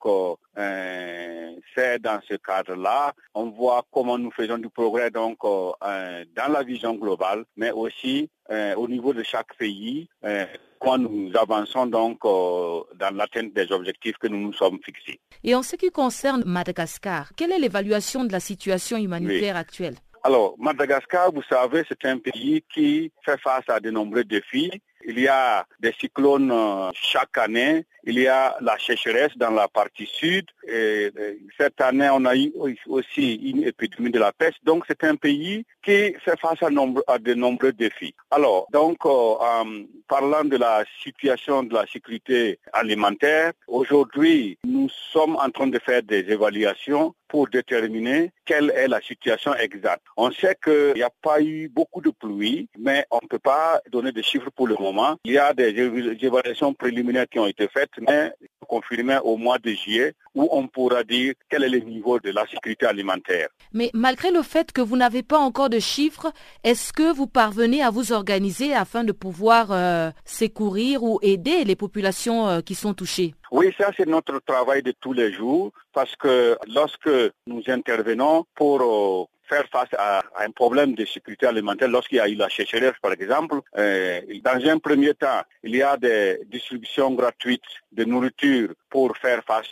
c'est 1.74 1.98
dans 2.00 2.20
ce 2.28 2.34
cadre-là, 2.36 3.12
on 3.34 3.50
voit 3.50 3.84
comment 3.92 4.16
nous 4.16 4.30
faisons 4.30 4.58
du 4.58 4.70
progrès 4.70 5.10
donc 5.10 5.38
dans 5.42 6.52
la 6.52 6.62
vision 6.62 6.94
globale, 6.94 7.44
mais 7.56 7.72
aussi 7.72 8.30
euh, 8.45 8.45
au 8.76 8.88
niveau 8.88 9.12
de 9.12 9.22
chaque 9.22 9.54
pays 9.56 10.08
euh, 10.24 10.46
quand 10.80 10.98
nous 10.98 11.32
avançons 11.36 11.86
donc 11.86 12.18
euh, 12.24 12.80
dans 12.96 13.14
l'atteinte 13.14 13.52
des 13.54 13.70
objectifs 13.72 14.16
que 14.18 14.28
nous 14.28 14.38
nous 14.38 14.52
sommes 14.52 14.78
fixés. 14.84 15.20
Et 15.42 15.54
en 15.54 15.62
ce 15.62 15.76
qui 15.76 15.90
concerne 15.90 16.42
Madagascar, 16.44 17.30
quelle 17.36 17.52
est 17.52 17.58
l'évaluation 17.58 18.24
de 18.24 18.32
la 18.32 18.40
situation 18.40 18.96
humanitaire 18.96 19.56
actuelle? 19.56 19.96
Alors, 20.22 20.56
Madagascar, 20.58 21.32
vous 21.32 21.42
savez, 21.48 21.84
c'est 21.88 22.04
un 22.04 22.18
pays 22.18 22.64
qui 22.74 23.12
fait 23.24 23.40
face 23.40 23.64
à 23.68 23.78
de 23.78 23.90
nombreux 23.90 24.24
défis. 24.24 24.70
Il 25.06 25.18
y 25.20 25.28
a 25.28 25.66
des 25.80 25.92
cyclones 25.92 26.52
chaque 26.94 27.38
année 27.38 27.86
il 28.06 28.20
y 28.20 28.28
a 28.28 28.56
la 28.60 28.78
sécheresse 28.78 29.36
dans 29.36 29.50
la 29.50 29.66
partie 29.66 30.06
sud. 30.06 30.46
Et 30.66 31.10
cette 31.58 31.80
année, 31.80 32.08
on 32.12 32.24
a 32.24 32.36
eu 32.36 32.52
aussi 32.86 33.34
une 33.34 33.64
épidémie 33.64 34.12
de 34.12 34.20
la 34.20 34.32
peste. 34.32 34.58
Donc, 34.64 34.84
c'est 34.86 35.02
un 35.02 35.16
pays 35.16 35.66
qui 35.82 36.14
fait 36.24 36.38
face 36.40 36.62
à, 36.62 37.18
de 37.18 37.34
nombreux 37.34 37.72
défis. 37.72 38.14
Alors, 38.30 38.68
donc, 38.72 38.98
euh, 39.04 39.08
en 39.08 39.64
parlant 40.08 40.44
de 40.44 40.56
la 40.56 40.84
situation 41.02 41.64
de 41.64 41.74
la 41.74 41.84
sécurité 41.86 42.60
alimentaire, 42.72 43.52
aujourd'hui, 43.66 44.56
nous 44.64 44.88
sommes 45.12 45.36
en 45.36 45.50
train 45.50 45.66
de 45.66 45.78
faire 45.80 46.02
des 46.04 46.20
évaluations 46.28 47.12
pour 47.28 47.48
déterminer 47.48 48.30
quelle 48.44 48.70
est 48.70 48.88
la 48.88 49.00
situation 49.00 49.54
exacte. 49.54 50.02
On 50.16 50.30
sait 50.30 50.56
qu'il 50.62 50.94
n'y 50.94 51.02
a 51.02 51.10
pas 51.22 51.40
eu 51.40 51.68
beaucoup 51.68 52.00
de 52.00 52.10
pluie, 52.10 52.68
mais 52.78 53.06
on 53.10 53.20
ne 53.22 53.28
peut 53.28 53.38
pas 53.38 53.80
donner 53.90 54.12
des 54.12 54.22
chiffres 54.22 54.50
pour 54.54 54.66
le 54.66 54.76
moment. 54.78 55.16
Il 55.24 55.32
y 55.32 55.38
a 55.38 55.52
des 55.52 55.68
évaluations 55.68 56.74
préliminaires 56.74 57.26
qui 57.30 57.38
ont 57.38 57.46
été 57.46 57.68
faites 57.68 57.90
mais 58.00 58.32
confirmé 58.66 59.18
au 59.22 59.36
mois 59.36 59.58
de 59.58 59.70
juillet 59.70 60.14
où 60.34 60.48
on 60.50 60.66
pourra 60.66 61.02
dire 61.02 61.34
quel 61.48 61.64
est 61.64 61.68
le 61.68 61.78
niveau 61.78 62.18
de 62.20 62.30
la 62.30 62.46
sécurité 62.46 62.86
alimentaire. 62.86 63.48
Mais 63.72 63.90
malgré 63.94 64.30
le 64.30 64.42
fait 64.42 64.72
que 64.72 64.80
vous 64.80 64.96
n'avez 64.96 65.22
pas 65.22 65.38
encore 65.38 65.70
de 65.70 65.78
chiffres, 65.78 66.32
est-ce 66.62 66.92
que 66.92 67.12
vous 67.12 67.26
parvenez 67.26 67.82
à 67.82 67.90
vous 67.90 68.12
organiser 68.12 68.74
afin 68.74 69.04
de 69.04 69.12
pouvoir 69.12 69.72
euh, 69.72 70.10
secourir 70.24 71.02
ou 71.02 71.18
aider 71.22 71.64
les 71.64 71.76
populations 71.76 72.48
euh, 72.48 72.60
qui 72.60 72.74
sont 72.74 72.92
touchées? 72.92 73.34
Oui, 73.52 73.72
ça 73.78 73.90
c'est 73.96 74.06
notre 74.06 74.40
travail 74.40 74.82
de 74.82 74.92
tous 74.92 75.12
les 75.12 75.32
jours 75.32 75.72
parce 75.92 76.14
que 76.16 76.58
lorsque 76.66 77.10
nous 77.46 77.62
intervenons 77.68 78.44
pour 78.54 78.82
euh, 78.82 79.24
faire 79.48 79.66
face 79.70 79.88
à, 79.96 80.22
un 80.38 80.50
problème 80.50 80.94
de 80.94 81.04
sécurité 81.04 81.46
alimentaire 81.46 81.88
lorsqu'il 81.88 82.18
y 82.18 82.20
a 82.20 82.28
eu 82.28 82.34
la 82.34 82.48
sécheresse, 82.48 82.94
par 83.00 83.12
exemple. 83.12 83.60
Euh, 83.76 84.20
dans 84.42 84.68
un 84.68 84.78
premier 84.78 85.14
temps, 85.14 85.42
il 85.62 85.76
y 85.76 85.82
a 85.82 85.96
des 85.96 86.40
distributions 86.46 87.12
gratuites 87.12 87.62
de 87.92 88.04
nourriture 88.04 88.70
pour 88.90 89.16
faire 89.16 89.42
face 89.44 89.68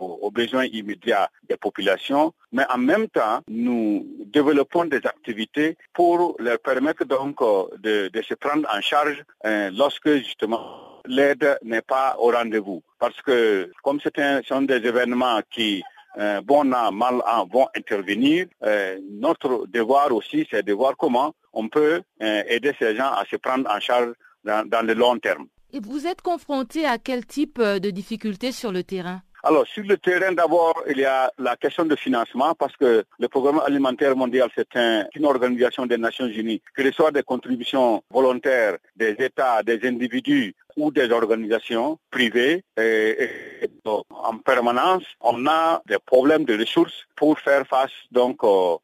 aux, 0.00 0.32
besoins 0.32 0.64
immédiats 0.64 1.30
des 1.48 1.56
populations, 1.56 2.34
mais 2.50 2.64
en 2.68 2.78
même 2.78 3.06
temps, 3.08 3.40
nous 3.46 4.04
développons 4.26 4.86
des 4.86 4.96
activités 4.96 5.76
pour 5.92 6.34
leur 6.40 6.58
permettre 6.58 7.04
donc 7.04 7.40
euh, 7.40 7.66
de, 7.78 8.22
se 8.22 8.34
prendre 8.34 8.68
en 8.68 8.80
charge 8.80 9.22
lorsque 9.44 10.12
justement 10.16 10.91
l'aide 11.06 11.58
n'est 11.62 11.82
pas 11.82 12.16
au 12.18 12.30
rendez-vous. 12.30 12.82
Parce 12.98 13.20
que 13.22 13.70
comme 13.82 14.00
ce 14.00 14.08
sont 14.46 14.62
des 14.62 14.76
événements 14.76 15.40
qui 15.50 15.82
euh, 16.18 16.42
bon 16.42 16.72
an, 16.72 16.92
mal 16.92 17.22
an 17.26 17.46
vont 17.46 17.68
intervenir. 17.74 18.46
Euh, 18.62 18.98
notre 19.10 19.66
devoir 19.66 20.12
aussi, 20.12 20.46
c'est 20.50 20.62
de 20.62 20.72
voir 20.72 20.94
comment 20.96 21.34
on 21.52 21.68
peut 21.68 22.02
euh, 22.22 22.42
aider 22.48 22.74
ces 22.78 22.94
gens 22.96 23.12
à 23.12 23.24
se 23.30 23.36
prendre 23.36 23.68
en 23.70 23.80
charge 23.80 24.12
dans, 24.44 24.68
dans 24.68 24.86
le 24.86 24.94
long 24.94 25.18
terme. 25.18 25.46
Et 25.72 25.80
vous 25.80 26.06
êtes 26.06 26.20
confronté 26.20 26.84
à 26.84 26.98
quel 26.98 27.24
type 27.24 27.58
de 27.58 27.90
difficultés 27.90 28.52
sur 28.52 28.72
le 28.72 28.84
terrain? 28.84 29.22
Alors, 29.44 29.66
sur 29.66 29.82
le 29.82 29.96
terrain, 29.96 30.30
d'abord, 30.32 30.84
il 30.88 30.98
y 30.98 31.04
a 31.04 31.32
la 31.36 31.56
question 31.56 31.84
de 31.84 31.96
financement 31.96 32.54
parce 32.54 32.76
que 32.76 33.04
le 33.18 33.28
programme 33.28 33.60
alimentaire 33.66 34.14
mondial, 34.14 34.48
c'est 34.54 34.78
une 35.16 35.24
organisation 35.26 35.84
des 35.84 35.98
Nations 35.98 36.28
Unies 36.28 36.62
qui 36.76 36.84
reçoit 36.84 37.10
des 37.10 37.24
contributions 37.24 38.04
volontaires 38.08 38.76
des 38.94 39.16
États, 39.18 39.64
des 39.64 39.80
individus 39.84 40.54
ou 40.76 40.92
des 40.92 41.10
organisations 41.10 41.98
privées. 42.10 42.62
Et, 42.80 43.68
en 43.84 44.38
permanence, 44.38 45.02
on 45.20 45.44
a 45.48 45.82
des 45.86 45.98
problèmes 45.98 46.44
de 46.44 46.56
ressources 46.56 47.06
pour 47.16 47.36
faire 47.40 47.66
face 47.66 47.90
donc 48.12 48.44
euh, 48.44 48.76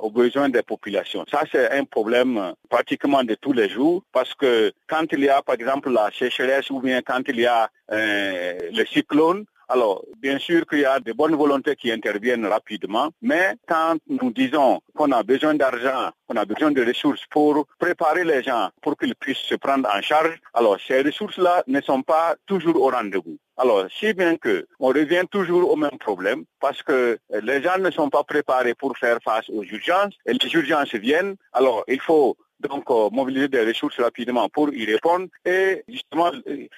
aux 0.00 0.10
besoins 0.10 0.48
des 0.48 0.62
populations. 0.62 1.26
Ça, 1.30 1.42
c'est 1.52 1.70
un 1.72 1.84
problème 1.84 2.54
pratiquement 2.70 3.22
de 3.22 3.34
tous 3.34 3.52
les 3.52 3.68
jours 3.68 4.02
parce 4.12 4.32
que 4.34 4.72
quand 4.88 5.04
il 5.12 5.20
y 5.20 5.28
a, 5.28 5.42
par 5.42 5.56
exemple, 5.56 5.90
la 5.90 6.10
sécheresse 6.18 6.70
ou 6.70 6.80
bien 6.80 7.02
quand 7.02 7.20
il 7.28 7.40
y 7.40 7.46
a 7.46 7.68
euh, 7.92 8.58
le 8.72 8.84
cyclone, 8.86 9.44
alors, 9.68 10.04
bien 10.18 10.38
sûr 10.38 10.64
qu'il 10.66 10.80
y 10.80 10.84
a 10.84 11.00
de 11.00 11.12
bonnes 11.12 11.34
volontés 11.34 11.74
qui 11.74 11.90
interviennent 11.90 12.46
rapidement, 12.46 13.10
mais 13.20 13.54
quand 13.66 13.96
nous 14.08 14.30
disons 14.30 14.80
qu'on 14.94 15.10
a 15.10 15.22
besoin 15.24 15.54
d'argent, 15.54 16.10
qu'on 16.28 16.36
a 16.36 16.44
besoin 16.44 16.70
de 16.70 16.84
ressources 16.84 17.24
pour 17.30 17.66
préparer 17.78 18.24
les 18.24 18.42
gens 18.44 18.70
pour 18.80 18.96
qu'ils 18.96 19.16
puissent 19.16 19.38
se 19.38 19.56
prendre 19.56 19.88
en 19.92 20.00
charge, 20.02 20.38
alors 20.54 20.78
ces 20.86 21.02
ressources-là 21.02 21.64
ne 21.66 21.80
sont 21.80 22.02
pas 22.02 22.36
toujours 22.46 22.80
au 22.80 22.90
rendez-vous. 22.90 23.38
Alors, 23.58 23.86
si 23.90 24.12
bien 24.12 24.36
que 24.36 24.66
on 24.78 24.88
revient 24.88 25.24
toujours 25.30 25.70
au 25.70 25.76
même 25.76 25.98
problème, 25.98 26.44
parce 26.60 26.82
que 26.82 27.18
les 27.42 27.62
gens 27.62 27.78
ne 27.78 27.90
sont 27.90 28.10
pas 28.10 28.22
préparés 28.22 28.74
pour 28.74 28.96
faire 28.98 29.18
face 29.24 29.48
aux 29.48 29.64
urgences, 29.64 30.14
et 30.26 30.34
les 30.34 30.54
urgences 30.54 30.94
viennent, 30.94 31.36
alors 31.52 31.82
il 31.88 32.00
faut 32.00 32.36
donc 32.60 32.90
euh, 32.90 33.08
mobiliser 33.10 33.48
des 33.48 33.64
ressources 33.64 33.98
rapidement 34.00 34.48
pour 34.48 34.72
y 34.72 34.84
répondre. 34.84 35.26
Et 35.44 35.84
justement, 35.88 36.30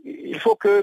il 0.05 0.39
faut 0.41 0.55
que 0.55 0.69
euh, 0.69 0.83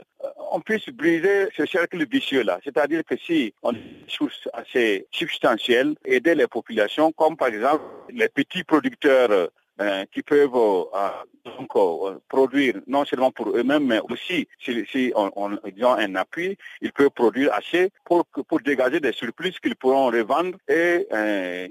on 0.52 0.60
puisse 0.60 0.88
briser 0.90 1.48
ce 1.56 1.66
cercle 1.66 2.06
vicieux-là. 2.08 2.60
C'est-à-dire 2.64 3.04
que 3.04 3.16
si 3.18 3.54
on 3.64 3.70
a 3.70 3.74
des 3.74 4.04
ressources 4.06 4.48
assez 4.54 5.08
substantielles, 5.12 5.96
aider 6.06 6.36
les 6.36 6.48
populations, 6.48 7.12
comme 7.12 7.36
par 7.36 7.50
exemple 7.50 7.84
les 8.10 8.30
petits 8.30 8.64
producteurs 8.64 9.50
euh, 9.82 10.06
qui 10.10 10.24
peuvent 10.24 10.56
euh, 10.56 11.10
donc, 11.44 11.76
euh, 11.76 12.18
produire 12.30 12.76
non 12.88 13.04
seulement 13.04 13.32
pour 13.32 13.50
eux-mêmes, 13.50 13.86
mais 13.86 14.00
aussi 14.10 14.48
si, 14.58 14.86
si 14.90 15.12
on, 15.16 15.30
on, 15.36 15.60
ils 15.66 15.84
ont 15.84 15.96
un 15.96 16.16
appui, 16.16 16.58
ils 16.80 16.94
peuvent 16.94 17.10
produire 17.10 17.54
assez 17.54 17.92
pour, 18.06 18.26
pour 18.26 18.62
dégager 18.62 19.02
des 19.02 19.12
surplus 19.12 19.52
qu'ils 19.62 19.76
pourront 19.76 20.06
revendre 20.06 20.58
et 20.70 21.06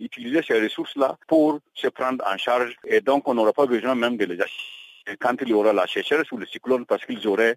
utiliser 0.01 0.43
ces 0.43 0.61
ressources-là 0.61 1.17
pour 1.27 1.61
se 1.73 1.89
prendre 1.89 2.23
en 2.31 2.37
charge. 2.37 2.77
Et 2.87 3.01
donc, 3.01 3.27
on 3.27 3.33
n'aura 3.33 3.55
pas 3.55 3.65
besoin 3.65 3.95
même 3.95 4.19
de 4.19 4.27
les 4.27 4.39
acheter 4.39 5.17
quand 5.19 5.37
il 5.41 5.49
y 5.49 5.55
aura 5.55 5.73
la 5.73 5.87
sécheresse 5.87 6.31
ou 6.31 6.37
le 6.37 6.47
cyclone 6.47 6.85
parce 6.85 7.07
qu'ils 7.07 7.27
auraient 7.27 7.57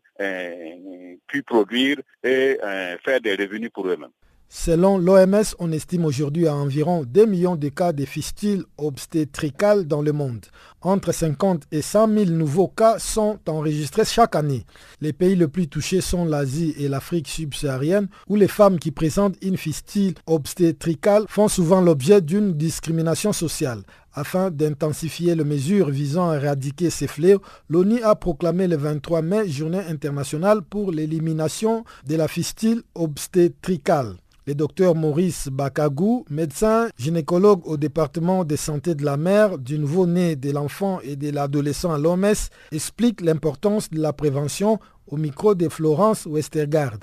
pu 1.27 1.43
produire 1.43 1.97
et 2.23 2.57
faire 3.03 3.19
des 3.19 3.35
revenus 3.35 3.71
pour 3.73 3.87
eux-mêmes. 3.87 4.11
Selon 4.49 4.97
l'OMS, 4.97 5.55
on 5.59 5.73
estime 5.73 6.05
aujourd'hui 6.05 6.47
à 6.47 6.55
environ 6.55 7.03
2 7.05 7.25
millions 7.25 7.57
de 7.57 7.67
cas 7.67 7.91
de 7.91 8.05
fistules 8.05 8.63
obstétricales 8.77 9.85
dans 9.85 10.01
le 10.01 10.13
monde. 10.13 10.45
Entre 10.81 11.11
50 11.11 11.63
et 11.73 11.81
100 11.81 12.07
000 12.07 12.25
nouveaux 12.31 12.69
cas 12.69 12.97
sont 12.97 13.39
enregistrés 13.49 14.05
chaque 14.05 14.37
année. 14.37 14.65
Les 15.01 15.11
pays 15.11 15.35
les 15.35 15.49
plus 15.49 15.67
touchés 15.67 15.99
sont 15.99 16.23
l'Asie 16.23 16.73
et 16.77 16.87
l'Afrique 16.87 17.27
subsaharienne, 17.27 18.07
où 18.29 18.37
les 18.37 18.47
femmes 18.47 18.79
qui 18.79 18.91
présentent 18.91 19.35
une 19.41 19.57
fistule 19.57 20.13
obstétricale 20.27 21.25
font 21.27 21.49
souvent 21.49 21.81
l'objet 21.81 22.21
d'une 22.21 22.53
discrimination 22.53 23.33
sociale. 23.33 23.83
Afin 24.13 24.49
d'intensifier 24.49 25.35
les 25.35 25.43
mesures 25.43 25.89
visant 25.89 26.29
à 26.29 26.37
éradiquer 26.37 26.89
ces 26.89 27.07
fléaux, 27.07 27.41
l'ONU 27.67 28.01
a 28.01 28.15
proclamé 28.15 28.67
le 28.67 28.77
23 28.77 29.21
mai 29.23 29.49
Journée 29.49 29.83
internationale 29.89 30.61
pour 30.61 30.93
l'élimination 30.93 31.83
de 32.07 32.15
la 32.15 32.29
fistule 32.29 32.83
obstétricale. 32.95 34.15
Le 34.47 34.55
docteur 34.55 34.95
Maurice 34.95 35.49
Bakagou, 35.49 36.23
médecin 36.29 36.87
gynécologue 36.97 37.67
au 37.67 37.75
département 37.75 38.45
de 38.45 38.55
santé 38.55 38.95
de 38.95 39.03
la 39.03 39.17
mère, 39.17 39.57
du 39.57 39.77
nouveau-né, 39.77 40.37
de 40.37 40.51
l'enfant 40.51 41.01
et 41.01 41.17
de 41.17 41.31
l'adolescent 41.31 41.93
à 41.93 41.97
l'OMS, 41.97 42.47
explique 42.71 43.19
l'importance 43.19 43.89
de 43.89 43.99
la 43.99 44.13
prévention 44.13 44.79
au 45.07 45.17
micro 45.17 45.53
de 45.53 45.67
Florence 45.67 46.25
Westergaard. 46.27 46.99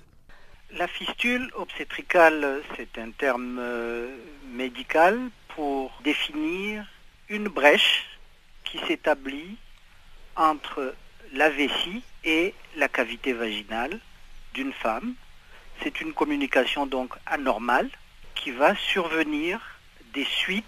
La 0.78 0.86
fistule 0.86 1.50
obstétricale, 1.54 2.62
c'est 2.78 2.98
un 2.98 3.10
terme 3.10 3.58
euh, 3.60 4.08
médical 4.54 5.20
pour 5.54 5.92
définir 6.02 6.86
une 7.28 7.48
brèche 7.48 8.06
qui 8.64 8.78
s'établit 8.86 9.58
entre 10.34 10.94
la 11.34 11.50
vessie 11.50 12.02
et 12.24 12.54
la 12.78 12.88
cavité 12.88 13.34
vaginale 13.34 14.00
d'une 14.54 14.72
femme 14.72 15.12
c'est 15.84 16.00
une 16.00 16.14
communication 16.14 16.86
donc 16.86 17.12
anormale 17.26 17.90
qui 18.34 18.50
va 18.50 18.74
survenir 18.74 19.60
des 20.14 20.24
suites 20.24 20.64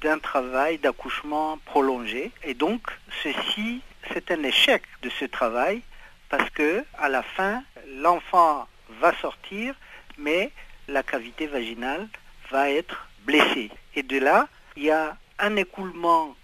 d'un 0.00 0.18
travail 0.18 0.78
d'accouchement 0.78 1.58
prolongé. 1.64 2.30
Et 2.44 2.54
donc, 2.54 2.82
ceci, 3.22 3.80
c'est 4.12 4.30
un 4.30 4.42
échec 4.44 4.82
de 5.02 5.10
ce 5.10 5.24
travail 5.24 5.82
parce 6.28 6.48
que 6.50 6.84
à 6.98 7.08
la 7.08 7.22
fin, 7.22 7.62
l'enfant 7.96 8.68
va 9.00 9.12
sortir, 9.20 9.74
mais 10.18 10.52
la 10.88 11.02
cavité 11.02 11.46
vaginale 11.46 12.08
va 12.50 12.70
être 12.70 13.08
blessée. 13.24 13.70
Et 13.96 14.02
de 14.02 14.18
là, 14.18 14.48
il 14.76 14.84
y 14.84 14.90
a 14.90 15.16
un 15.38 15.56
écoulement 15.56 16.36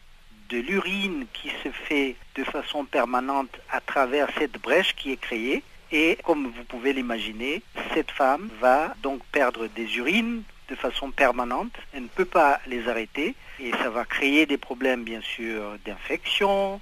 de 0.48 0.58
l'urine 0.58 1.26
qui 1.32 1.50
se 1.62 1.70
fait 1.70 2.16
de 2.34 2.42
façon 2.42 2.84
permanente 2.84 3.56
à 3.70 3.80
travers 3.80 4.28
cette 4.36 4.60
brèche 4.60 4.96
qui 4.96 5.12
est 5.12 5.20
créée. 5.20 5.62
Et 5.92 6.18
comme 6.24 6.46
vous 6.46 6.64
pouvez 6.64 6.92
l'imaginer, 6.92 7.62
cette 7.94 8.10
femme 8.12 8.48
va 8.60 8.94
donc 9.02 9.24
perdre 9.32 9.66
des 9.66 9.96
urines 9.96 10.42
de 10.68 10.76
façon 10.76 11.10
permanente. 11.10 11.72
Elle 11.92 12.04
ne 12.04 12.08
peut 12.08 12.24
pas 12.24 12.60
les 12.66 12.88
arrêter 12.88 13.34
et 13.58 13.72
ça 13.72 13.90
va 13.90 14.04
créer 14.04 14.46
des 14.46 14.56
problèmes 14.56 15.02
bien 15.02 15.20
sûr 15.20 15.76
d'infection. 15.84 16.80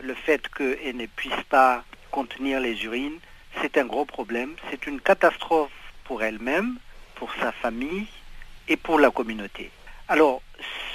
Le 0.00 0.14
fait 0.14 0.48
qu'elle 0.48 0.96
ne 0.96 1.06
puisse 1.06 1.42
pas 1.48 1.84
contenir 2.10 2.60
les 2.60 2.84
urines, 2.84 3.18
c'est 3.60 3.78
un 3.78 3.84
gros 3.84 4.04
problème. 4.04 4.54
C'est 4.70 4.86
une 4.86 5.00
catastrophe 5.00 5.70
pour 6.04 6.22
elle-même, 6.22 6.78
pour 7.14 7.32
sa 7.40 7.52
famille 7.52 8.08
et 8.66 8.76
pour 8.76 8.98
la 8.98 9.10
communauté. 9.10 9.70
Alors, 10.08 10.42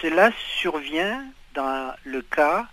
cela 0.01 0.31
survient 0.59 1.23
dans 1.53 1.93
le 2.03 2.21
cas 2.21 2.67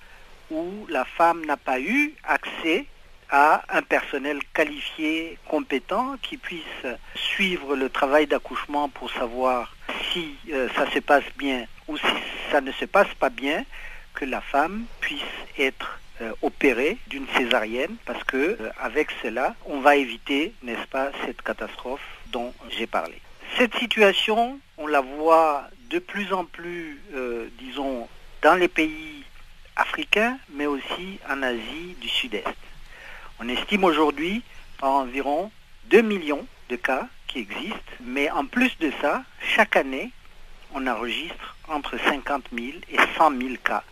où 0.50 0.86
la 0.88 1.04
femme 1.04 1.44
n'a 1.46 1.56
pas 1.56 1.80
eu 1.80 2.14
accès 2.24 2.86
à 3.30 3.62
un 3.68 3.82
personnel 3.82 4.40
qualifié, 4.52 5.38
compétent, 5.48 6.16
qui 6.22 6.36
puisse 6.36 6.86
suivre 7.14 7.76
le 7.76 7.88
travail 7.88 8.26
d'accouchement 8.26 8.88
pour 8.88 9.10
savoir 9.10 9.74
si 10.12 10.36
euh, 10.50 10.68
ça 10.76 10.90
se 10.90 10.98
passe 10.98 11.24
bien 11.36 11.66
ou 11.88 11.96
si 11.98 12.06
ça 12.50 12.60
ne 12.60 12.72
se 12.72 12.84
passe 12.84 13.12
pas 13.18 13.30
bien, 13.30 13.64
que 14.14 14.24
la 14.24 14.40
femme 14.40 14.84
puisse 15.00 15.20
être 15.58 15.98
euh, 16.22 16.32
opérée 16.42 16.98
d'une 17.08 17.26
césarienne, 17.36 17.96
parce 18.06 18.22
que 18.24 18.36
euh, 18.36 18.70
avec 18.80 19.08
cela, 19.22 19.54
on 19.66 19.80
va 19.80 19.96
éviter, 19.96 20.54
n'est-ce 20.62 20.86
pas, 20.86 21.10
cette 21.26 21.42
catastrophe 21.42 22.04
dont 22.28 22.54
j'ai 22.70 22.86
parlé. 22.86 23.20
Cette 23.58 23.74
situation, 23.76 24.58
on 24.78 24.86
la 24.86 25.00
voit 25.00 25.68
de 25.90 25.98
plus 25.98 26.32
en 26.32 26.44
plus, 26.44 27.00
disons, 27.58 28.08
dans 28.42 28.54
les 28.54 28.66
pays 28.66 29.22
africains, 29.76 30.38
mais 30.50 30.66
aussi 30.66 31.20
en 31.30 31.42
Asie 31.42 31.96
du 32.00 32.08
Sud-Est. 32.08 32.46
On 33.44 33.48
estime 33.50 33.84
aujourd'hui 33.84 34.42
environ 34.80 35.50
2 35.90 36.00
millions 36.00 36.46
de 36.70 36.76
cas 36.76 37.08
qui 37.26 37.40
existent, 37.40 37.92
mais 38.02 38.30
en 38.30 38.46
plus 38.46 38.72
de 38.78 38.90
ça, 39.02 39.22
chaque 39.54 39.76
année, 39.76 40.12
on 40.74 40.86
enregistre 40.86 41.54
entre 41.68 41.98
50 41.98 42.44
000 42.54 42.68
et 42.90 42.96
100 43.18 43.38
000 43.38 43.54
cas, 43.62 43.82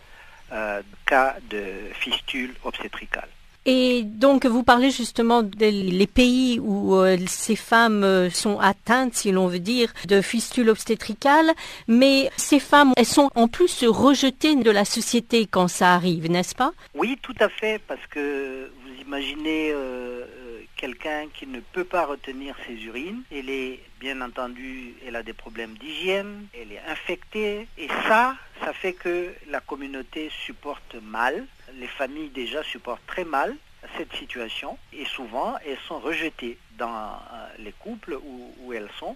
euh, 0.51 0.81
cas 1.05 1.35
de 1.51 1.63
fistules 1.93 2.55
obstétricales. 2.63 3.29
Et 3.65 4.03
donc, 4.03 4.45
vous 4.45 4.63
parlez 4.63 4.91
justement 4.91 5.41
des 5.41 6.07
pays 6.07 6.59
où 6.59 6.95
euh, 6.95 7.17
ces 7.27 7.55
femmes 7.55 8.03
euh, 8.03 8.29
sont 8.29 8.59
atteintes, 8.59 9.13
si 9.13 9.31
l'on 9.31 9.47
veut 9.47 9.59
dire, 9.59 9.93
de 10.07 10.21
fistules 10.21 10.69
obstétricales, 10.69 11.51
mais 11.87 12.29
ces 12.35 12.59
femmes, 12.59 12.91
elles 12.97 13.05
sont 13.05 13.29
en 13.35 13.47
plus 13.47 13.85
rejetées 13.85 14.55
de 14.55 14.71
la 14.71 14.83
société 14.83 15.45
quand 15.45 15.69
ça 15.69 15.93
arrive, 15.93 16.29
n'est-ce 16.29 16.55
pas? 16.55 16.73
Oui, 16.93 17.17
tout 17.21 17.35
à 17.39 17.47
fait, 17.47 17.79
parce 17.87 18.05
que 18.09 18.69
imaginez 19.13 19.69
euh, 19.71 20.25
euh, 20.25 20.61
quelqu'un 20.75 21.27
qui 21.31 21.45
ne 21.45 21.59
peut 21.59 21.83
pas 21.83 22.07
retenir 22.07 22.55
ses 22.65 22.73
urines. 22.83 23.21
Elle 23.31 23.51
est, 23.51 23.79
bien 23.99 24.19
entendu, 24.21 24.95
elle 25.05 25.15
a 25.15 25.21
des 25.21 25.33
problèmes 25.33 25.75
d'hygiène, 25.77 26.47
elle 26.59 26.71
est 26.71 26.81
infectée. 26.87 27.67
Et 27.77 27.87
ça, 28.07 28.35
ça 28.61 28.73
fait 28.73 28.93
que 28.93 29.31
la 29.49 29.59
communauté 29.59 30.31
supporte 30.45 30.95
mal. 30.95 31.45
Les 31.75 31.87
familles 31.87 32.29
déjà 32.29 32.63
supportent 32.63 33.05
très 33.05 33.23
mal 33.23 33.55
cette 33.97 34.13
situation 34.13 34.79
et 34.93 35.05
souvent 35.05 35.57
elles 35.63 35.77
sont 35.87 35.99
rejetées 35.99 36.57
dans 36.79 36.87
euh, 36.87 37.47
les 37.59 37.73
couples 37.73 38.17
où 38.23 38.73
elles 38.73 38.89
sont 38.97 39.15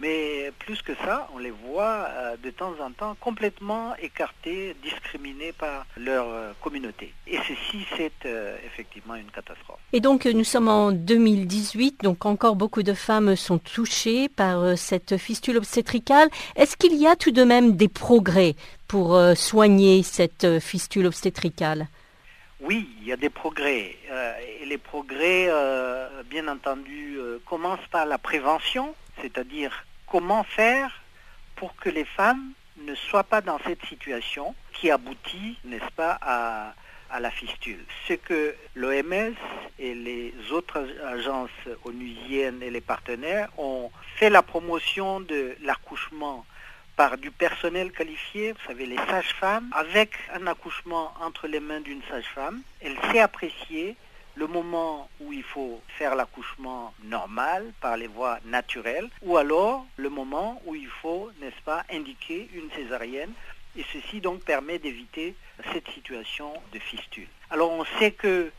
mais 0.00 0.52
plus 0.58 0.82
que 0.82 0.94
ça, 1.04 1.28
on 1.34 1.38
les 1.38 1.50
voit 1.50 2.08
euh, 2.10 2.36
de 2.42 2.50
temps 2.50 2.74
en 2.80 2.90
temps 2.90 3.16
complètement 3.18 3.94
écartés, 3.96 4.76
discriminés 4.82 5.52
par 5.52 5.86
leur 5.96 6.26
euh, 6.28 6.52
communauté. 6.60 7.14
Et 7.26 7.38
ceci, 7.38 7.86
c'est 7.96 8.12
euh, 8.26 8.56
effectivement 8.66 9.14
une 9.14 9.30
catastrophe. 9.30 9.78
Et 9.92 10.00
donc, 10.00 10.26
nous 10.26 10.44
sommes 10.44 10.68
en 10.68 10.92
2018, 10.92 12.02
donc 12.02 12.26
encore 12.26 12.56
beaucoup 12.56 12.82
de 12.82 12.92
femmes 12.92 13.36
sont 13.36 13.58
touchées 13.58 14.28
par 14.28 14.76
cette 14.76 15.16
fistule 15.16 15.56
obstétricale. 15.56 16.28
Est-ce 16.56 16.76
qu'il 16.76 16.94
y 16.94 17.06
a 17.06 17.16
tout 17.16 17.30
de 17.30 17.44
même 17.44 17.76
des 17.76 17.88
progrès 17.88 18.54
pour 18.88 19.18
soigner 19.34 20.02
cette 20.02 20.60
fistule 20.60 21.06
obstétricale? 21.06 21.88
Oui, 22.60 22.88
il 23.00 23.08
y 23.08 23.12
a 23.12 23.16
des 23.16 23.30
progrès. 23.30 23.96
et 24.60 24.66
les 24.66 24.78
progrès, 24.78 25.50
bien 26.28 26.48
entendu, 26.48 27.18
commencent 27.46 27.88
par 27.90 28.06
la 28.06 28.18
prévention, 28.18 28.94
c'est-à-dire 29.20 29.86
comment 30.06 30.44
faire 30.44 31.02
pour 31.56 31.74
que 31.76 31.88
les 31.88 32.04
femmes 32.04 32.52
ne 32.78 32.94
soient 32.94 33.24
pas 33.24 33.40
dans 33.40 33.58
cette 33.66 33.84
situation 33.86 34.54
qui 34.72 34.90
aboutit, 34.90 35.58
n'est-ce 35.64 35.90
pas, 35.92 36.18
à, 36.20 36.74
la 37.18 37.30
fistule. 37.30 37.82
Ce 38.06 38.12
que 38.12 38.54
l'OMS 38.74 39.34
et 39.78 39.94
les 39.94 40.34
autres 40.52 40.86
agences 41.06 41.48
onusiennes 41.84 42.62
et 42.62 42.70
les 42.70 42.82
partenaires 42.82 43.48
ont 43.56 43.90
fait 44.16 44.28
la 44.28 44.42
promotion 44.42 45.20
de 45.20 45.56
l'accouchement 45.62 46.44
par 46.94 47.16
du 47.16 47.30
personnel 47.30 47.92
qualifié, 47.92 48.52
vous 48.52 48.66
savez, 48.66 48.86
les 48.86 48.96
sages-femmes, 48.96 49.70
avec 49.72 50.10
un 50.34 50.46
accouchement 50.46 51.14
entre 51.20 51.46
les 51.46 51.60
mains 51.60 51.80
d'une 51.80 52.02
sage-femme. 52.10 52.60
Elle 52.80 52.96
s'est 53.10 53.20
appréciée 53.20 53.96
le 54.36 54.46
moment 54.46 55.08
où 55.20 55.32
il 55.32 55.42
faut 55.42 55.80
faire 55.98 56.14
l'accouchement 56.14 56.94
normal 57.04 57.72
par 57.80 57.96
les 57.96 58.06
voies 58.06 58.38
naturelles, 58.44 59.08
ou 59.22 59.36
alors 59.36 59.86
le 59.96 60.10
moment 60.10 60.60
où 60.66 60.74
il 60.74 60.88
faut, 60.88 61.30
n'est-ce 61.40 61.60
pas, 61.62 61.84
indiquer 61.90 62.48
une 62.54 62.70
césarienne. 62.72 63.32
Et 63.76 63.84
ceci 63.92 64.20
donc 64.20 64.42
permet 64.44 64.78
d'éviter 64.78 65.34
cette 65.72 65.88
situation 65.90 66.52
de 66.72 66.78
fistule. 66.78 67.28
Alors 67.50 67.70
on 67.70 67.84
sait 67.98 68.12
que 68.12 68.50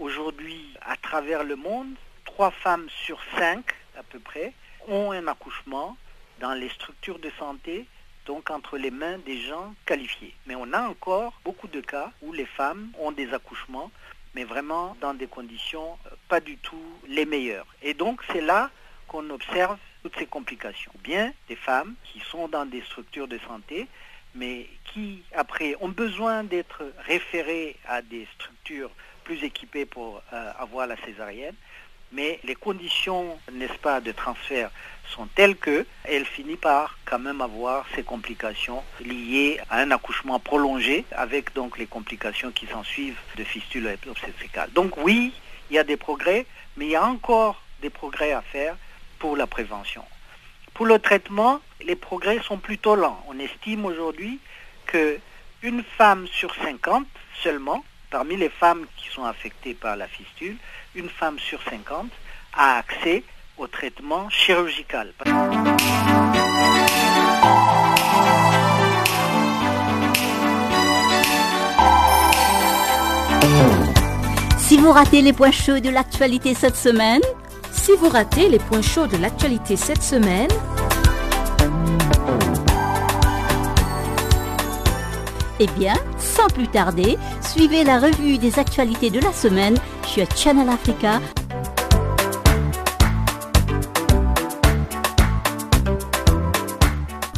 aujourd'hui, 0.00 0.74
à 0.82 0.96
travers 0.96 1.44
le 1.44 1.56
monde, 1.56 1.94
trois 2.24 2.50
femmes 2.50 2.88
sur 3.04 3.18
cinq 3.36 3.74
à 3.98 4.02
peu 4.02 4.18
près 4.18 4.52
ont 4.88 5.12
un 5.12 5.26
accouchement 5.26 5.96
dans 6.40 6.54
les 6.54 6.70
structures 6.70 7.18
de 7.18 7.30
santé 7.38 7.86
donc 8.26 8.50
entre 8.50 8.78
les 8.78 8.90
mains 8.90 9.18
des 9.18 9.40
gens 9.40 9.74
qualifiés. 9.84 10.34
Mais 10.46 10.54
on 10.54 10.72
a 10.72 10.82
encore 10.82 11.34
beaucoup 11.44 11.68
de 11.68 11.80
cas 11.80 12.12
où 12.22 12.32
les 12.32 12.46
femmes 12.46 12.92
ont 12.98 13.12
des 13.12 13.32
accouchements 13.34 13.90
mais 14.34 14.44
vraiment 14.44 14.96
dans 15.00 15.14
des 15.14 15.26
conditions 15.26 15.98
euh, 16.06 16.10
pas 16.28 16.40
du 16.40 16.56
tout 16.58 16.82
les 17.08 17.26
meilleures. 17.26 17.66
Et 17.82 17.94
donc 17.94 18.22
c'est 18.32 18.40
là 18.40 18.70
qu'on 19.08 19.28
observe 19.30 19.76
toutes 20.02 20.16
ces 20.18 20.26
complications. 20.26 20.92
Bien 21.02 21.32
des 21.48 21.56
femmes 21.56 21.94
qui 22.04 22.20
sont 22.20 22.48
dans 22.48 22.66
des 22.66 22.82
structures 22.82 23.28
de 23.28 23.38
santé, 23.46 23.86
mais 24.34 24.66
qui 24.92 25.22
après 25.34 25.76
ont 25.80 25.90
besoin 25.90 26.44
d'être 26.44 26.82
référées 27.06 27.76
à 27.86 28.02
des 28.02 28.26
structures 28.34 28.90
plus 29.24 29.44
équipées 29.44 29.86
pour 29.86 30.22
euh, 30.32 30.52
avoir 30.58 30.86
la 30.86 30.96
césarienne, 31.04 31.54
mais 32.12 32.40
les 32.44 32.54
conditions, 32.54 33.38
n'est-ce 33.52 33.78
pas, 33.78 34.00
de 34.00 34.12
transfert 34.12 34.70
sont 35.14 35.26
telles 35.34 35.56
que 35.56 35.86
elle 36.04 36.24
finit 36.24 36.56
par 36.56 36.96
quand 37.04 37.18
même 37.18 37.40
avoir 37.40 37.84
ces 37.94 38.02
complications 38.02 38.82
liées 39.00 39.60
à 39.68 39.78
un 39.80 39.90
accouchement 39.90 40.38
prolongé 40.38 41.04
avec 41.12 41.52
donc 41.54 41.78
les 41.78 41.86
complications 41.86 42.50
qui 42.50 42.66
s'en 42.66 42.84
suivent 42.84 43.18
de 43.36 43.44
fistule 43.44 43.96
obstétricale. 44.08 44.70
Donc 44.72 44.96
oui, 44.98 45.32
il 45.70 45.76
y 45.76 45.78
a 45.78 45.84
des 45.84 45.96
progrès, 45.96 46.46
mais 46.76 46.86
il 46.86 46.90
y 46.92 46.96
a 46.96 47.04
encore 47.04 47.62
des 47.82 47.90
progrès 47.90 48.32
à 48.32 48.42
faire 48.42 48.76
pour 49.18 49.36
la 49.36 49.46
prévention. 49.46 50.04
Pour 50.74 50.86
le 50.86 50.98
traitement, 50.98 51.60
les 51.84 51.96
progrès 51.96 52.40
sont 52.42 52.58
plutôt 52.58 52.96
lents. 52.96 53.22
On 53.28 53.38
estime 53.38 53.84
aujourd'hui 53.84 54.38
que 54.86 55.18
une 55.62 55.82
femme 55.82 56.26
sur 56.28 56.54
50 56.54 57.06
seulement, 57.42 57.84
parmi 58.12 58.36
les 58.36 58.50
femmes 58.50 58.84
qui 58.98 59.08
sont 59.08 59.24
affectées 59.24 59.72
par 59.72 59.96
la 59.96 60.06
fistule, 60.06 60.56
une 60.94 61.08
femme 61.08 61.38
sur 61.38 61.58
50 61.68 62.10
a 62.52 62.76
accès 62.76 63.24
au 63.56 63.66
traitement 63.66 64.28
chirurgical. 64.28 65.14
Si 74.58 74.76
vous 74.76 74.92
ratez 74.92 75.22
les 75.22 75.32
points 75.32 75.50
chauds 75.50 75.80
de 75.80 75.88
l'actualité 75.88 76.54
cette 76.54 76.76
semaine, 76.76 77.22
si 77.72 77.92
vous 77.98 78.10
ratez 78.10 78.50
les 78.50 78.58
points 78.58 78.82
chauds 78.82 79.06
de 79.06 79.16
l'actualité 79.16 79.76
cette 79.76 80.02
semaine, 80.02 80.50
eh 85.62 85.68
bien, 85.78 85.94
sans 86.18 86.48
plus 86.48 86.66
tarder, 86.68 87.16
suivez 87.40 87.84
la 87.84 88.00
revue 88.00 88.38
des 88.38 88.58
actualités 88.58 89.10
de 89.10 89.20
la 89.20 89.32
semaine 89.32 89.76
sur 90.04 90.26
Channel 90.34 90.68
Africa 90.68 91.20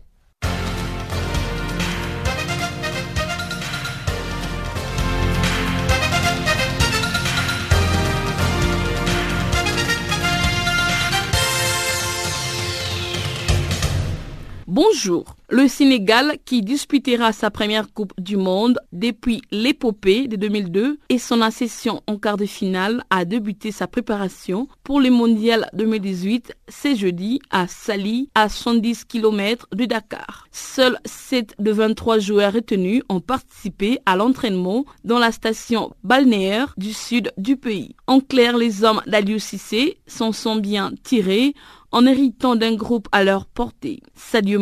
Bonjour. 14.67 15.38
Le 15.51 15.67
Sénégal, 15.67 16.37
qui 16.45 16.61
disputera 16.61 17.33
sa 17.33 17.51
première 17.51 17.91
Coupe 17.95 18.13
du 18.21 18.37
Monde 18.37 18.79
depuis 18.93 19.41
l'épopée 19.51 20.29
de 20.29 20.37
2002 20.37 20.99
et 21.09 21.19
son 21.19 21.41
accession 21.41 22.03
en 22.07 22.19
quart 22.19 22.37
de 22.37 22.45
finale, 22.45 23.03
a 23.09 23.25
débuté 23.25 23.73
sa 23.73 23.87
préparation 23.87 24.69
pour 24.85 25.01
le 25.01 25.09
Mondial 25.09 25.71
2018 25.73 26.53
ce 26.69 26.95
jeudi 26.95 27.41
à 27.51 27.67
Sali, 27.67 28.29
à 28.35 28.51
110 28.51 29.07
km 29.07 29.69
de 29.73 29.87
Dakar. 29.87 30.47
Seuls 30.53 30.99
7 31.07 31.55
de 31.59 31.71
23 31.71 32.19
joueurs 32.19 32.53
retenus 32.53 33.03
ont 33.09 33.21
participé 33.21 34.01
à 34.05 34.17
l'entraînement 34.17 34.85
dans 35.05 35.19
la 35.19 35.33
station 35.33 35.93
balnéaire 36.05 36.75
du 36.77 36.93
sud 36.93 37.33
du 37.39 37.57
pays. 37.57 37.97
En 38.07 38.21
clair, 38.21 38.59
les 38.59 38.85
hommes 38.85 39.01
d'Aliou 39.07 39.39
Cissé 39.39 39.97
s'en 40.07 40.33
sont 40.33 40.57
bien 40.57 40.93
tirés 41.05 41.55
en 41.91 42.07
héritant 42.07 42.57
d'un 42.57 42.75
groupe 42.75 43.09
à 43.13 43.25
leur 43.25 43.47
portée. 43.47 44.01
Sadio 44.15 44.61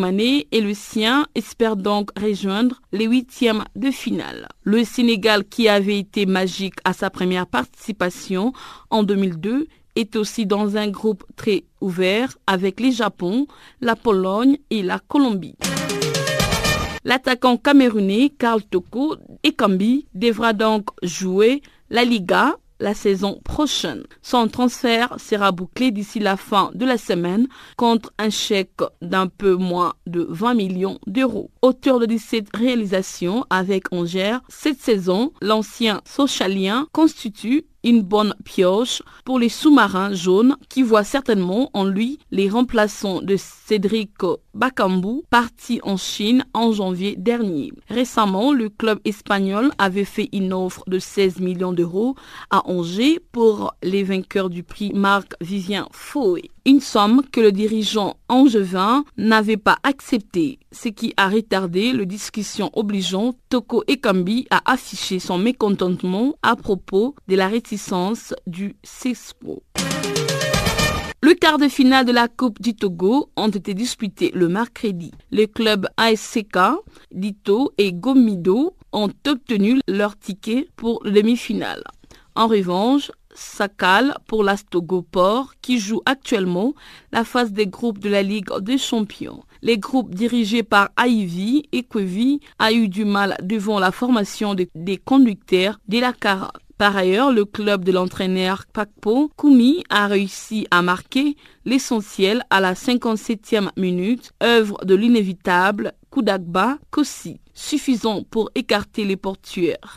et 0.52 0.60
le 0.60 0.74
sien 0.76 1.26
espèrent 1.34 1.76
donc 1.76 2.10
rejoindre 2.18 2.80
les 2.92 3.06
huitièmes 3.06 3.64
de 3.74 3.90
finale. 3.90 4.48
Le 4.62 4.84
Sénégal, 4.84 5.44
qui 5.44 5.68
avait 5.68 5.98
été 5.98 6.26
magique 6.26 6.78
à 6.84 6.92
sa 6.92 7.10
première 7.10 7.48
participation 7.48 8.52
en 8.90 9.02
2002, 9.02 9.66
est 9.96 10.14
aussi 10.14 10.46
dans 10.46 10.76
un 10.76 10.88
groupe 10.88 11.24
très 11.34 11.64
ouvert 11.80 12.36
avec 12.46 12.78
les 12.78 12.92
Japon, 12.92 13.46
la 13.80 13.96
Pologne 13.96 14.58
et 14.70 14.82
la 14.82 15.00
Colombie. 15.00 15.56
L'attaquant 17.04 17.56
camerounais 17.56 18.32
Karl 18.36 18.62
Toko 18.62 19.16
Ekambi 19.42 20.06
devra 20.14 20.52
donc 20.52 20.88
jouer 21.02 21.62
la 21.88 22.04
Liga 22.04 22.56
la 22.80 22.94
saison 22.94 23.40
prochaine. 23.44 24.04
Son 24.22 24.48
transfert 24.48 25.16
sera 25.18 25.52
bouclé 25.52 25.90
d'ici 25.90 26.18
la 26.18 26.36
fin 26.36 26.70
de 26.74 26.84
la 26.84 26.98
semaine 26.98 27.48
contre 27.76 28.12
un 28.18 28.30
chèque 28.30 28.80
d'un 29.02 29.26
peu 29.26 29.54
moins 29.54 29.94
de 30.06 30.26
20 30.28 30.54
millions 30.54 30.98
d'euros. 31.06 31.50
Auteur 31.62 31.98
de 31.98 32.06
17 32.06 32.48
réalisations 32.54 33.44
avec 33.50 33.92
Angers, 33.92 34.38
cette 34.48 34.80
saison, 34.80 35.32
l'ancien 35.40 36.00
socialien 36.04 36.86
constitue 36.92 37.66
une 37.86 38.02
bonne 38.02 38.34
pioche 38.44 39.00
pour 39.24 39.38
les 39.38 39.48
sous-marins 39.48 40.12
jaunes 40.12 40.56
qui 40.68 40.82
voient 40.82 41.04
certainement 41.04 41.70
en 41.72 41.84
lui 41.84 42.18
les 42.32 42.50
remplaçants 42.50 43.22
de 43.22 43.36
Cédric 43.36 44.10
Bakambu, 44.54 45.22
parti 45.30 45.78
en 45.84 45.96
Chine 45.96 46.44
en 46.52 46.72
janvier 46.72 47.14
dernier. 47.16 47.72
Récemment, 47.88 48.52
le 48.52 48.68
club 48.70 48.98
espagnol 49.04 49.70
avait 49.78 50.04
fait 50.04 50.28
une 50.32 50.52
offre 50.52 50.82
de 50.88 50.98
16 50.98 51.38
millions 51.38 51.72
d'euros 51.72 52.16
à 52.50 52.68
Angers 52.68 53.20
pour 53.30 53.74
les 53.84 54.02
vainqueurs 54.02 54.50
du 54.50 54.64
prix 54.64 54.92
Marc 54.92 55.34
Vivien 55.40 55.86
Fouet 55.92 56.50
une 56.66 56.80
somme 56.80 57.22
que 57.30 57.40
le 57.40 57.52
dirigeant 57.52 58.16
angevin 58.28 59.04
n'avait 59.16 59.56
pas 59.56 59.78
acceptée, 59.84 60.58
ce 60.72 60.88
qui 60.88 61.14
a 61.16 61.28
retardé 61.28 61.92
le 61.92 62.04
discussion 62.06 62.70
obligeant 62.74 63.34
Toko 63.48 63.84
Ekambi 63.86 64.48
à 64.50 64.72
afficher 64.72 65.20
son 65.20 65.38
mécontentement 65.38 66.34
à 66.42 66.56
propos 66.56 67.14
de 67.28 67.36
la 67.36 67.46
réticence 67.46 68.34
du 68.48 68.74
CESPO. 68.82 69.62
Le 71.22 71.34
quart 71.34 71.58
de 71.58 71.68
finale 71.68 72.04
de 72.04 72.12
la 72.12 72.26
Coupe 72.26 72.60
du 72.60 72.74
Togo 72.74 73.30
ont 73.36 73.48
été 73.48 73.72
disputés 73.72 74.32
le 74.34 74.48
mercredi. 74.48 75.12
Les 75.30 75.46
clubs 75.46 75.86
ASCK, 75.96 76.58
Dito 77.12 77.72
et 77.78 77.92
Gomido 77.92 78.74
ont 78.92 79.10
obtenu 79.26 79.80
leur 79.86 80.18
ticket 80.18 80.68
pour 80.76 81.00
le 81.04 81.12
demi-finale. 81.12 81.84
En 82.34 82.48
revanche, 82.48 83.10
Sakal 83.36 84.16
pour 84.26 84.42
l'Astogoport 84.42 85.54
qui 85.62 85.78
joue 85.78 86.00
actuellement 86.06 86.74
la 87.12 87.24
phase 87.24 87.52
des 87.52 87.66
groupes 87.66 87.98
de 87.98 88.08
la 88.08 88.22
Ligue 88.22 88.50
des 88.60 88.78
Champions. 88.78 89.44
Les 89.62 89.78
groupes 89.78 90.14
dirigés 90.14 90.62
par 90.62 90.90
Ivy 90.98 91.64
et 91.72 91.82
Kwevi 91.82 92.40
a 92.58 92.72
eu 92.72 92.88
du 92.88 93.04
mal 93.04 93.36
devant 93.42 93.78
la 93.78 93.92
formation 93.92 94.54
des 94.54 94.96
conducteurs 94.96 95.78
de 95.88 95.98
la 95.98 96.12
Cara. 96.12 96.52
Par 96.78 96.94
ailleurs, 96.94 97.32
le 97.32 97.46
club 97.46 97.84
de 97.84 97.92
l'entraîneur 97.92 98.66
Pakpo 98.70 99.30
Koumi 99.34 99.82
a 99.88 100.06
réussi 100.08 100.66
à 100.70 100.82
marquer 100.82 101.34
l'essentiel 101.64 102.42
à 102.50 102.60
la 102.60 102.74
57e 102.74 103.70
minute, 103.78 104.32
œuvre 104.42 104.84
de 104.84 104.94
l'inévitable 104.94 105.94
Koudagba 106.10 106.78
Kossi, 106.90 107.40
suffisant 107.54 108.24
pour 108.24 108.50
écarter 108.54 109.06
les 109.06 109.16
portuaires. 109.16 109.96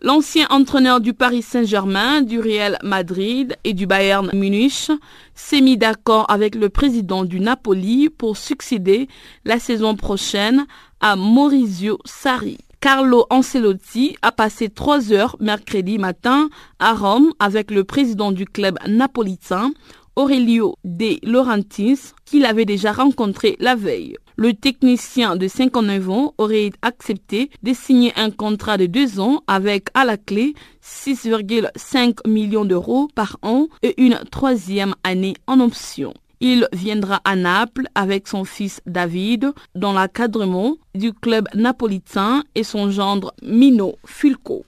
L'ancien 0.00 0.46
entraîneur 0.50 1.00
du 1.00 1.12
Paris 1.12 1.42
Saint-Germain, 1.42 2.22
du 2.22 2.38
Real 2.38 2.78
Madrid 2.84 3.56
et 3.64 3.72
du 3.72 3.88
Bayern 3.88 4.30
Munich 4.32 4.92
s'est 5.34 5.60
mis 5.60 5.76
d'accord 5.76 6.24
avec 6.28 6.54
le 6.54 6.68
président 6.68 7.24
du 7.24 7.40
Napoli 7.40 8.08
pour 8.08 8.36
succéder 8.36 9.08
la 9.44 9.58
saison 9.58 9.96
prochaine 9.96 10.66
à 11.00 11.16
Maurizio 11.16 11.98
Sarri. 12.04 12.58
Carlo 12.80 13.26
Ancelotti 13.30 14.16
a 14.22 14.30
passé 14.30 14.68
trois 14.68 15.12
heures 15.12 15.36
mercredi 15.40 15.98
matin 15.98 16.48
à 16.78 16.94
Rome 16.94 17.32
avec 17.40 17.72
le 17.72 17.82
président 17.82 18.30
du 18.30 18.44
club 18.44 18.78
napolitain, 18.86 19.72
Aurelio 20.14 20.76
De 20.84 21.18
Laurentiis, 21.28 22.12
qu'il 22.24 22.44
avait 22.44 22.66
déjà 22.66 22.92
rencontré 22.92 23.56
la 23.58 23.74
veille 23.74 24.16
le 24.38 24.54
technicien 24.54 25.36
de 25.36 25.48
59 25.48 26.10
ans 26.10 26.34
aurait 26.38 26.70
accepté 26.80 27.50
de 27.64 27.74
signer 27.74 28.12
un 28.16 28.30
contrat 28.30 28.78
de 28.78 28.86
deux 28.86 29.18
ans 29.18 29.42
avec 29.48 29.88
à 29.94 30.04
la 30.04 30.16
clé 30.16 30.54
6,5 30.82 32.26
millions 32.26 32.64
d'euros 32.64 33.08
par 33.14 33.36
an 33.42 33.66
et 33.82 34.00
une 34.00 34.20
troisième 34.30 34.94
année 35.02 35.34
en 35.48 35.58
option. 35.58 36.14
Il 36.40 36.68
viendra 36.72 37.20
à 37.24 37.34
Naples 37.34 37.88
avec 37.96 38.28
son 38.28 38.44
fils 38.44 38.80
David 38.86 39.52
dans 39.74 39.92
l'encadrement 39.92 40.76
du 40.94 41.12
club 41.12 41.48
napolitain 41.52 42.44
et 42.54 42.62
son 42.62 42.92
gendre 42.92 43.34
Mino 43.42 43.96
Fulco. 44.06 44.64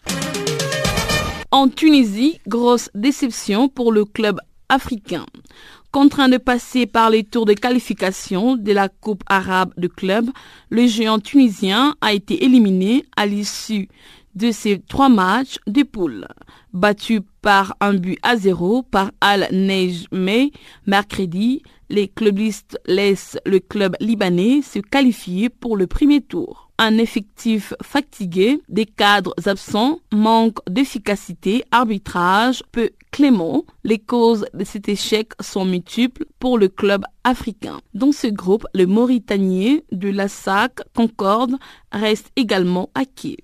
En 1.53 1.69
Tunisie, 1.69 2.41
grosse 2.49 2.91
déception 2.95 3.69
pour 3.69 3.93
le 3.93 4.05
club 4.05 4.41
africain. 4.69 5.27
Contraint 5.93 6.29
de 6.29 6.37
passer 6.37 6.87
par 6.87 7.11
les 7.11 7.25
tours 7.25 7.47
de 7.47 7.53
qualification 7.53 8.55
de 8.55 8.71
la 8.71 8.89
Coupe 8.89 9.25
arabe 9.27 9.73
de 9.77 9.89
club, 9.89 10.31
le 10.69 10.87
géant 10.87 11.19
tunisien 11.19 11.97
a 12.01 12.13
été 12.13 12.45
éliminé 12.45 13.05
à 13.17 13.27
l'issue 13.27 13.89
de 14.37 14.53
ces 14.53 14.79
trois 14.79 15.09
matchs 15.09 15.59
de 15.67 15.83
poule. 15.83 16.29
Battu 16.73 17.23
par 17.43 17.77
un 17.81 17.95
but 17.95 18.21
à 18.23 18.37
zéro 18.37 18.85
par 18.85 19.11
Al 19.21 19.49
Nejmeh 19.51 20.53
mercredi, 20.87 21.65
les 21.89 22.07
clubistes 22.07 22.79
laissent 22.87 23.39
le 23.45 23.59
club 23.59 23.97
libanais 23.99 24.63
se 24.63 24.79
qualifier 24.79 25.49
pour 25.49 25.77
le 25.77 25.89
premier 25.89 26.21
tour 26.21 26.70
un 26.81 26.97
effectif 26.97 27.75
fatigué, 27.83 28.59
des 28.71 28.87
cadres 28.87 29.35
absents, 29.45 30.01
manque 30.13 30.59
d'efficacité, 30.69 31.63
arbitrage 31.71 32.63
peu 32.73 32.91
clément. 33.11 33.65
Les 33.85 33.99
causes 33.99 34.47
de 34.55 34.65
cet 34.65 34.89
échec 34.89 35.33
sont 35.41 35.67
multiples 35.67 36.25
pour 36.39 36.57
le 36.57 36.69
club 36.69 37.05
africain. 37.23 37.81
Dans 37.93 38.13
ce 38.13 38.29
groupe, 38.29 38.67
le 38.73 38.87
Mauritanien 38.87 39.81
de 39.93 40.09
la 40.09 40.29
SAC 40.29 40.81
Concorde 40.97 41.57
reste 41.93 42.31
également 42.35 42.89
acquis. 42.95 43.37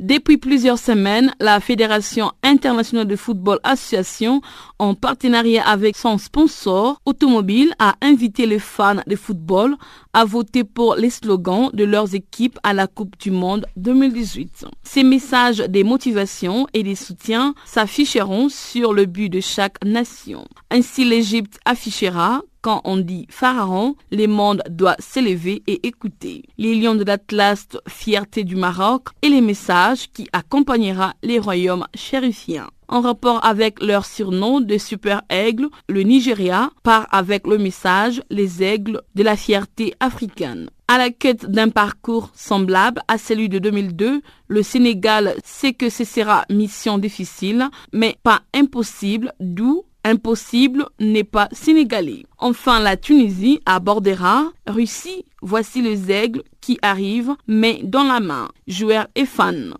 Depuis 0.00 0.36
plusieurs 0.36 0.78
semaines, 0.78 1.32
la 1.40 1.58
Fédération 1.58 2.32
internationale 2.42 3.06
de 3.06 3.16
football 3.16 3.58
association, 3.62 4.42
en 4.78 4.94
partenariat 4.94 5.66
avec 5.66 5.96
son 5.96 6.18
sponsor 6.18 7.00
automobile, 7.04 7.74
a 7.78 7.94
invité 8.02 8.46
les 8.46 8.58
fans 8.58 9.02
de 9.06 9.16
football 9.16 9.76
à 10.12 10.24
voter 10.24 10.64
pour 10.64 10.96
les 10.96 11.10
slogans 11.10 11.70
de 11.72 11.84
leurs 11.84 12.14
équipes 12.14 12.58
à 12.62 12.72
la 12.72 12.86
Coupe 12.86 13.18
du 13.18 13.30
Monde 13.30 13.66
2018. 13.76 14.66
Ces 14.82 15.02
messages 15.02 15.58
des 15.58 15.84
motivations 15.84 16.66
et 16.72 16.82
des 16.82 16.94
soutiens 16.94 17.54
s'afficheront 17.64 18.48
sur 18.48 18.92
le 18.92 19.06
but 19.06 19.28
de 19.28 19.40
chaque 19.40 19.84
nation. 19.84 20.46
Ainsi, 20.70 21.04
l'Égypte 21.04 21.58
affichera 21.64 22.42
quand 22.66 22.80
on 22.82 22.96
dit 22.96 23.28
Pharaon, 23.30 23.94
le 24.10 24.26
monde 24.26 24.60
doit 24.68 24.96
s'élever 24.98 25.62
et 25.68 25.86
écouter. 25.86 26.42
Les 26.58 26.74
lions 26.74 26.96
de 26.96 27.04
l'Atlas, 27.04 27.68
fierté 27.86 28.42
du 28.42 28.56
Maroc, 28.56 29.10
et 29.22 29.28
les 29.28 29.40
messages 29.40 30.10
qui 30.12 30.26
accompagnera 30.32 31.14
les 31.22 31.38
royaumes 31.38 31.86
chérifiens. 31.94 32.66
En 32.88 33.00
rapport 33.00 33.44
avec 33.44 33.82
leur 33.82 34.06
surnom 34.06 34.60
de 34.60 34.78
super 34.78 35.22
aigle, 35.28 35.68
le 35.88 36.02
Nigeria 36.02 36.70
part 36.82 37.06
avec 37.10 37.46
le 37.46 37.58
message 37.58 38.22
les 38.30 38.62
aigles 38.62 39.02
de 39.14 39.22
la 39.22 39.36
fierté 39.36 39.94
africaine. 40.00 40.70
À 40.88 40.98
la 40.98 41.10
quête 41.10 41.50
d'un 41.50 41.68
parcours 41.68 42.30
semblable 42.34 43.02
à 43.08 43.18
celui 43.18 43.48
de 43.48 43.58
2002, 43.58 44.22
le 44.48 44.62
Sénégal 44.62 45.34
sait 45.44 45.72
que 45.72 45.90
ce 45.90 46.04
sera 46.04 46.44
mission 46.48 46.98
difficile, 46.98 47.68
mais 47.92 48.16
pas 48.22 48.42
impossible, 48.54 49.32
d'où 49.40 49.84
Impossible 50.08 50.86
n'est 51.00 51.24
pas 51.24 51.48
sénégalais. 51.50 52.26
Enfin, 52.38 52.78
la 52.78 52.96
Tunisie 52.96 53.60
abordera 53.66 54.52
Russie. 54.68 55.24
Voici 55.42 55.82
les 55.82 56.12
aigles 56.12 56.44
qui 56.60 56.78
arrivent, 56.80 57.34
mais 57.48 57.80
dans 57.82 58.04
la 58.04 58.20
main. 58.20 58.48
Joueurs 58.68 59.08
et 59.16 59.26
fans. 59.26 59.74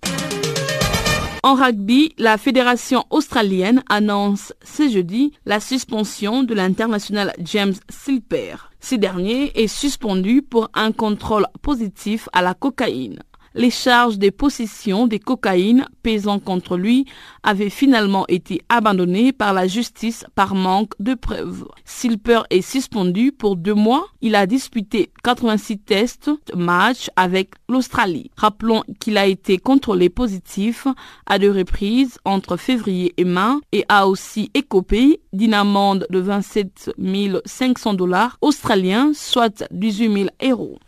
En 1.47 1.55
rugby, 1.55 2.13
la 2.19 2.39
fédération 2.39 3.05
australienne 3.09 3.85
annonce 3.89 4.53
ce 4.65 4.89
jeudi 4.89 5.33
la 5.45 5.61
suspension 5.61 6.43
de 6.43 6.53
l'international 6.55 7.33
James 7.39 7.75
Silper. 7.89 8.57
Ce 8.81 8.97
dernier 8.97 9.53
est 9.55 9.69
suspendu 9.69 10.43
pour 10.43 10.69
un 10.75 10.91
contrôle 10.91 11.47
positif 11.63 12.29
à 12.33 12.43
la 12.43 12.55
cocaïne 12.55 13.21
les 13.57 13.71
charges 13.71 14.19
de 14.19 14.31
possession 14.31 15.07
des 15.07 15.19
cocaïnes 15.19 15.87
pesant 16.03 16.39
contre 16.39 16.77
lui 16.77 17.07
avaient 17.43 17.71
finalement 17.71 18.27
été 18.29 18.61
abandonnées 18.69 19.33
par 19.33 19.53
la 19.53 19.67
justice 19.67 20.25
par 20.35 20.55
manque 20.55 20.93
de 21.01 21.15
preuves. 21.15 21.67
Silper 21.85 22.43
est 22.51 22.61
suspendu 22.61 23.33
pour 23.33 23.57
deux 23.57 23.75
mois. 23.75 24.07
Il 24.21 24.35
a 24.35 24.47
disputé 24.47 25.11
86 25.25 25.79
tests 25.79 26.31
de 26.53 26.57
match 26.57 27.09
avec 27.17 27.51
l'Australie. 27.69 28.31
Rappelons 28.37 28.83
qu'il 29.01 29.17
a 29.17 29.27
été 29.27 29.59
contrôlé 29.59 30.11
positif 30.11 30.87
à 31.27 31.39
deux 31.39 31.51
reprises 31.51 32.19
entre 32.25 32.57
février 32.57 33.15
et 33.17 33.25
mai 33.25 33.57
et 33.73 33.85
a 33.89 34.07
aussi 34.07 34.51
écopé 34.55 35.21
d'une 35.33 35.55
amende 35.55 36.07
de 36.11 36.19
27 36.19 36.91
500 37.45 37.95
dollars 37.95 38.39
australiens, 38.41 39.13
soit 39.15 39.65
18 39.71 40.13
000 40.13 40.29
euros. 40.53 40.79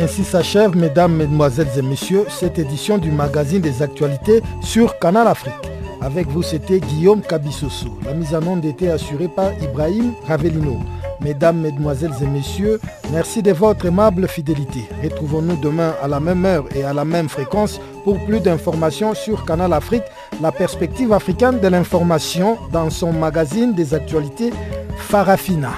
Ainsi 0.00 0.22
s'achève, 0.24 0.76
mesdames, 0.76 1.14
mesdemoiselles 1.14 1.68
et 1.76 1.82
messieurs, 1.82 2.24
cette 2.28 2.58
édition 2.58 2.98
du 2.98 3.10
magazine 3.10 3.60
des 3.60 3.82
actualités 3.82 4.42
sur 4.62 4.98
Canal 4.98 5.26
Afrique. 5.26 5.52
Avec 6.00 6.28
vous, 6.28 6.42
c'était 6.42 6.78
Guillaume 6.78 7.20
Cabissoso. 7.20 7.88
La 8.04 8.14
mise 8.14 8.34
en 8.34 8.46
onde 8.46 8.64
était 8.64 8.90
assurée 8.90 9.28
par 9.28 9.52
Ibrahim 9.60 10.12
Ravelino. 10.26 10.78
Mesdames, 11.20 11.58
Mesdemoiselles 11.60 12.12
et 12.22 12.26
Messieurs, 12.26 12.80
merci 13.12 13.42
de 13.42 13.52
votre 13.52 13.86
aimable 13.86 14.28
fidélité. 14.28 14.88
Retrouvons-nous 15.02 15.56
demain 15.56 15.94
à 16.02 16.08
la 16.08 16.20
même 16.20 16.44
heure 16.44 16.64
et 16.74 16.84
à 16.84 16.92
la 16.92 17.04
même 17.04 17.28
fréquence 17.28 17.80
pour 18.04 18.24
plus 18.24 18.40
d'informations 18.40 19.14
sur 19.14 19.44
Canal 19.44 19.72
Afrique, 19.72 20.04
la 20.40 20.52
perspective 20.52 21.12
africaine 21.12 21.58
de 21.58 21.68
l'information 21.68 22.56
dans 22.72 22.90
son 22.90 23.12
magazine 23.12 23.74
des 23.74 23.94
actualités 23.94 24.52
Farafina. 24.96 25.72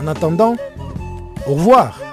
En 0.00 0.06
attendant, 0.06 0.56
au 1.46 1.52
revoir. 1.54 2.11